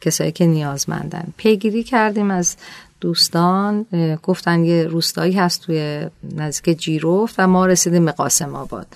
کسایی 0.00 0.32
که 0.32 0.46
نیازمندن. 0.46 1.32
پیگیری 1.36 1.82
کردیم 1.82 2.30
از 2.30 2.56
دوستان. 3.00 3.86
گفتن 4.22 4.64
یه 4.64 4.84
روستایی 4.84 5.32
هست 5.32 5.62
توی 5.62 6.06
نزدیک 6.36 6.78
جیروفت 6.78 7.34
و 7.38 7.46
ما 7.46 7.66
رسیدیم 7.66 8.04
به 8.04 8.12
قاسم 8.12 8.54
آباد. 8.54 8.86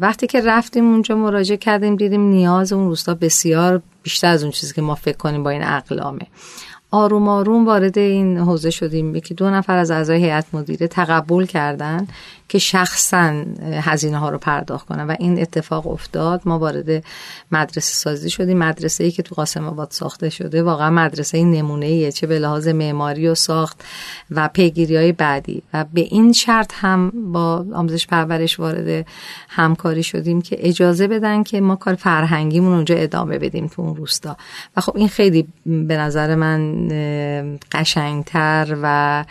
وقتی 0.00 0.26
که 0.26 0.40
رفتیم 0.40 0.92
اونجا 0.92 1.16
مراجعه 1.16 1.56
کردیم 1.56 1.96
دیدیم 1.96 2.20
نیاز 2.20 2.72
اون 2.72 2.88
روستا 2.88 3.14
بسیار 3.14 3.82
بیشتر 4.02 4.28
از 4.28 4.42
اون 4.42 4.52
چیزی 4.52 4.74
که 4.74 4.82
ما 4.82 4.94
فکر 4.94 5.16
کنیم 5.16 5.42
با 5.42 5.50
این 5.50 5.64
اقلامه. 5.64 6.26
آروم 6.90 7.28
آروم 7.28 7.66
وارد 7.66 7.98
این 7.98 8.38
حوزه 8.38 8.70
شدیم. 8.70 9.20
که 9.20 9.34
دو 9.34 9.50
نفر 9.50 9.76
از 9.78 9.90
اعضای 9.90 10.22
هیئت 10.22 10.46
مدیره 10.52 10.86
تقبل 10.86 11.46
کردن. 11.46 12.06
که 12.52 12.58
شخصا 12.58 13.44
هزینه 13.62 14.18
ها 14.18 14.30
رو 14.30 14.38
پرداخت 14.38 14.86
کنن. 14.86 15.06
و 15.06 15.16
این 15.18 15.40
اتفاق 15.40 15.86
افتاد. 15.86 16.40
ما 16.44 16.58
وارد 16.58 17.04
مدرسه 17.52 17.94
سازی 17.94 18.30
شدیم. 18.30 18.58
مدرسه 18.58 19.04
ای 19.04 19.10
که 19.10 19.22
تو 19.22 19.34
قاسم 19.34 19.66
آباد 19.66 19.88
ساخته 19.90 20.30
شده. 20.30 20.62
واقعا 20.62 20.90
مدرسه 20.90 21.44
نمونه 21.44 21.86
ایه 21.86 22.12
چه 22.12 22.26
به 22.26 22.38
لحاظ 22.38 22.68
معماری 22.68 23.28
و 23.28 23.34
ساخت 23.34 23.84
و 24.30 24.48
پیگیری 24.48 24.96
های 24.96 25.12
بعدی. 25.12 25.62
و 25.74 25.84
به 25.94 26.00
این 26.00 26.32
شرط 26.32 26.72
هم 26.74 27.12
با 27.32 27.66
آموزش 27.74 28.06
پرورش 28.06 28.60
وارد 28.60 29.06
همکاری 29.48 30.02
شدیم 30.02 30.42
که 30.42 30.56
اجازه 30.68 31.08
بدن 31.08 31.42
که 31.42 31.60
ما 31.60 31.76
کار 31.76 31.94
فرهنگیمون 31.94 32.72
اونجا 32.72 32.94
ادامه 32.94 33.38
بدیم 33.38 33.66
تو 33.66 33.82
اون 33.82 33.96
روستا. 33.96 34.36
و 34.76 34.80
خب 34.80 34.96
این 34.96 35.08
خیلی 35.08 35.48
به 35.66 35.96
نظر 35.96 36.34
من 36.34 36.88
قشنگتر 37.72 38.76
و 38.82 39.24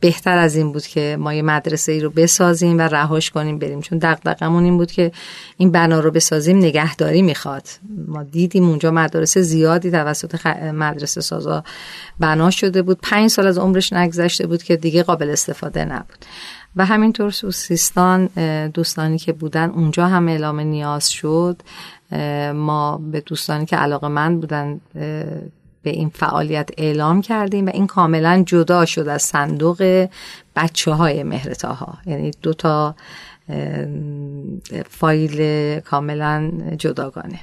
بهتر 0.00 0.38
از 0.38 0.56
این 0.56 0.72
بود 0.72 0.86
که 0.86 1.16
ما 1.20 1.34
یه 1.34 1.42
مدرسه 1.42 1.92
ای 1.92 2.00
رو 2.00 2.10
بسازیم 2.10 2.78
و 2.78 2.80
رهاش 2.80 3.30
کنیم 3.30 3.58
بریم. 3.58 3.80
چون 3.80 3.98
دغدغمون 3.98 4.64
این 4.64 4.76
بود 4.76 4.92
که 4.92 5.12
این 5.56 5.70
بنا 5.70 6.00
رو 6.00 6.10
بسازیم 6.10 6.58
نگهداری 6.58 7.22
می‌خواد. 7.22 7.68
ما 8.08 8.22
دیدیم 8.22 8.68
اونجا 8.68 8.90
مدارس 8.90 9.38
زیادی 9.38 9.90
توسط 9.90 10.46
مدرسه 10.46 11.20
سازا 11.20 11.64
بنا 12.20 12.50
شده 12.50 12.82
بود. 12.82 12.98
پنج 13.02 13.30
سال 13.30 13.46
از 13.46 13.58
عمرش 13.58 13.92
نگذشته 13.92 14.46
بود 14.46 14.62
که 14.62 14.76
دیگه 14.76 15.02
قابل 15.02 15.30
استفاده 15.30 15.84
نبود. 15.84 16.24
و 16.76 16.86
همینطور 16.86 17.30
سیستان 17.30 18.26
دوستانی 18.74 19.18
که 19.18 19.32
بودن 19.32 19.70
اونجا 19.70 20.06
هم 20.06 20.28
اعلام 20.28 20.60
نیاز 20.60 21.10
شد. 21.10 21.62
ما 22.54 23.00
به 23.12 23.20
دوستانی 23.20 23.66
که 23.66 23.76
علاقه 23.76 24.08
من 24.08 24.40
بودن 24.40 24.80
به 25.82 25.90
این 25.90 26.08
فعالیت 26.08 26.70
اعلام 26.78 27.22
کردیم 27.22 27.66
و 27.66 27.70
این 27.74 27.86
کاملا 27.86 28.42
جدا 28.46 28.86
شد 28.86 29.08
از 29.08 29.22
صندوق 29.22 30.08
بچه 30.56 30.92
های 30.92 31.22
مهرتاها. 31.22 31.98
یعنی 32.06 32.30
دو 32.42 32.54
تا 32.54 32.94
فایل 34.90 35.80
کاملا 35.80 36.52
جداگانه. 36.78 37.40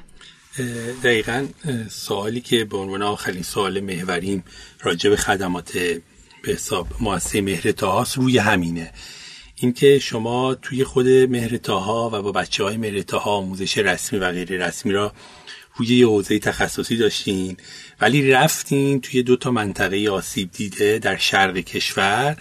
دقیقا 1.04 1.48
سوالی 1.90 2.42
که 2.42 2.66
به 2.66 2.78
عنوان 2.78 3.02
آخرین 3.02 3.44
سوال 3.44 3.80
محوریم 3.80 4.44
راجع 4.82 5.10
به 5.10 5.16
خدمات 5.16 5.78
به 6.44 6.52
حساب 6.52 6.88
مؤسسه 7.00 7.42
مهرتاهاست 7.42 8.18
روی 8.18 8.38
همینه. 8.38 8.92
اینکه 9.56 10.00
شما 10.00 10.56
توی 10.56 10.84
خود 10.84 11.08
مهرتاها 11.08 12.10
و 12.14 12.22
با 12.22 12.32
بچه 12.32 12.64
های 12.64 12.78
مهرتاها 12.78 13.32
آموزش 13.32 13.78
رسمی 13.78 14.20
و 14.20 14.32
غیر 14.32 14.68
رسمی 14.68 14.92
را 14.92 15.14
روی 15.78 15.88
یه 15.88 16.08
حوزه 16.08 16.40
تخصصی 16.40 16.98
داشتین 16.98 17.58
ولی 18.02 18.32
رفتین 18.32 19.02
توی 19.02 19.24
دو 19.24 19.36
تا 19.36 19.52
منطقه 19.52 20.10
آسیب 20.10 20.52
دیده 20.52 21.00
در 21.00 21.18
شرق 21.18 21.58
کشور 21.58 22.38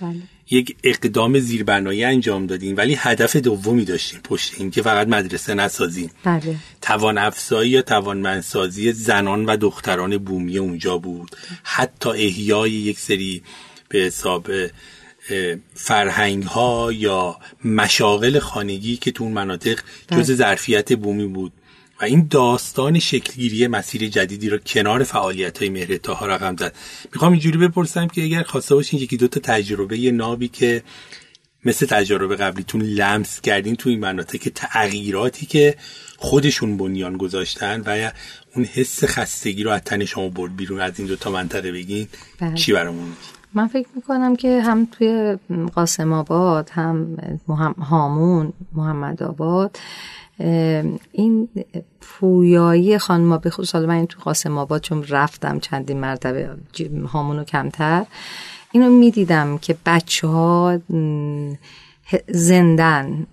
بله. 0.00 0.22
یک 0.50 0.76
اقدام 0.84 1.38
زیربنایی 1.38 2.04
انجام 2.04 2.46
دادین 2.46 2.76
ولی 2.76 2.94
هدف 2.94 3.36
دومی 3.36 3.84
داشتین 3.84 4.20
پشت 4.20 4.54
این 4.58 4.70
که 4.70 4.82
فقط 4.82 5.08
مدرسه 5.08 5.54
نسازین 5.54 6.10
بله. 6.24 6.56
توان 6.82 7.18
افزایی 7.18 7.70
یا 7.70 7.82
توانمندسازی 7.82 8.92
زنان 8.92 9.44
و 9.44 9.56
دختران 9.56 10.18
بومی 10.18 10.58
اونجا 10.58 10.98
بود 10.98 11.36
حتی 11.62 12.08
احیای 12.08 12.70
یک 12.70 12.98
سری 12.98 13.42
به 13.88 13.98
حساب 13.98 14.50
فرهنگ 15.74 16.42
ها 16.42 16.92
یا 16.92 17.36
مشاغل 17.64 18.38
خانگی 18.38 18.96
که 18.96 19.10
تو 19.10 19.24
اون 19.24 19.32
مناطق 19.32 19.78
بله. 20.08 20.22
جز 20.22 20.32
ظرفیت 20.32 20.92
بومی 20.92 21.26
بود 21.26 21.52
و 22.00 22.04
این 22.04 22.26
داستان 22.30 22.98
شکلگیری 22.98 23.66
مسیر 23.66 24.08
جدیدی 24.08 24.48
رو 24.48 24.58
کنار 24.58 25.02
فعالیت 25.02 25.58
های 25.58 25.68
مهرتا 25.68 26.14
ها 26.14 26.26
رقم 26.26 26.56
زد 26.56 26.74
می‌خوام 27.12 27.32
اینجوری 27.32 27.58
بپرسم 27.58 28.06
که 28.06 28.24
اگر 28.24 28.42
خواسته 28.42 28.74
باشین 28.74 29.00
یکی 29.00 29.16
دوتا 29.16 29.40
تجربه 29.40 29.98
یه 29.98 30.10
نابی 30.10 30.48
که 30.48 30.82
مثل 31.64 31.86
تجربه 31.86 32.36
قبلیتون 32.36 32.82
لمس 32.82 33.40
کردین 33.40 33.76
تو 33.76 33.90
این 33.90 34.00
مناطق 34.00 34.38
که 34.38 34.50
تغییراتی 34.50 35.46
که 35.46 35.74
خودشون 36.16 36.76
بنیان 36.76 37.16
گذاشتن 37.16 37.80
و 37.80 38.10
اون 38.56 38.64
حس 38.64 39.04
خستگی 39.04 39.62
رو 39.62 39.70
از 39.70 39.80
تن 39.80 40.04
شما 40.04 40.28
برد 40.28 40.56
بیرون 40.56 40.80
از 40.80 40.98
این 40.98 41.08
دوتا 41.08 41.30
منطقه 41.30 41.72
بگین 41.72 42.08
بله. 42.40 42.54
چی 42.54 42.72
برامون 42.72 43.12
من 43.54 43.66
فکر 43.66 43.88
می‌کنم 43.94 44.36
که 44.36 44.62
هم 44.62 44.88
توی 44.92 45.38
قاسم 45.74 46.12
آباد 46.12 46.70
هم 46.70 47.16
هامون 47.78 48.52
محمد 48.72 49.22
آباد 49.22 49.78
این 51.12 51.48
پویایی 52.00 52.98
خانم 52.98 53.38
به 53.38 53.50
خصوص 53.50 53.74
من 53.74 53.94
این 53.94 54.06
تو 54.06 54.20
قاسم 54.20 54.58
آباد 54.58 54.80
چون 54.80 55.04
رفتم 55.08 55.60
چندین 55.60 56.00
مرتبه 56.00 56.50
هامونو 57.12 57.44
کمتر 57.44 58.06
اینو 58.72 58.90
می‌دیدم 58.90 59.58
که 59.58 59.76
بچه 59.86 60.26
ها 60.26 60.78
زندن 62.28 63.26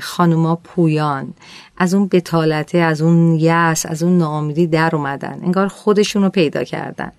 خانوما 0.00 0.56
پویان. 0.56 1.34
از 1.82 1.94
اون 1.94 2.08
بتالته 2.08 2.78
از 2.78 3.02
اون 3.02 3.36
یس 3.40 3.86
از 3.86 4.02
اون 4.02 4.18
ناامیدی 4.18 4.66
در 4.66 4.96
اومدن. 4.96 5.40
انگار 5.42 5.68
خودشون 5.68 6.22
رو 6.22 6.28
پیدا 6.28 6.64
کردن. 6.64 7.12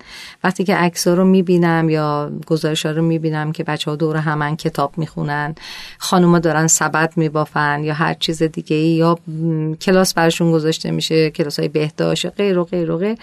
وقتی 0.43 0.63
که 0.63 0.75
عکس 0.75 1.07
رو 1.07 1.25
می‌بینم 1.25 1.89
یا 1.89 2.31
گزارش 2.47 2.85
رو 2.85 3.01
می‌بینم 3.01 3.51
که 3.51 3.63
بچه 3.63 3.91
ها 3.91 3.95
دور 3.95 4.17
همن 4.17 4.55
کتاب 4.55 4.97
می‌خونن 4.97 5.55
خانوما 5.97 6.39
دارن 6.39 6.67
سبد 6.67 7.13
میبافن 7.15 7.83
یا 7.83 7.93
هر 7.93 8.13
چیز 8.13 8.43
دیگه 8.43 8.75
یا 8.75 9.19
کلاس 9.81 10.13
برشون 10.13 10.51
گذاشته 10.51 10.91
میشه 10.91 11.29
کلاس 11.29 11.59
های 11.59 11.67
بهداشت 11.67 12.25
غیر 12.25 12.57
و 12.57 12.63
غیر 12.63 12.91
و 12.91 12.97
غیر 12.97 13.17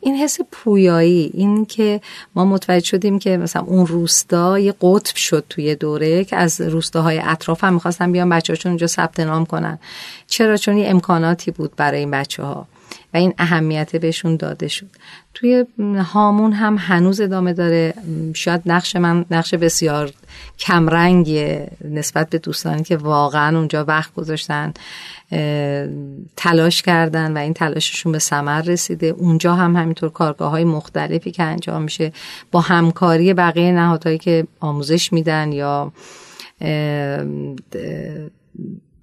این 0.00 0.16
حس 0.16 0.38
پویایی 0.52 1.30
این 1.34 1.66
که 1.66 2.00
ما 2.34 2.44
متوجه 2.44 2.86
شدیم 2.86 3.18
که 3.18 3.36
مثلا 3.36 3.62
اون 3.62 3.86
روستا 3.86 4.58
یه 4.58 4.74
قطب 4.80 5.16
شد 5.16 5.44
توی 5.48 5.74
دوره 5.74 6.24
که 6.24 6.36
از 6.36 6.60
روستاهای 6.60 7.18
اطراف 7.18 7.64
هم 7.64 7.74
می‌خواستن 7.74 8.12
بیان 8.12 8.28
بچه 8.28 8.58
اونجا 8.64 8.86
ثبت 8.86 9.20
نام 9.20 9.46
کنن. 9.46 9.78
چرا؟ 10.26 10.56
چون 10.56 10.78
یه 10.78 10.88
امکاناتی 10.88 11.50
بود 11.50 11.72
برای 11.76 11.98
این 11.98 12.10
بچه 12.10 12.42
ها 12.42 12.66
و 13.14 13.16
این 13.16 13.34
اهمیت 13.38 13.96
بهشون 13.96 14.36
داده 14.36 14.68
شد. 14.68 14.86
توی 15.34 15.64
هامون 16.12 16.52
هم 16.52 16.76
هنوز 16.78 17.20
ادامه 17.20 17.52
داره. 17.52 17.94
شاید 18.34 18.62
نقش 18.66 18.96
من 18.96 19.24
نقش 19.30 19.54
بسیار 19.54 20.12
کمرنگ 20.58 21.28
نسبت 21.84 22.30
به 22.30 22.38
دوستانی 22.38 22.82
که 22.82 22.96
واقعا 22.96 23.58
اونجا 23.58 23.84
وقت 23.84 24.14
گذاشتن 24.14 24.72
تلاش 26.36 26.82
کردن 26.82 27.32
و 27.32 27.38
این 27.38 27.54
تلاششون 27.54 28.12
به 28.12 28.18
ثمر 28.18 28.62
رسیده. 28.62 29.06
اونجا 29.06 29.54
هم 29.54 29.76
همینطور 29.76 30.10
کارگاه 30.10 30.50
های 30.50 30.64
مختلفی 30.64 31.30
که 31.30 31.42
انجام 31.42 31.82
میشه 31.82 32.12
با 32.50 32.60
همکاری 32.60 33.34
بقیه 33.34 33.72
نهادهایی 33.72 34.18
که 34.18 34.46
آموزش 34.60 35.12
میدن 35.12 35.52
یا 35.52 35.92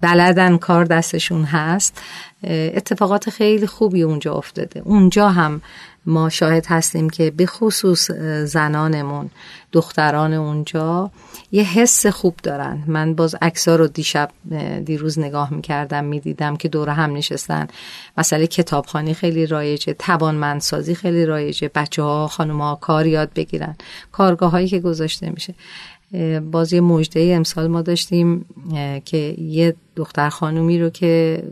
بلدن 0.02 0.56
کار 0.56 0.84
دستشون 0.84 1.44
هست 1.44 2.02
اتفاقات 2.44 3.30
خیلی 3.30 3.66
خوبی 3.66 4.02
اونجا 4.02 4.34
افتاده. 4.34 4.82
اونجا 4.84 5.28
هم 5.28 5.62
ما 6.06 6.28
شاهد 6.28 6.66
هستیم 6.66 7.10
که 7.10 7.30
به 7.30 7.46
خصوص 7.46 8.10
زنانمون 8.44 9.30
دختران 9.72 10.32
اونجا 10.32 11.10
یه 11.52 11.62
حس 11.62 12.06
خوب 12.06 12.36
دارن. 12.42 12.82
من 12.86 13.14
باز 13.14 13.36
اکسا 13.42 13.76
رو 13.76 13.86
دیشب 13.86 14.30
دیروز 14.84 15.18
نگاه 15.18 15.54
می‌کردم 15.54 16.04
می‌دیدم 16.04 16.56
که 16.56 16.68
دور 16.68 16.88
هم 16.88 17.16
نشستن. 17.16 17.68
مسئله 18.18 18.46
کتابخانی 18.46 19.14
خیلی 19.14 19.46
رایجه 19.46 19.92
توانمندسازی 19.92 20.94
خیلی 20.94 21.26
رایجه 21.26 21.70
بچه 21.74 22.02
ها 22.02 22.28
خانم 22.28 22.60
ها 22.60 22.74
کار 22.74 23.06
یاد 23.06 23.30
بگیرن. 23.34 23.76
کارگاه 24.12 24.50
هایی 24.50 24.68
که 24.68 24.80
گذاشته 24.80 25.30
میشه. 25.30 25.54
باز 26.50 26.72
یه 26.72 26.80
مجده 26.80 27.32
امسال 27.36 27.66
ما 27.66 27.82
داشتیم 27.82 28.46
که 29.04 29.34
یه 29.38 29.74
دختر 29.96 30.28
خانومی 30.28 30.80
رو 30.80 30.90
که 30.90 31.42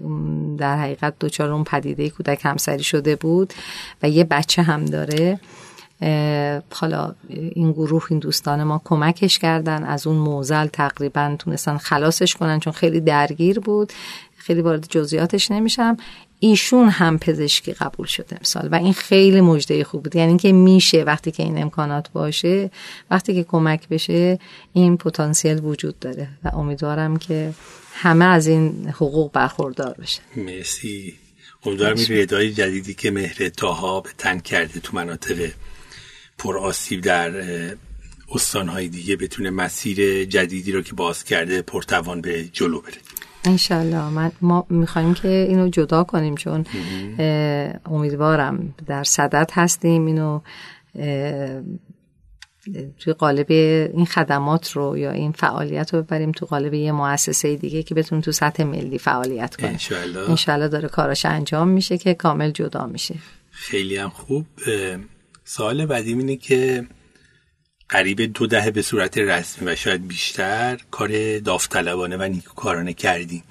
در 0.58 0.78
حقیقت 0.78 1.14
دوچار 1.20 1.50
اون 1.50 1.64
پدیده 1.64 2.10
کودک 2.10 2.40
همسری 2.42 2.82
شده 2.82 3.16
بود 3.16 3.52
و 4.02 4.08
یه 4.08 4.24
بچه 4.24 4.62
هم 4.62 4.84
داره. 4.84 5.40
حالا 6.72 7.14
این 7.28 7.72
گروه 7.72 8.06
این 8.10 8.18
دوستان 8.18 8.62
ما 8.64 8.80
کمکش 8.84 9.38
کردن 9.38 9.84
از 9.84 10.06
اون 10.06 10.16
موزل 10.16 10.66
تقریبا 10.66 11.36
تونستن 11.38 11.76
خلاصش 11.76 12.34
کنن 12.34 12.60
چون 12.60 12.72
خیلی 12.72 13.00
درگیر 13.00 13.60
بود. 13.60 13.92
خیلی 14.36 14.60
وارد 14.60 14.86
جزئیاتش 14.90 15.50
نمیشم. 15.50 15.96
ایشون 16.40 16.88
هم 16.88 17.18
پزشکی 17.18 17.72
قبول 17.72 18.06
شده 18.06 18.36
امسال 18.36 18.68
و 18.72 18.74
این 18.74 18.92
خیلی 18.92 19.40
مجده 19.40 19.84
خوب 19.84 20.02
بود. 20.02 20.16
یعنی 20.16 20.28
اینکه 20.28 20.52
میشه 20.52 21.02
وقتی 21.02 21.30
که 21.30 21.42
این 21.42 21.62
امکانات 21.62 22.10
باشه 22.12 22.70
وقتی 23.10 23.34
که 23.34 23.44
کمک 23.44 23.88
بشه 23.88 24.38
این 24.72 24.96
پتانسیل 24.96 25.64
وجود 25.64 25.98
داره 25.98 26.28
و 26.44 26.48
امیدوارم 26.48 27.16
که 27.16 27.52
همه 27.94 28.24
از 28.24 28.46
این 28.46 28.88
حقوق 28.88 29.32
برخوردار 29.32 29.94
بشن 29.98 30.22
مرسی. 30.36 31.14
امیدوارم 31.62 31.96
این 31.96 32.06
ردای 32.10 32.52
جدیدی 32.52 32.94
که 32.94 33.10
مهر 33.10 33.48
تاها 33.48 34.00
به 34.00 34.10
تن 34.18 34.38
کرده 34.38 34.80
تو 34.80 34.96
مناطق 34.96 35.50
پر 36.38 36.58
آسیب 36.58 37.00
در 37.00 37.32
استانهای 38.32 38.88
دیگه 38.88 39.16
بتونه 39.16 39.50
مسیر 39.50 40.24
جدیدی 40.24 40.72
رو 40.72 40.82
که 40.82 40.92
باز 40.94 41.24
کرده 41.24 41.62
پرتوان 41.62 42.20
به 42.20 42.44
جلو 42.44 42.80
بره. 42.80 42.94
انشالله. 43.44 44.08
من 44.08 44.32
ما 44.40 44.66
می‌خوایم 44.70 45.14
که 45.14 45.28
اینو 45.28 45.68
جدا 45.68 46.04
کنیم 46.04 46.34
چون 46.34 46.64
امیدوارم 47.86 48.74
در 48.86 49.04
صدت 49.04 49.50
هستیم 49.54 50.06
اینو 50.06 50.40
توی 52.98 53.12
قالب 53.12 53.46
این 53.50 54.06
خدمات 54.06 54.72
رو 54.72 54.98
یا 54.98 55.10
این 55.10 55.32
فعالیت 55.32 55.94
رو 55.94 56.02
ببریم 56.02 56.32
تو 56.32 56.46
قالب 56.46 56.74
یه 56.74 56.92
مؤسسه 56.92 57.56
دیگه 57.56 57.82
که 57.82 57.94
بتون 57.94 58.20
تو 58.20 58.32
سطح 58.32 58.62
ملی 58.62 58.98
فعالیت 58.98 59.56
کنیم. 59.56 59.70
انشالله. 59.70 60.30
انشالله 60.30 60.68
داره 60.68 60.88
کاراش 60.88 61.26
انجام 61.26 61.68
میشه 61.68 61.98
که 61.98 62.14
کامل 62.14 62.50
جدا 62.50 62.86
میشه. 62.86 63.14
خیلی 63.50 63.96
هم 63.96 64.08
خوب. 64.08 64.46
سوال 65.44 65.86
بعدی 65.86 66.12
اینه 66.12 66.36
که 66.36 66.86
قریب 67.90 68.20
دو 68.20 68.46
دهه 68.46 68.70
به 68.70 68.82
صورت 68.82 69.18
رسمی 69.18 69.68
و 69.68 69.76
شاید 69.76 70.08
بیشتر 70.08 70.78
کار 70.90 71.38
داوطلبانه 71.38 72.16
و 72.16 72.22
نیکوکارانه 72.22 72.92
کردین. 72.92 73.42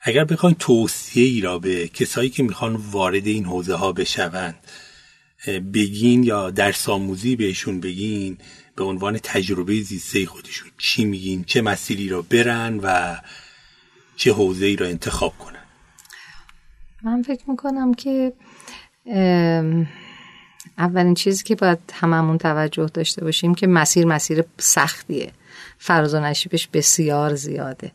اگر 0.00 0.24
بخواین 0.24 0.56
توصیه 0.58 1.24
ای 1.24 1.40
را 1.40 1.58
به 1.58 1.88
کسایی 1.88 2.30
که 2.30 2.42
می‌خوان 2.42 2.76
وارد 2.76 3.26
این 3.26 3.44
حوزه 3.44 3.74
ها 3.74 3.92
بشوند 3.92 4.54
بگین 5.74 6.24
یا 6.24 6.50
درس 6.50 6.88
آموزی 6.88 7.36
بهشون 7.36 7.80
بگین 7.80 8.38
به 8.76 8.84
عنوان 8.84 9.18
تجربه 9.18 9.80
زیسته 9.80 10.26
خودشون 10.26 10.70
چی 10.78 11.04
میگین 11.04 11.44
چه 11.44 11.62
مسیری 11.62 12.08
را 12.08 12.22
برن 12.22 12.80
و 12.82 13.16
چه 14.16 14.32
حوزه 14.32 14.66
ای 14.66 14.76
را 14.76 14.86
انتخاب 14.86 15.38
کنن. 15.38 15.64
من 17.02 17.22
فکر 17.22 17.50
می‌کنم 17.50 17.94
که 17.94 18.32
اولین 20.78 21.14
چیزی 21.14 21.44
که 21.44 21.54
باید 21.54 21.78
هممون 21.92 22.38
توجه 22.38 22.86
داشته 22.86 23.24
باشیم 23.24 23.54
که 23.54 23.66
مسیر 23.66 24.06
مسیر 24.06 24.44
سختیه. 24.58 25.30
فراز 25.78 26.14
و 26.14 26.20
نشیبش 26.20 26.68
بسیار 26.72 27.34
زیاده. 27.34 27.92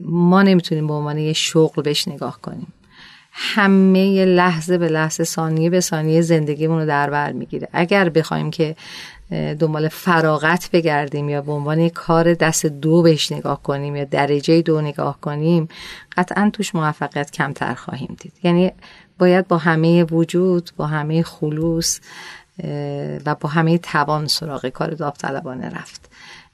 ما 0.00 0.42
نمی‌تونیم 0.42 0.86
به 0.86 0.92
عنوان 0.92 1.18
یه 1.18 1.32
شغل 1.32 1.82
بهش 1.82 2.08
نگاه 2.08 2.40
کنیم. 2.40 2.72
همه 3.32 4.24
لحظه 4.24 4.78
به 4.78 4.88
لحظه 4.88 5.24
ثانیه 5.24 5.70
به 5.70 5.80
ثانیه 5.80 6.20
زندگیمون 6.20 6.78
رو 6.78 6.86
در 6.86 7.10
بر 7.10 7.32
می‌گیره. 7.32 7.68
اگر 7.72 8.08
بخوایم 8.08 8.50
که 8.50 8.76
دنبال 9.32 9.88
فراغت 9.88 10.70
بگردیم 10.72 11.28
یا 11.28 11.42
به 11.42 11.52
عنوان 11.52 11.88
کار 11.88 12.34
دست 12.34 12.66
دو 12.66 13.02
بهش 13.02 13.32
نگاه 13.32 13.62
کنیم 13.62 13.96
یا 13.96 14.04
درجه 14.04 14.62
دو 14.62 14.80
نگاه 14.80 15.20
کنیم 15.20 15.68
قطعا 16.16 16.50
توش 16.52 16.74
موفقیت 16.74 17.30
کمتر 17.30 17.74
خواهیم 17.74 18.16
دید. 18.20 18.32
یعنی 18.42 18.72
باید 19.18 19.48
با 19.48 19.58
همه 19.58 20.04
وجود 20.04 20.70
با 20.76 20.86
همه 20.86 21.22
خلوص 21.22 22.00
و 23.26 23.34
با 23.40 23.48
همه 23.48 23.78
توان 23.78 24.26
سراغ 24.26 24.68
کار 24.68 24.90
داوطلبانه 24.90 25.70
رفت. 25.70 26.10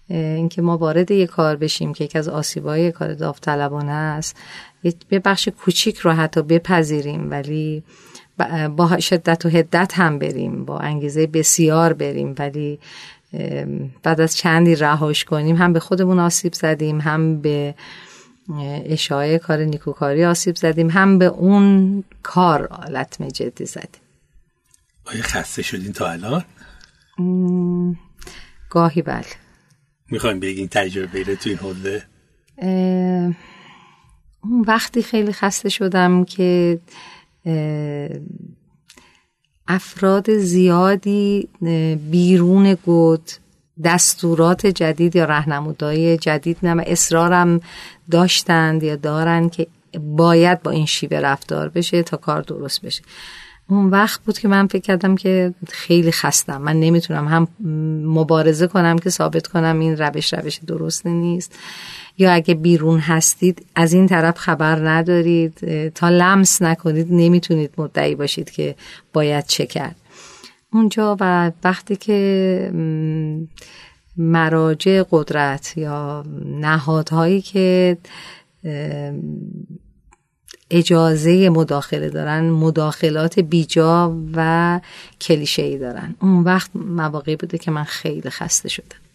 اینکه 0.08 0.62
ما 0.62 0.76
وارد 0.76 1.10
یه 1.10 1.26
کار 1.26 1.56
بشیم 1.56 1.92
که 1.92 2.04
یکی 2.04 2.18
از 2.18 2.28
آسیبای 2.28 2.92
کار 2.92 3.14
داوطلبانه 3.14 3.92
است 3.92 4.36
یه 4.82 5.18
بخش 5.24 5.48
کوچیک 5.48 5.98
رو 5.98 6.12
حتی 6.12 6.42
بپذیریم 6.42 7.30
ولی 7.30 7.82
با 8.76 9.00
شدت 9.00 9.46
و 9.46 9.48
هدت 9.48 9.92
هم 9.94 10.18
بریم 10.18 10.64
با 10.64 10.78
انگیزه 10.78 11.26
بسیار 11.26 11.92
بریم 11.92 12.34
ولی 12.38 12.78
بعد 14.02 14.20
از 14.20 14.36
چندی 14.36 14.74
رهاش 14.74 15.24
کنیم 15.24 15.56
هم 15.56 15.72
به 15.72 15.80
خودمون 15.80 16.18
آسیب 16.18 16.52
زدیم 16.52 17.00
هم 17.00 17.40
به 17.40 17.74
اشاعه 18.84 19.38
کار 19.38 19.58
نیکوکاری 19.58 20.24
آسیب 20.24 20.56
زدیم 20.56 20.90
هم 20.90 21.18
به 21.18 21.24
اون 21.24 22.04
کار 22.22 22.88
لطمه 22.90 23.30
جدی 23.30 23.66
زدیم. 23.66 24.00
آیا 25.04 25.22
خسته 25.22 25.62
شدین 25.62 25.92
تا 25.92 26.10
الان؟ 26.10 26.44
گاهی 28.70 29.02
بله. 29.02 29.24
می‌خوایم 30.10 30.40
بگین 30.40 30.68
تجربه 30.68 31.22
رو 31.22 31.34
تو 31.34 31.50
این 31.50 31.58
حوزه؟ 31.58 32.02
اون 34.42 34.64
وقتی 34.66 35.02
خیلی 35.02 35.32
خسته 35.32 35.68
شدم 35.68 36.24
که 36.24 36.78
افراد 39.68 40.38
زیادی 40.38 41.48
بیرون 42.10 42.74
گود 42.74 43.30
دستورات 43.84 44.66
جدید 44.66 45.16
یا 45.16 45.24
رهنمودهای 45.24 46.16
جدید 46.16 46.58
نم 46.62 46.82
اصرارم 46.86 47.60
داشتند 48.10 48.82
یا 48.82 48.96
دارن 48.96 49.48
که 49.48 49.66
باید 50.00 50.62
با 50.62 50.70
این 50.70 50.86
شیوه 50.86 51.18
رفتار 51.18 51.68
بشه 51.68 52.02
تا 52.02 52.16
کار 52.16 52.42
درست 52.42 52.82
بشه. 52.82 53.02
اون 53.70 53.90
وقت 53.90 54.20
بود 54.20 54.38
که 54.38 54.48
من 54.48 54.66
فکر 54.66 54.82
کردم 54.82 55.16
که 55.16 55.54
خیلی 55.68 56.12
خستم. 56.12 56.62
من 56.62 56.80
نمی‌تونم 56.80 57.28
هم 57.28 57.48
مبارزه 58.12 58.66
کنم 58.66 58.98
که 58.98 59.10
ثابت 59.10 59.46
کنم 59.46 59.78
این 59.78 59.96
روش 59.96 60.34
روش 60.34 60.60
درست 60.66 61.06
نیست. 61.06 61.58
یا 62.18 62.32
اگه 62.32 62.54
بیرون 62.54 63.00
هستید 63.00 63.66
از 63.74 63.92
این 63.92 64.06
طرف 64.06 64.38
خبر 64.38 64.88
ندارید 64.88 65.88
تا 65.88 66.08
لمس 66.08 66.62
نکنید 66.62 67.06
نمی‌تونید 67.10 67.70
مدعی 67.78 68.14
باشید 68.14 68.50
که 68.50 68.74
باید 69.12 69.46
چه 69.46 69.66
کرد. 69.66 69.96
اونجا 70.72 71.16
و 71.20 71.52
وقتی 71.64 71.96
که 71.96 72.70
مراجع 74.16 75.02
قدرت 75.10 75.76
یا 75.76 76.24
نهادهایی 76.44 77.40
که 77.40 77.98
اجازه 80.70 81.48
مداخله 81.48 82.10
دارن 82.10 82.50
مداخلات 82.50 83.38
بیجا 83.38 84.16
و 84.34 84.80
کلیشه 85.20 85.62
ای 85.62 85.78
دارن. 85.78 86.14
اون 86.20 86.44
وقت 86.44 86.70
مواقعی 86.74 87.36
بوده 87.36 87.58
که 87.58 87.70
من 87.70 87.84
خیلی 87.84 88.30
خسته 88.30 88.68
شدم. 88.68 89.07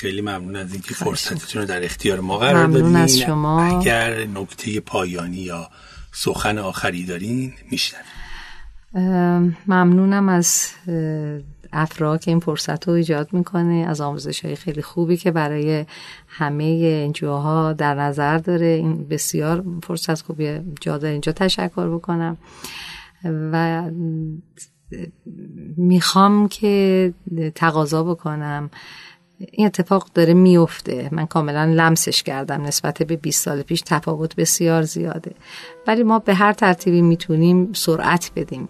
خیلی 0.00 0.20
ممنون 0.20 0.56
از 0.56 0.72
اینکه 0.72 0.94
فرصتتون 0.94 1.62
رو 1.62 1.68
در 1.68 1.84
اختیار 1.84 2.20
ما 2.20 2.38
قرار 2.38 2.66
دادین. 2.66 2.96
از 2.96 3.18
شما. 3.18 3.62
اگر 3.62 4.24
نکته 4.24 4.80
پایانی 4.80 5.36
یا 5.36 5.68
سخن 6.12 6.58
آخری 6.58 7.06
دارین 7.06 7.52
میشنم 7.70 8.00
ممنونم 9.66 10.28
از 10.28 10.70
افرا 11.72 12.18
که 12.18 12.30
این 12.30 12.40
فرصت 12.40 12.88
رو 12.88 12.94
ایجاد 12.94 13.32
می‌کنه 13.32 13.86
از 13.88 14.00
آموزش 14.00 14.44
های 14.44 14.56
خیلی 14.56 14.82
خوبی 14.82 15.16
که 15.16 15.30
برای 15.30 15.84
همه 16.28 17.02
انجوها 17.06 17.72
در 17.72 17.94
نظر 17.94 18.38
داره. 18.38 18.66
این 18.66 19.08
بسیار 19.08 19.64
فرصت 19.82 20.22
خوبیه 20.22 20.64
جا 20.80 20.98
داره. 20.98 21.12
اینجا 21.12 21.32
تشکر 21.32 21.88
بکنم. 21.88 22.36
و 23.24 23.82
می‌خوام 25.76 26.48
که 26.48 27.14
تقاضا 27.54 28.04
بکنم. 28.04 28.70
این 29.52 29.66
اتفاق 29.66 30.08
داره 30.14 30.34
میفته. 30.34 31.08
من 31.12 31.26
کاملا 31.26 31.64
لمسش 31.64 32.22
کردم 32.22 32.62
نسبت 32.62 33.02
به 33.02 33.16
20 33.16 33.44
سال 33.44 33.62
پیش. 33.62 33.82
تفاوت 33.86 34.36
بسیار 34.36 34.82
زیاده. 34.82 35.34
ولی 35.86 36.02
ما 36.02 36.18
به 36.18 36.34
هر 36.34 36.52
ترتیبی 36.52 37.02
می‌تونیم 37.02 37.72
سرعت 37.72 38.30
بدیم. 38.36 38.68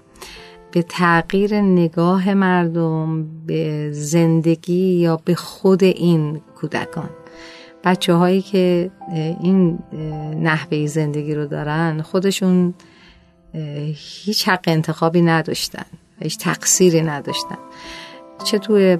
به 0.72 0.82
تغییر 0.82 1.60
نگاه 1.60 2.34
مردم 2.34 3.26
به 3.46 3.90
زندگی 3.92 4.94
یا 4.94 5.20
به 5.24 5.34
خود 5.34 5.84
این 5.84 6.40
کودکان. 6.60 7.10
بچه 7.84 8.14
هایی 8.14 8.42
که 8.42 8.90
این 9.40 9.78
نحوه 10.42 10.86
زندگی 10.86 11.34
رو 11.34 11.46
دارن 11.46 12.02
خودشون 12.02 12.74
هیچ 13.94 14.48
حق 14.48 14.64
انتخابی 14.66 15.22
نداشتن. 15.22 15.86
هیچ 16.22 16.38
تقصیری 16.38 17.02
نداشتن. 17.02 17.58
چه 18.44 18.58
توی 18.58 18.96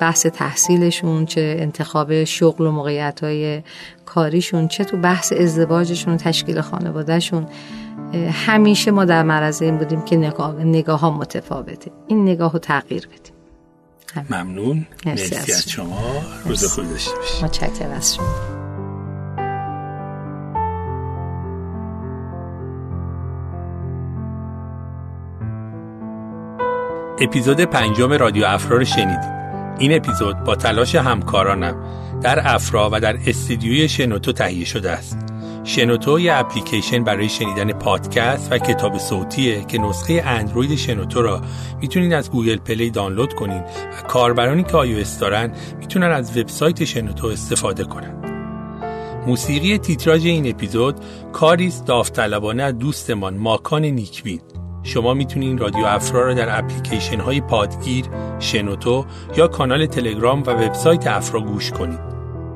بحث 0.00 0.26
تحصیلشون 0.26 1.26
چه 1.26 1.56
انتخاب 1.58 2.24
شغل 2.24 2.66
و 2.66 2.70
موقعیت 2.70 3.24
های 3.24 3.62
کاریشون 4.06 4.68
چه 4.68 4.84
تو 4.84 4.96
بحث 4.96 5.32
ازدواجشون 5.32 6.14
و 6.14 6.16
تشکیل 6.16 6.60
خانوادهشون 6.60 7.46
همیشه 8.32 8.90
ما 8.90 9.04
در 9.04 9.22
معرض 9.22 9.62
این 9.62 9.76
بودیم 9.76 10.02
که 10.02 10.16
نگاه, 10.16 10.64
نگاه 10.64 11.00
ها 11.00 11.10
متفاوته. 11.10 11.90
این 12.06 12.22
نگاه 12.22 12.52
رو 12.52 12.58
تغییر 12.58 13.06
بدیم. 13.06 13.34
ممنون. 14.30 14.86
مرسی 15.06 15.34
از 15.34 15.70
شما. 15.70 16.22
روز 16.44 16.64
خوب 16.64 16.90
داشته 16.90 17.16
باشید. 17.16 17.44
متشکرم 17.44 17.90
از 17.90 18.14
شما. 18.14 18.59
اپیزود 27.20 27.60
پنجم 27.60 28.12
رادیو 28.12 28.44
افرا 28.44 28.76
رو 28.76 28.84
شنیدید. 28.84 29.40
این 29.78 29.96
اپیزود 29.96 30.44
با 30.44 30.56
تلاش 30.56 30.94
همکارانم 30.94 31.76
در 32.22 32.54
افرا 32.54 32.90
و 32.92 33.00
در 33.00 33.16
استودیوی 33.26 33.88
شنوتو 33.88 34.32
تهیه 34.32 34.64
شده 34.64 34.90
است. 34.90 35.18
شنوتو 35.64 36.20
یه 36.20 36.34
اپلیکیشن 36.34 37.04
برای 37.04 37.28
شنیدن 37.28 37.72
پادکست 37.72 38.52
و 38.52 38.58
کتاب 38.58 38.98
صوتیه 38.98 39.64
که 39.64 39.78
نسخه 39.78 40.22
اندروید 40.26 40.78
شنوتو 40.78 41.22
را 41.22 41.40
می‌تونید 41.80 42.12
از 42.12 42.30
گوگل 42.30 42.56
پلی 42.56 42.90
دانلود 42.90 43.34
کنید 43.34 43.62
و 43.98 44.08
کاربرانی 44.08 44.62
که 44.62 44.72
iOS 44.72 45.20
دارن 45.20 45.52
می‌تونن 45.78 46.10
از 46.10 46.36
وبسایت 46.36 46.84
شنوتو 46.84 47.26
استفاده 47.26 47.84
کنند. 47.84 48.26
موسیقی 49.26 49.78
تیتراژ 49.78 50.24
این 50.24 50.50
اپیزود 50.50 50.96
کاریست 51.32 51.86
داوطلبانه 51.86 52.72
دوستمان 52.72 53.36
ماکان 53.36 53.84
نیکبین 53.84 54.40
شما 54.82 55.14
می‌تونید 55.14 55.60
رادیو 55.60 55.84
افرا 55.84 56.26
را 56.26 56.34
در 56.34 56.58
اپلیکیشن 56.58 57.20
های 57.20 57.40
پادگیر، 57.40 58.04
شنوتو 58.38 59.06
یا 59.36 59.48
کانال 59.48 59.86
تلگرام 59.86 60.42
و 60.42 60.50
وبسایت 60.50 61.06
افرا 61.06 61.40
گوش 61.40 61.70
کنید. 61.70 62.10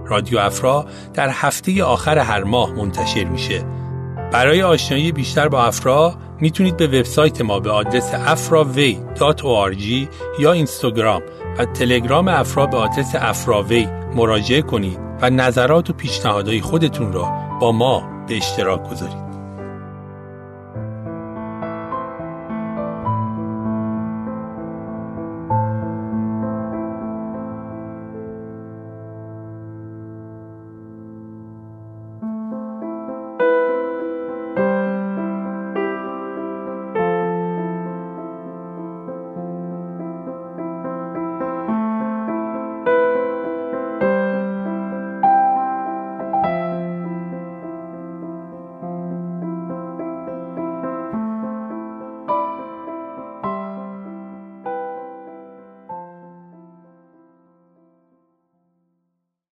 رادیو 0.06 0.38
افرا 0.38 0.86
در 1.14 1.28
هفته 1.28 1.84
آخر 1.84 2.18
هر 2.18 2.44
ماه 2.44 2.72
منتشر 2.72 3.24
میشه 3.24 3.64
برای 4.32 4.62
آشنایی 4.62 5.12
بیشتر 5.12 5.48
با 5.48 5.64
افرا 5.64 6.14
می‌تونید 6.40 6.76
به 6.76 6.86
وبسایت 6.86 7.40
ما 7.40 7.60
به 7.60 7.70
آدرس 7.70 8.12
afraway.org 8.14 10.08
یا 10.38 10.52
اینستاگرام 10.52 11.22
و 11.58 11.64
تلگرام 11.64 12.28
افرا 12.28 12.66
به 12.66 12.76
آدرس 12.76 13.14
افراوی 13.14 13.88
مراجعه 14.14 14.62
کنید 14.62 14.98
و 15.22 15.30
نظرات 15.30 15.90
و 15.90 15.92
پیشنهادهای 15.92 16.60
خودتون 16.60 17.12
را 17.12 17.32
با 17.60 17.72
ما 17.72 18.24
به 18.28 18.36
اشتراک 18.36 18.90
گذارید 18.90 19.23